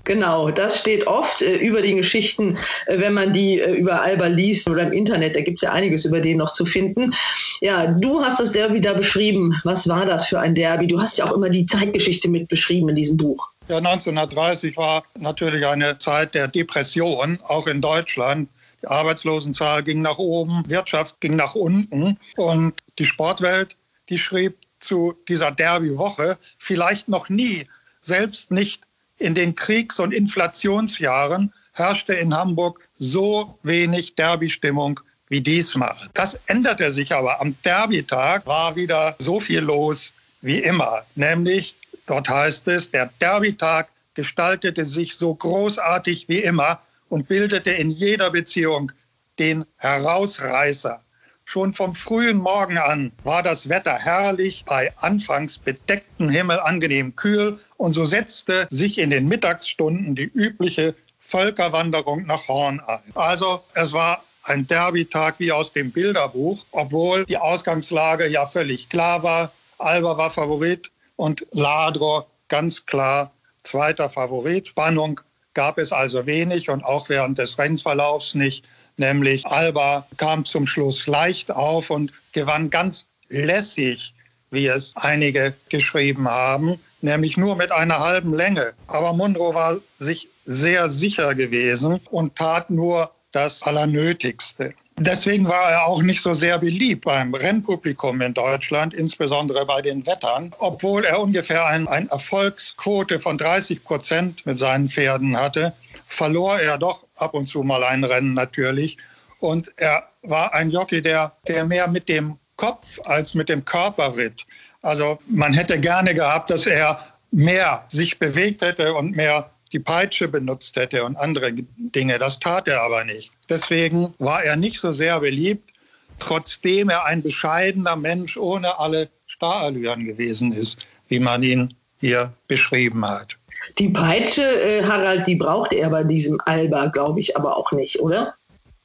[0.04, 4.26] Genau, das steht oft äh, über die Geschichten, äh, wenn man die äh, über Alba
[4.26, 5.34] liest oder im Internet.
[5.34, 7.14] Da gibt es ja einiges über den noch zu finden.
[7.62, 9.58] Ja, du hast das Derby da beschrieben.
[9.64, 10.86] Was war das für ein Derby?
[10.86, 13.48] Du hast ja auch immer die Zeitgeschichte mit beschrieben in diesem Buch.
[13.68, 18.50] Ja, 1930 war natürlich eine Zeit der Depression, auch in Deutschland.
[18.84, 23.76] Die Arbeitslosenzahl ging nach oben, Wirtschaft ging nach unten und die Sportwelt,
[24.10, 27.66] die schrieb zu dieser Derby-Woche vielleicht noch nie,
[28.00, 28.82] selbst nicht
[29.16, 35.96] in den Kriegs- und Inflationsjahren herrschte in Hamburg so wenig Derby-Stimmung wie diesmal.
[36.12, 37.40] Das änderte sich aber.
[37.40, 40.12] Am Derby-Tag war wieder so viel los
[40.42, 41.06] wie immer.
[41.14, 41.74] Nämlich,
[42.06, 46.82] dort heißt es, der Derby-Tag gestaltete sich so großartig wie immer
[47.14, 48.90] und bildete in jeder Beziehung
[49.38, 51.00] den Herausreißer.
[51.44, 57.60] Schon vom frühen Morgen an war das Wetter herrlich, bei anfangs bedecktem Himmel angenehm kühl
[57.76, 62.98] und so setzte sich in den Mittagsstunden die übliche Völkerwanderung nach Horn ein.
[63.14, 69.22] Also es war ein Derbytag wie aus dem Bilderbuch, obwohl die Ausgangslage ja völlig klar
[69.22, 69.52] war.
[69.78, 73.30] Alba war Favorit und Ladro ganz klar
[73.62, 74.66] zweiter Favorit.
[74.66, 75.20] Spannung
[75.54, 78.64] gab es also wenig und auch während des Rennverlaufs nicht
[78.96, 84.14] nämlich Alba kam zum Schluss leicht auf und gewann ganz lässig,
[84.50, 88.72] wie es einige geschrieben haben, nämlich nur mit einer halben Länge.
[88.86, 94.74] Aber Munro war sich sehr sicher gewesen und tat nur das Allernötigste.
[94.96, 100.06] Deswegen war er auch nicht so sehr beliebt beim Rennpublikum in Deutschland, insbesondere bei den
[100.06, 105.72] Wettern, obwohl er ungefähr eine ein Erfolgsquote von 30 Prozent mit seinen Pferden hatte,
[106.06, 108.96] verlor er doch ab und zu mal ein Rennen natürlich.
[109.40, 114.16] Und er war ein Jockey, der, der mehr mit dem Kopf als mit dem Körper
[114.16, 114.46] ritt.
[114.82, 117.00] Also man hätte gerne gehabt, dass er
[117.32, 122.18] mehr sich bewegt hätte und mehr die Peitsche benutzt hätte und andere Dinge.
[122.20, 123.33] Das tat er aber nicht.
[123.48, 125.72] Deswegen war er nicht so sehr beliebt,
[126.18, 133.06] trotzdem er ein bescheidener Mensch ohne alle Starallüren gewesen ist, wie man ihn hier beschrieben
[133.06, 133.36] hat.
[133.78, 138.00] Die Peitsche, äh, Harald, die braucht er bei diesem Alba, glaube ich, aber auch nicht,
[138.00, 138.34] oder?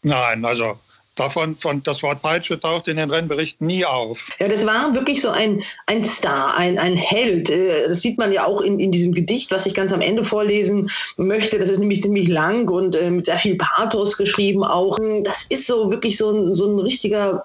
[0.03, 0.79] Nein, also
[1.19, 4.27] davon, von, das Wort Peitsche taucht in den Rennberichten nie auf.
[4.39, 7.49] Ja, das war wirklich so ein, ein Star, ein, ein Held.
[7.49, 10.23] Äh, das sieht man ja auch in, in diesem Gedicht, was ich ganz am Ende
[10.23, 11.59] vorlesen möchte.
[11.59, 14.99] Das ist nämlich ziemlich lang und äh, mit sehr viel Pathos geschrieben auch.
[15.23, 17.43] Das ist so wirklich so ein, so ein richtiger,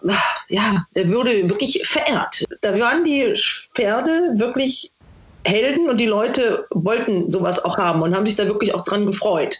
[0.49, 2.45] ja, der würde wirklich verehrt.
[2.61, 3.35] Da waren die
[3.75, 4.91] Pferde wirklich
[5.45, 9.07] Helden und die Leute wollten sowas auch haben und haben sich da wirklich auch dran
[9.07, 9.59] gefreut.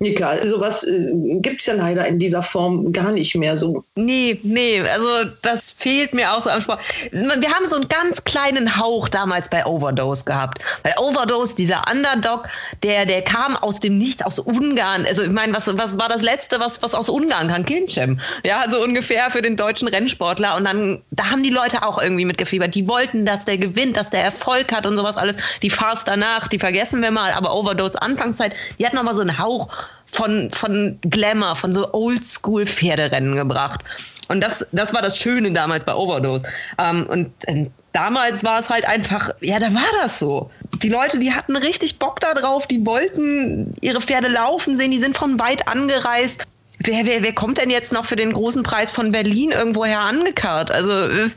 [0.00, 3.84] Nika, sowas äh, gibt es ja leider in dieser Form gar nicht mehr so.
[3.96, 5.08] Nee, nee, also
[5.42, 6.80] das fehlt mir auch so am Sport.
[7.10, 10.60] Wir haben so einen ganz kleinen Hauch damals bei Overdose gehabt.
[10.84, 12.48] Weil Overdose, dieser Underdog,
[12.84, 15.04] der, der kam aus dem Nicht, aus Ungarn.
[15.04, 17.64] Also ich meine, was, was war das Letzte, was, was aus Ungarn kam?
[17.64, 18.20] Kilchem.
[18.44, 20.56] Ja, so ungefähr für den deutschen Rennsportler.
[20.56, 22.74] Und dann, da haben die Leute auch irgendwie mitgefiebert.
[22.74, 25.36] Die wollten, dass der gewinnt, dass der Erfolg hat und sowas alles.
[25.62, 27.32] Die Fahrs danach, die vergessen wir mal.
[27.32, 29.68] Aber Overdose Anfangszeit, die hat nochmal so einen Hauch
[30.10, 33.84] von, von Glamour, von so Oldschool-Pferderennen gebracht.
[34.28, 36.46] Und das, das war das Schöne damals bei Overdose.
[36.78, 40.50] Ähm, und äh, damals war es halt einfach, ja, da war das so.
[40.82, 45.00] Die Leute, die hatten richtig Bock da drauf, die wollten ihre Pferde laufen sehen, die
[45.00, 46.44] sind von weit angereist.
[46.80, 50.70] Wer, wer, wer kommt denn jetzt noch für den großen Preis von Berlin irgendwoher angekarrt?
[50.70, 51.30] Also äh,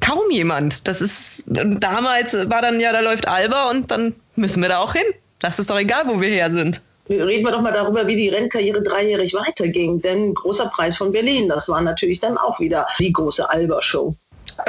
[0.00, 0.88] kaum jemand.
[0.88, 4.94] Das ist, damals war dann ja, da läuft Alba und dann müssen wir da auch
[4.94, 5.04] hin.
[5.38, 8.28] Das ist doch egal, wo wir her sind reden wir doch mal darüber, wie die
[8.28, 10.00] Rennkarriere dreijährig weiterging.
[10.00, 14.14] Denn großer Preis von Berlin, das war natürlich dann auch wieder die große Alber-Show.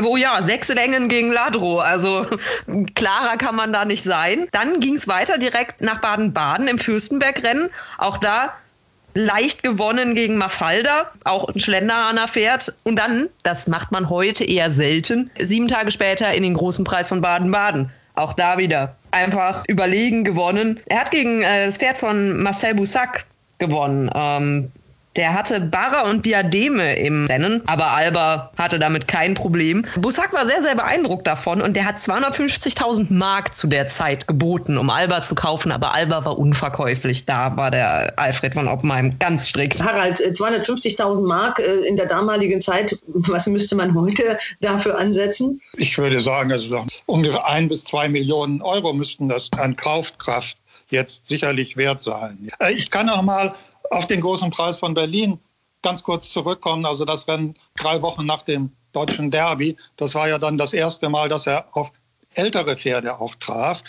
[0.04, 1.80] Oh ja, sechs Längen gegen Ladro.
[1.80, 2.26] Also
[2.96, 4.48] klarer kann man da nicht sein.
[4.52, 7.70] Dann ging es weiter direkt nach Baden-Baden im Fürstenberg-Rennen.
[7.98, 8.54] Auch da
[9.14, 12.74] leicht gewonnen gegen Mafalda, auch ein Schlenderhahner Pferd.
[12.84, 17.08] Und dann, das macht man heute eher selten, sieben Tage später in den großen Preis
[17.08, 17.90] von Baden-Baden.
[18.18, 20.80] Auch da wieder einfach überlegen gewonnen.
[20.88, 23.26] Er hat gegen äh, das Pferd von Marcel Boussac
[23.60, 24.10] gewonnen.
[24.14, 24.72] Ähm,
[25.18, 29.84] der hatte Barra und Diademe im Rennen, aber Alba hatte damit kein Problem.
[29.98, 34.78] Bussac war sehr, sehr beeindruckt davon und der hat 250.000 Mark zu der Zeit geboten,
[34.78, 37.26] um Alba zu kaufen, aber Alba war unverkäuflich.
[37.26, 39.84] Da war der Alfred von Oppenheim ganz strikt.
[39.84, 45.60] Harald, 250.000 äh, Mark äh, in der damaligen Zeit, was müsste man heute dafür ansetzen?
[45.78, 50.58] Ich würde sagen, also ungefähr ein bis zwei Millionen Euro müssten das an Kaufkraft
[50.90, 52.50] jetzt sicherlich wert sein.
[52.60, 53.54] Äh, ich kann auch mal
[53.92, 55.40] auf den großen Preis von Berlin
[55.82, 56.86] ganz kurz zurückkommen.
[56.86, 59.78] Also das Rennen drei Wochen nach dem deutschen Derby.
[59.98, 61.92] Das war ja dann das erste Mal, dass er auf
[62.34, 63.84] ältere Pferde auch traf.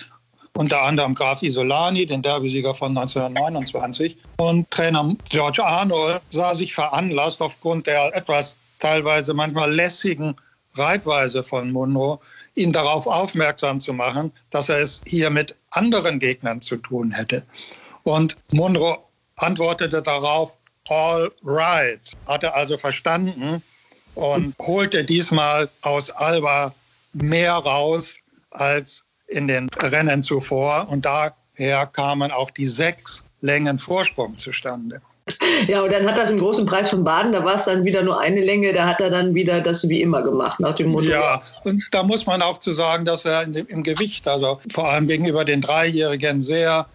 [0.54, 4.16] unter anderem Graf Isolani, den Derbysieger von 1929.
[4.38, 10.34] Und Trainer George Arnold sah sich veranlasst, aufgrund der etwas teilweise manchmal lässigen
[10.74, 12.20] Reitweise von Munro,
[12.54, 17.44] ihn darauf aufmerksam zu machen, dass er es hier mit anderen Gegnern zu tun hätte.
[18.02, 19.07] Und Munro
[19.38, 20.56] antwortete darauf,
[20.88, 23.62] all right, hatte also verstanden
[24.14, 26.74] und holte diesmal aus Alba
[27.12, 28.16] mehr raus
[28.50, 30.88] als in den Rennen zuvor.
[30.90, 35.00] Und daher kamen auch die sechs Längen Vorsprung zustande.
[35.66, 38.02] Ja, und dann hat das im großen Preis von Baden, da war es dann wieder
[38.02, 41.06] nur eine Länge, da hat er dann wieder das wie immer gemacht, nach dem Motto.
[41.06, 45.06] Ja, und da muss man auch zu sagen, dass er im Gewicht, also vor allem
[45.06, 46.86] gegenüber den Dreijährigen, sehr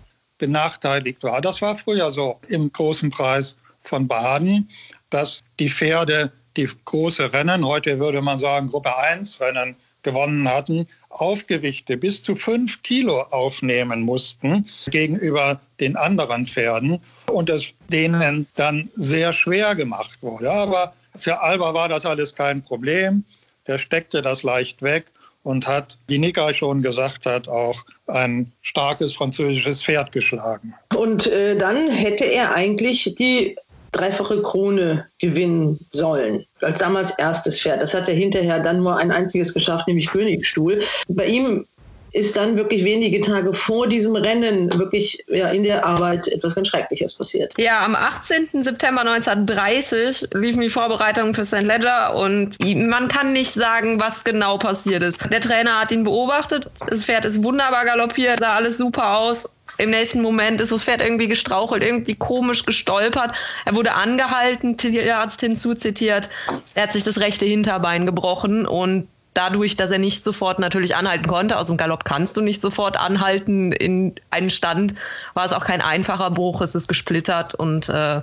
[0.43, 1.39] benachteiligt war.
[1.39, 4.67] Das war früher so im großen Preis von Baden,
[5.09, 10.85] dass die Pferde die große Rennen, heute würde man sagen Gruppe 1 Rennen, gewonnen hatten,
[11.07, 18.89] Aufgewichte bis zu fünf Kilo aufnehmen mussten gegenüber den anderen Pferden und es denen dann
[18.97, 20.51] sehr schwer gemacht wurde.
[20.51, 23.23] Aber für Alba war das alles kein Problem.
[23.67, 25.05] Der steckte das leicht weg
[25.43, 30.73] und hat, wie Nika schon gesagt hat, auch ein starkes französisches Pferd geschlagen.
[30.95, 33.55] Und äh, dann hätte er eigentlich die
[33.91, 37.81] dreifache Krone gewinnen sollen, als damals erstes Pferd.
[37.81, 40.81] Das hat er hinterher dann nur ein einziges geschafft, nämlich Königsstuhl.
[41.07, 41.65] Bei ihm
[42.13, 46.67] ist dann wirklich wenige Tage vor diesem Rennen wirklich ja, in der Arbeit etwas ganz
[46.67, 47.53] Schreckliches passiert.
[47.57, 48.63] Ja, am 18.
[48.63, 51.63] September 1930 liefen die Vorbereitungen für St.
[51.63, 52.55] Ledger und
[52.87, 55.17] man kann nicht sagen, was genau passiert ist.
[55.31, 59.89] Der Trainer hat ihn beobachtet, das Pferd ist wunderbar galoppiert, sah alles super aus im
[59.89, 63.31] nächsten Moment ist das Pferd irgendwie gestrauchelt, irgendwie komisch gestolpert.
[63.65, 66.29] Er wurde angehalten, Tierarzt hinzuzitiert.
[66.75, 71.27] Er hat sich das rechte Hinterbein gebrochen und dadurch, dass er nicht sofort natürlich anhalten
[71.27, 74.95] konnte, aus dem Galopp kannst du nicht sofort anhalten in einen Stand,
[75.33, 78.21] war es auch kein einfacher Bruch, es ist gesplittert und äh,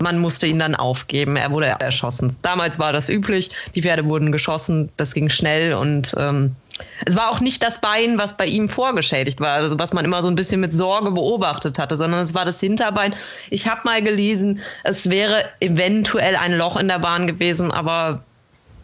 [0.00, 1.36] man musste ihn dann aufgeben.
[1.36, 2.36] Er wurde erschossen.
[2.42, 3.50] Damals war das üblich.
[3.74, 4.90] Die Pferde wurden geschossen.
[4.96, 6.54] Das ging schnell und ähm,
[7.04, 10.22] es war auch nicht das Bein, was bei ihm vorgeschädigt war, also was man immer
[10.22, 13.14] so ein bisschen mit Sorge beobachtet hatte, sondern es war das Hinterbein.
[13.50, 18.22] Ich habe mal gelesen, es wäre eventuell ein Loch in der Bahn gewesen, aber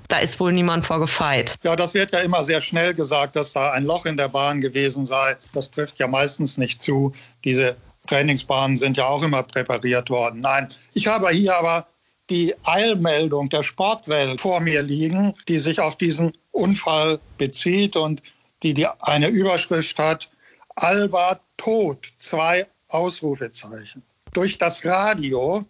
[0.09, 1.57] da ist wohl niemand vor gefeit.
[1.63, 4.61] Ja, das wird ja immer sehr schnell gesagt, dass da ein Loch in der Bahn
[4.61, 5.37] gewesen sei.
[5.53, 7.13] Das trifft ja meistens nicht zu.
[7.45, 7.77] Diese
[8.07, 10.41] Trainingsbahnen sind ja auch immer präpariert worden.
[10.41, 11.87] Nein, ich habe hier aber
[12.31, 18.23] die Eilmeldung der Sportwelt vor mir liegen, die sich auf diesen Unfall bezieht und
[18.63, 20.29] die, die eine Überschrift hat,
[20.77, 24.03] Alba tot, zwei Ausrufezeichen.
[24.33, 25.65] Durch das Radio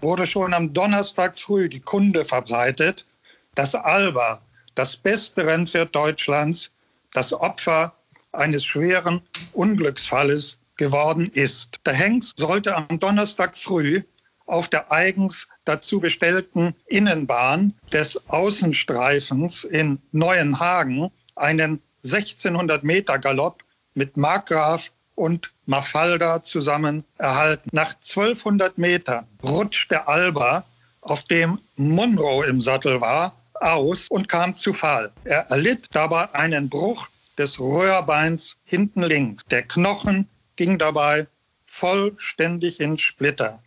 [0.00, 3.06] wurde schon am Donnerstag früh die Kunde verbreitet,
[3.54, 4.40] dass Alba,
[4.74, 6.70] das beste Rennpferd Deutschlands,
[7.12, 7.92] das Opfer
[8.32, 9.20] eines schweren
[9.52, 11.78] Unglücksfalles geworden ist.
[11.84, 14.02] Der Hengst sollte am Donnerstag früh
[14.46, 23.62] auf der eigens dazu bestellten Innenbahn des Außenstreifens in Neuenhagen einen 1600 Meter Galopp
[23.94, 27.68] mit Markgraf und Mafalda zusammen erhalten.
[27.72, 30.64] Nach 1200 Metern rutschte Alba,
[31.02, 35.12] auf dem Monroe im Sattel war, aus und kam zu Fall.
[35.24, 37.08] Er erlitt dabei einen Bruch
[37.38, 39.42] des Röhrbeins hinten links.
[39.50, 41.26] Der Knochen ging dabei
[41.66, 43.62] vollständig in Splitter.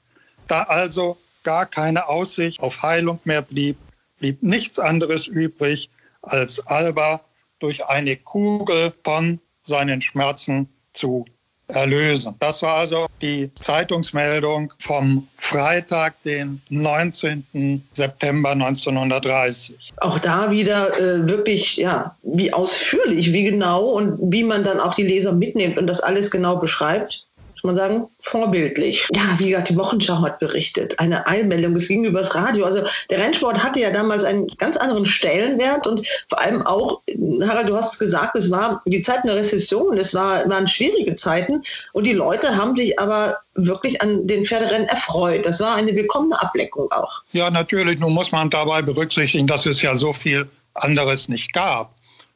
[0.47, 3.77] Da also gar keine Aussicht auf Heilung mehr blieb,
[4.19, 5.89] blieb nichts anderes übrig,
[6.21, 7.21] als Alba
[7.59, 11.25] durch eine Kugel von seinen Schmerzen zu
[11.67, 12.35] erlösen.
[12.39, 17.81] Das war also die Zeitungsmeldung vom Freitag, den 19.
[17.93, 19.93] September 1930.
[19.97, 24.93] Auch da wieder äh, wirklich, ja, wie ausführlich, wie genau und wie man dann auch
[24.93, 27.24] die Leser mitnimmt und das alles genau beschreibt
[27.65, 29.07] man sagen, vorbildlich.
[29.13, 30.99] Ja, wie gesagt, die Wochenschau hat berichtet.
[30.99, 32.65] Eine Eilmeldung, es ging übers Radio.
[32.65, 37.01] Also der Rennsport hatte ja damals einen ganz anderen Stellenwert und vor allem auch,
[37.41, 41.15] Harald, du hast es gesagt, es war die Zeit einer Rezession, es war, waren schwierige
[41.15, 41.61] Zeiten
[41.93, 45.45] und die Leute haben sich aber wirklich an den Pferderennen erfreut.
[45.45, 47.21] Das war eine willkommene Ableckung auch.
[47.31, 47.99] Ja, natürlich.
[47.99, 51.93] Nun muss man dabei berücksichtigen, dass es ja so viel anderes nicht gab.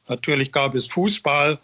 [0.08, 1.60] Natürlich gab es Fußball,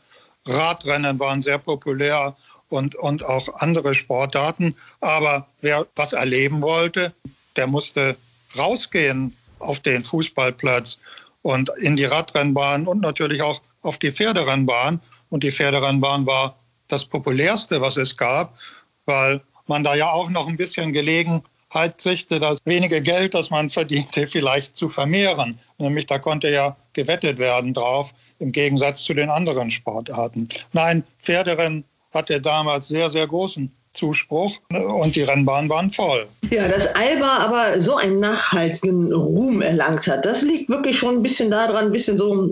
[0.46, 2.36] Radrennen waren sehr populär
[2.70, 4.76] und, und auch andere Sportarten.
[5.02, 7.14] Aber wer was erleben wollte,
[7.56, 8.16] der musste
[8.58, 10.98] rausgehen auf den Fußballplatz
[11.42, 15.00] und in die Radrennbahn und natürlich auch auf die Pferderennbahn.
[15.30, 18.58] Und die Pferderennbahn war das populärste, was es gab,
[19.06, 21.44] weil man da ja auch noch ein bisschen Gelegenheit
[21.76, 25.58] beabsichtigte, das wenige Geld, das man verdiente, vielleicht zu vermehren.
[25.78, 30.50] Nämlich da konnte ja gewettet werden drauf, im Gegensatz zu den anderen Sportarten.
[30.74, 31.84] Nein, Pferderennen
[32.16, 36.28] hatte damals sehr, sehr großen Zuspruch und die Rennbahnen waren voll.
[36.50, 41.24] Ja, dass Alba aber so einen nachhaltigen Ruhm erlangt hat, das liegt wirklich schon ein
[41.24, 42.52] bisschen daran, ein bisschen so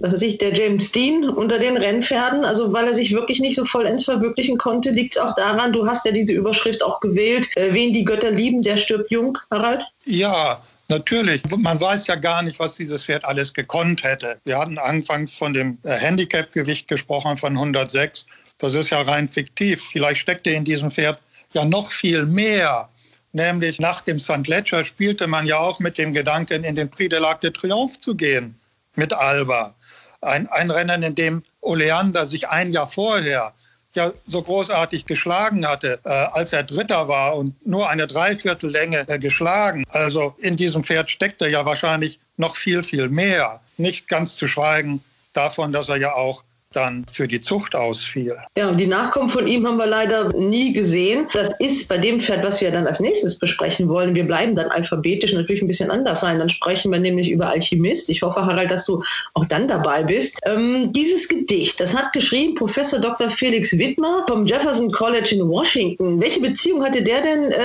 [0.00, 3.56] was weiß ich, der James Dean unter den Rennpferden, also weil er sich wirklich nicht
[3.56, 7.54] so vollends verwirklichen konnte, liegt es auch daran, du hast ja diese Überschrift auch gewählt,
[7.56, 9.84] äh, wen die Götter lieben, der stirbt jung, Harald?
[10.06, 10.60] Ja,
[10.90, 14.40] Natürlich, man weiß ja gar nicht, was dieses Pferd alles gekonnt hätte.
[14.42, 18.26] Wir hatten anfangs von dem äh, Handicap-Gewicht gesprochen von 106.
[18.60, 19.82] Das ist ja rein fiktiv.
[19.90, 21.18] Vielleicht steckte in diesem Pferd
[21.52, 22.88] ja noch viel mehr.
[23.32, 24.46] Nämlich nach dem St.
[24.46, 27.98] Ledger spielte man ja auch mit dem Gedanken, in den Prix de l'Arc de Triomphe
[27.98, 28.58] zu gehen
[28.96, 29.74] mit Alba.
[30.20, 33.52] Ein, ein Rennen, in dem Oleander sich ein Jahr vorher
[33.94, 39.18] ja so großartig geschlagen hatte, äh, als er Dritter war und nur eine Dreiviertellänge äh,
[39.18, 39.84] geschlagen.
[39.88, 43.60] Also in diesem Pferd steckte ja wahrscheinlich noch viel, viel mehr.
[43.78, 48.36] Nicht ganz zu schweigen davon, dass er ja auch dann für die Zucht ausfiel.
[48.56, 51.26] Ja, und die Nachkommen von ihm haben wir leider nie gesehen.
[51.32, 54.14] Das ist bei dem Pferd, was wir dann als nächstes besprechen wollen.
[54.14, 56.38] Wir bleiben dann alphabetisch natürlich ein bisschen anders sein.
[56.38, 58.08] Dann sprechen wir nämlich über Alchemist.
[58.08, 59.02] Ich hoffe, Harald, dass du
[59.34, 60.38] auch dann dabei bist.
[60.44, 63.30] Ähm, dieses Gedicht, das hat geschrieben Professor Dr.
[63.30, 66.20] Felix Wittmer vom Jefferson College in Washington.
[66.20, 67.56] Welche Beziehung hatte der denn äh,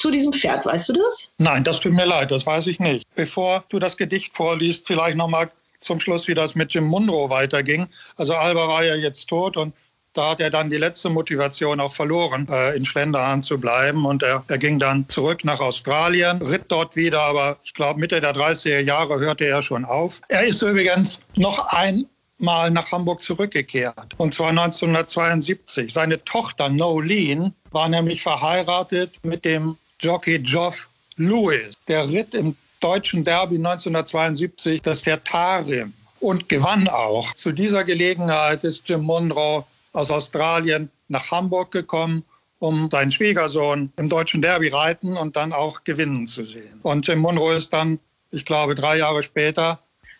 [0.00, 0.66] zu diesem Pferd?
[0.66, 1.32] Weißt du das?
[1.38, 3.06] Nein, das tut mir leid, das weiß ich nicht.
[3.14, 5.48] Bevor du das Gedicht vorliest, vielleicht noch mal
[5.80, 7.86] zum Schluss, wie das mit Jim Munro weiterging.
[8.16, 9.74] Also Alba war ja jetzt tot und
[10.18, 14.04] da hat er dann die letzte Motivation auch verloren, äh, in Schlenderhahn zu bleiben.
[14.04, 18.20] Und er, er, ging dann zurück nach Australien, ritt dort wieder, aber ich glaube, Mitte
[18.20, 20.20] der 30er Jahre hörte er schon auf.
[20.28, 25.92] Er ist übrigens noch einmal nach Hamburg zurückgekehrt, und zwar 1972.
[25.92, 31.74] Seine Tochter Nolene war nämlich verheiratet mit dem Jockey Geoff Lewis.
[31.86, 37.32] Der ritt im deutschen Derby 1972 das Pferd Tarim und gewann auch.
[37.34, 42.24] Zu dieser Gelegenheit ist Jim Monroe aus Australien nach Hamburg gekommen,
[42.58, 46.80] um seinen Schwiegersohn im deutschen Derby reiten und dann auch gewinnen zu sehen.
[46.82, 48.00] Und Jim Monroe ist dann,
[48.30, 49.78] ich glaube, drei Jahre später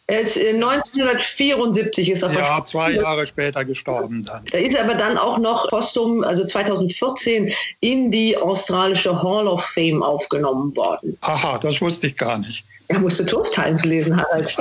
[0.08, 4.42] er ist 1974 äh, ist er Ja, zwei Jahre später gestorben dann.
[4.50, 9.62] Da ist er aber dann auch noch postum, also 2014, in die australische Hall of
[9.62, 11.18] Fame aufgenommen worden.
[11.20, 12.64] Aha, das wusste ich gar nicht.
[12.88, 14.50] Er musste Turf Times lesen, Harald.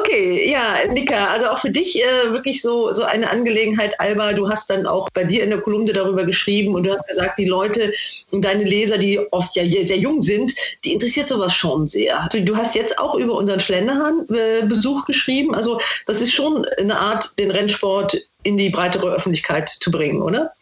[0.00, 4.32] okay, ja, Nika, also auch für dich äh, wirklich so, so eine Angelegenheit, Alba.
[4.32, 7.38] Du hast dann auch bei dir in der Kolumne darüber geschrieben und du hast gesagt,
[7.38, 7.92] die Leute
[8.32, 10.52] und deine Leser, die oft ja sehr jung sind,
[10.84, 12.20] die interessiert sowas schon sehr.
[12.20, 15.54] Also, du hast jetzt auch über unseren Schlenderhahn-Besuch geschrieben.
[15.54, 20.52] Also das ist schon eine Art, den Rennsport in die breitere Öffentlichkeit zu bringen, oder?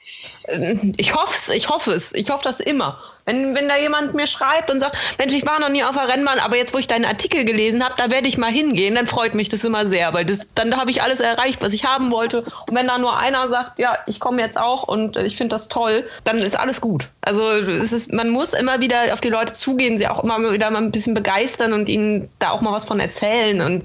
[0.96, 3.00] Ich hoffe es, ich hoffe es, ich hoffe das immer.
[3.26, 6.06] Wenn, wenn da jemand mir schreibt und sagt, Mensch, ich war noch nie auf der
[6.06, 9.08] Rennbahn, aber jetzt, wo ich deinen Artikel gelesen habe, da werde ich mal hingehen, dann
[9.08, 12.12] freut mich das immer sehr, weil das, dann habe ich alles erreicht, was ich haben
[12.12, 12.42] wollte.
[12.42, 15.66] Und wenn da nur einer sagt, ja, ich komme jetzt auch und ich finde das
[15.66, 17.08] toll, dann ist alles gut.
[17.20, 20.70] Also es ist, man muss immer wieder auf die Leute zugehen, sie auch immer wieder
[20.70, 23.84] mal ein bisschen begeistern und ihnen da auch mal was von erzählen und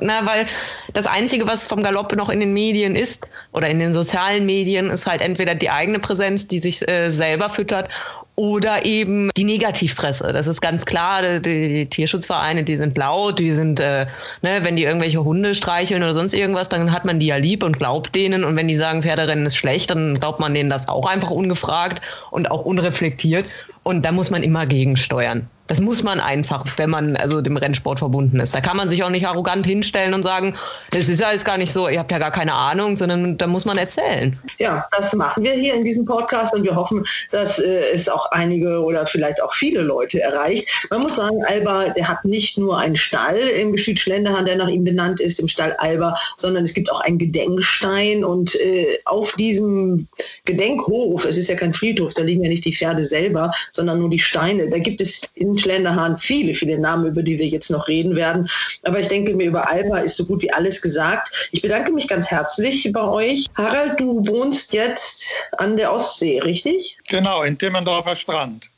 [0.00, 0.46] na, weil
[0.94, 4.90] das Einzige, was vom Galopp noch in den Medien ist oder in den sozialen Medien,
[4.90, 7.88] ist halt entweder die eigene Präsenz, die sich äh, selber füttert
[8.34, 10.32] oder eben die Negativpresse.
[10.32, 14.06] Das ist ganz klar, die, die Tierschutzvereine, die sind laut, die sind, äh,
[14.40, 17.62] ne, wenn die irgendwelche Hunde streicheln oder sonst irgendwas, dann hat man die ja lieb
[17.62, 18.44] und glaubt denen.
[18.44, 22.00] Und wenn die sagen, Pferderennen ist schlecht, dann glaubt man denen das auch einfach ungefragt
[22.30, 23.44] und auch unreflektiert.
[23.82, 25.48] Und da muss man immer gegensteuern.
[25.68, 28.54] Das muss man einfach, wenn man also dem Rennsport verbunden ist.
[28.54, 30.54] Da kann man sich auch nicht arrogant hinstellen und sagen,
[30.92, 33.46] es ist ja alles gar nicht so, ihr habt ja gar keine Ahnung, sondern da
[33.46, 34.38] muss man erzählen.
[34.58, 38.30] Ja, das machen wir hier in diesem Podcast und wir hoffen, dass äh, es auch
[38.32, 40.68] einige oder vielleicht auch viele Leute erreicht.
[40.90, 44.68] Man muss sagen, Alba, der hat nicht nur einen Stall im Gestüt Schlenderhahn, der nach
[44.68, 49.34] ihm benannt ist, im Stall Alba, sondern es gibt auch einen Gedenkstein und äh, auf
[49.36, 50.08] diesem
[50.44, 54.10] Gedenkhof, es ist ja kein Friedhof, da liegen ja nicht die Pferde selber, sondern nur
[54.10, 54.68] die Steine.
[54.68, 58.48] Da gibt es in Schlenderhahn viele, viele Namen, über die wir jetzt noch reden werden.
[58.84, 61.48] Aber ich denke mir, über Alba ist so gut wie alles gesagt.
[61.52, 63.46] Ich bedanke mich ganz herzlich bei euch.
[63.56, 66.98] Harald, du wohnst jetzt an der Ostsee, richtig?
[67.08, 68.68] Genau, in Timmendorfer Strand.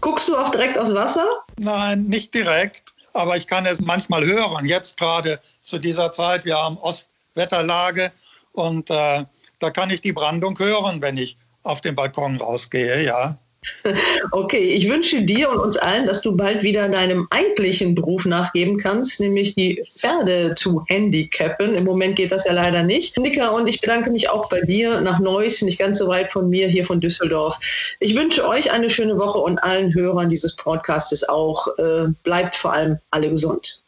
[0.00, 1.26] Guckst du auch direkt aus Wasser?
[1.58, 2.82] Nein, nicht direkt.
[3.12, 4.66] Aber ich kann es manchmal hören.
[4.66, 8.12] Jetzt gerade zu dieser Zeit, wir haben Ostwetterlage
[8.52, 9.24] und äh,
[9.58, 13.38] da kann ich die Brandung hören, wenn ich auf den Balkon rausgehe, ja.
[14.32, 18.78] Okay, ich wünsche dir und uns allen, dass du bald wieder deinem eigentlichen Beruf nachgeben
[18.78, 21.74] kannst, nämlich die Pferde zu handicappen.
[21.74, 23.18] Im Moment geht das ja leider nicht.
[23.18, 26.48] Nika, und ich bedanke mich auch bei dir nach Neuss, nicht ganz so weit von
[26.48, 27.58] mir, hier von Düsseldorf.
[28.00, 31.66] Ich wünsche euch eine schöne Woche und allen Hörern dieses Podcastes auch.
[31.78, 33.80] Äh, bleibt vor allem alle gesund.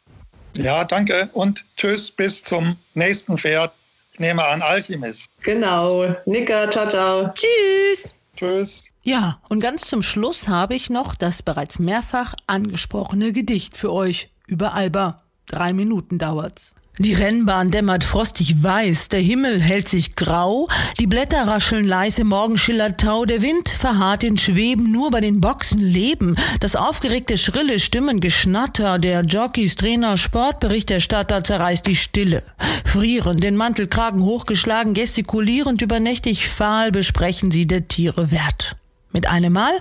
[0.55, 3.71] Ja, danke und tschüss bis zum nächsten Pferd.
[4.13, 5.27] Ich nehme an Alchimis.
[5.41, 6.15] Genau.
[6.25, 7.31] Nika, ciao, ciao.
[7.33, 8.13] Tschüss.
[8.35, 8.88] Tschüss.
[9.03, 14.29] Ja, und ganz zum Schluss habe ich noch das bereits mehrfach angesprochene Gedicht für euch
[14.45, 15.23] über Alba.
[15.47, 16.75] Drei Minuten dauert's.
[17.01, 20.67] Die Rennbahn dämmert frostig weiß, der Himmel hält sich grau,
[20.99, 25.39] die Blätter rascheln leise, morgen schillert Tau, der Wind verharrt in Schweben, nur bei den
[25.39, 32.43] Boxen leben, das aufgeregte schrille Stimmengeschnatter, der Jockeys, Trainer, Sportberichterstatter zerreißt die Stille.
[32.83, 38.75] Frierend, den Mantelkragen hochgeschlagen, gestikulierend, übernächtig fahl besprechen sie der Tiere Wert.
[39.11, 39.73] Mit einem Mal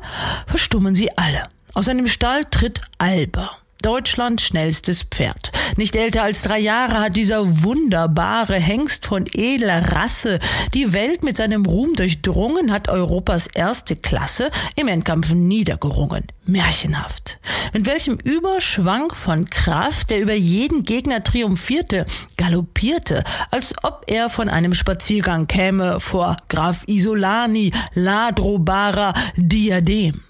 [0.46, 1.48] verstummen sie alle.
[1.74, 3.59] Aus einem Stall tritt Alba.
[3.82, 5.52] Deutschlands schnellstes Pferd.
[5.76, 10.38] Nicht älter als drei Jahre hat dieser wunderbare Hengst von edler Rasse
[10.74, 16.24] die Welt mit seinem Ruhm durchdrungen, hat Europas erste Klasse im Endkampf niedergerungen.
[16.44, 17.38] Märchenhaft.
[17.72, 22.06] Mit welchem Überschwang von Kraft, der über jeden Gegner triumphierte,
[22.36, 30.22] galoppierte, als ob er von einem Spaziergang käme vor Graf Isolani, Ladrobara, Diadem.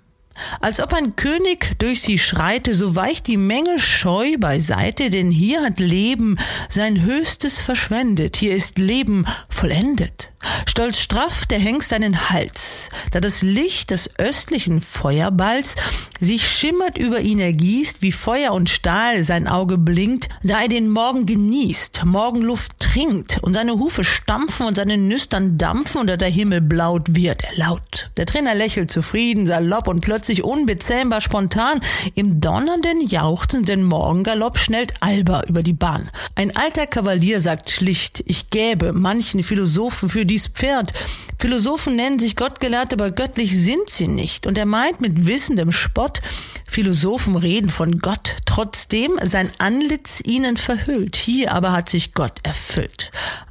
[0.61, 5.63] Als ob ein König durch sie schreite, so weicht die Menge scheu beiseite, denn hier
[5.63, 6.37] hat Leben
[6.69, 10.31] sein Höchstes verschwendet, hier ist Leben vollendet.
[10.67, 15.75] Stolz straff der Hengst seinen Hals, da das Licht des östlichen Feuerballs
[16.21, 20.91] sich schimmert über ihn ergießt, wie Feuer und Stahl sein Auge blinkt, da er den
[20.91, 26.61] Morgen genießt, Morgenluft trinkt und seine Hufe stampfen und seine Nüstern dampfen und der Himmel
[26.61, 28.11] blaut wird er laut.
[28.17, 31.81] Der Trainer lächelt zufrieden, salopp und plötzlich unbezähmbar spontan.
[32.15, 36.11] Im donnernden, jauchzenden Morgengalopp schnellt Alba über die Bahn.
[36.35, 40.93] Ein alter Kavalier sagt schlicht, ich gäbe manchen Philosophen für dies Pferd.
[41.41, 44.47] Philosophen nennen sich Gottgelehrt, aber göttlich sind sie nicht.
[44.47, 46.21] Und er meint mit wissendem Spott,
[46.67, 51.17] Philosophen reden von Gott, trotzdem sein Antlitz ihnen verhüllt.
[51.17, 53.11] Hier aber hat sich Gott erfüllt.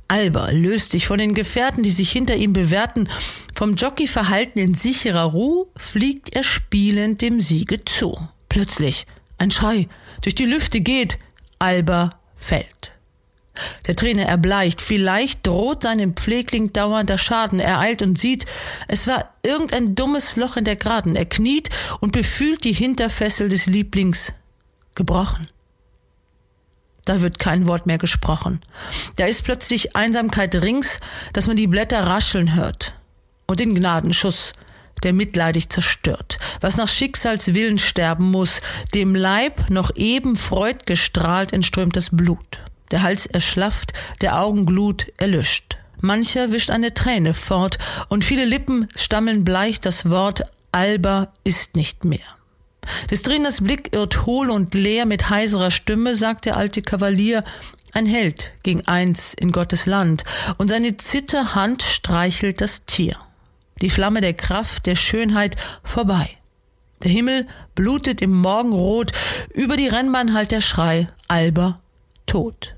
[0.09, 3.09] Alba löst sich von den Gefährten, die sich hinter ihm bewährten.
[3.57, 8.15] Vom Jockeyverhalten in sicherer Ruhe fliegt er spielend dem Siege zu.
[8.49, 9.07] Plötzlich
[9.39, 9.87] ein Schrei
[10.21, 11.17] durch die Lüfte geht.
[11.57, 12.91] Alba fällt.
[13.87, 14.79] Der Trainer erbleicht.
[14.79, 17.59] Vielleicht droht seinem Pflegling dauernder Schaden.
[17.59, 18.45] Er eilt und sieht,
[18.87, 21.15] es war irgendein dummes Loch in der Graden.
[21.15, 24.33] Er kniet und befühlt die Hinterfessel des Lieblings.
[24.93, 25.49] Gebrochen.
[27.05, 28.61] Da wird kein Wort mehr gesprochen.
[29.15, 30.99] Da ist plötzlich Einsamkeit rings,
[31.33, 32.93] dass man die Blätter rascheln hört.
[33.47, 34.53] Und den Gnadenschuss,
[35.03, 38.61] der mitleidig zerstört, was nach Schicksalswillen sterben muss,
[38.93, 42.59] dem Leib noch eben Freud gestrahlt entströmt das Blut
[42.91, 45.77] der Hals erschlafft, der Augenglut erlischt.
[45.99, 52.05] Mancher wischt eine Träne fort, und viele Lippen stammeln bleich das Wort Alba ist nicht
[52.05, 52.19] mehr.
[53.09, 57.43] Des Trainers Blick irrt hohl und leer mit heiserer Stimme, sagt der alte Kavalier,
[57.93, 60.23] ein Held ging eins in Gottes Land,
[60.57, 63.17] und seine Zitterhand streichelt das Tier.
[63.81, 66.29] Die Flamme der Kraft, der Schönheit vorbei.
[67.03, 69.11] Der Himmel blutet im Morgenrot,
[69.53, 71.79] über die Rennbahn halt der Schrei, Alba
[72.25, 72.73] tot.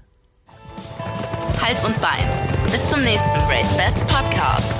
[1.62, 2.24] Hals und Bein.
[2.72, 4.74] Bis zum nächsten Race Bats Podcast.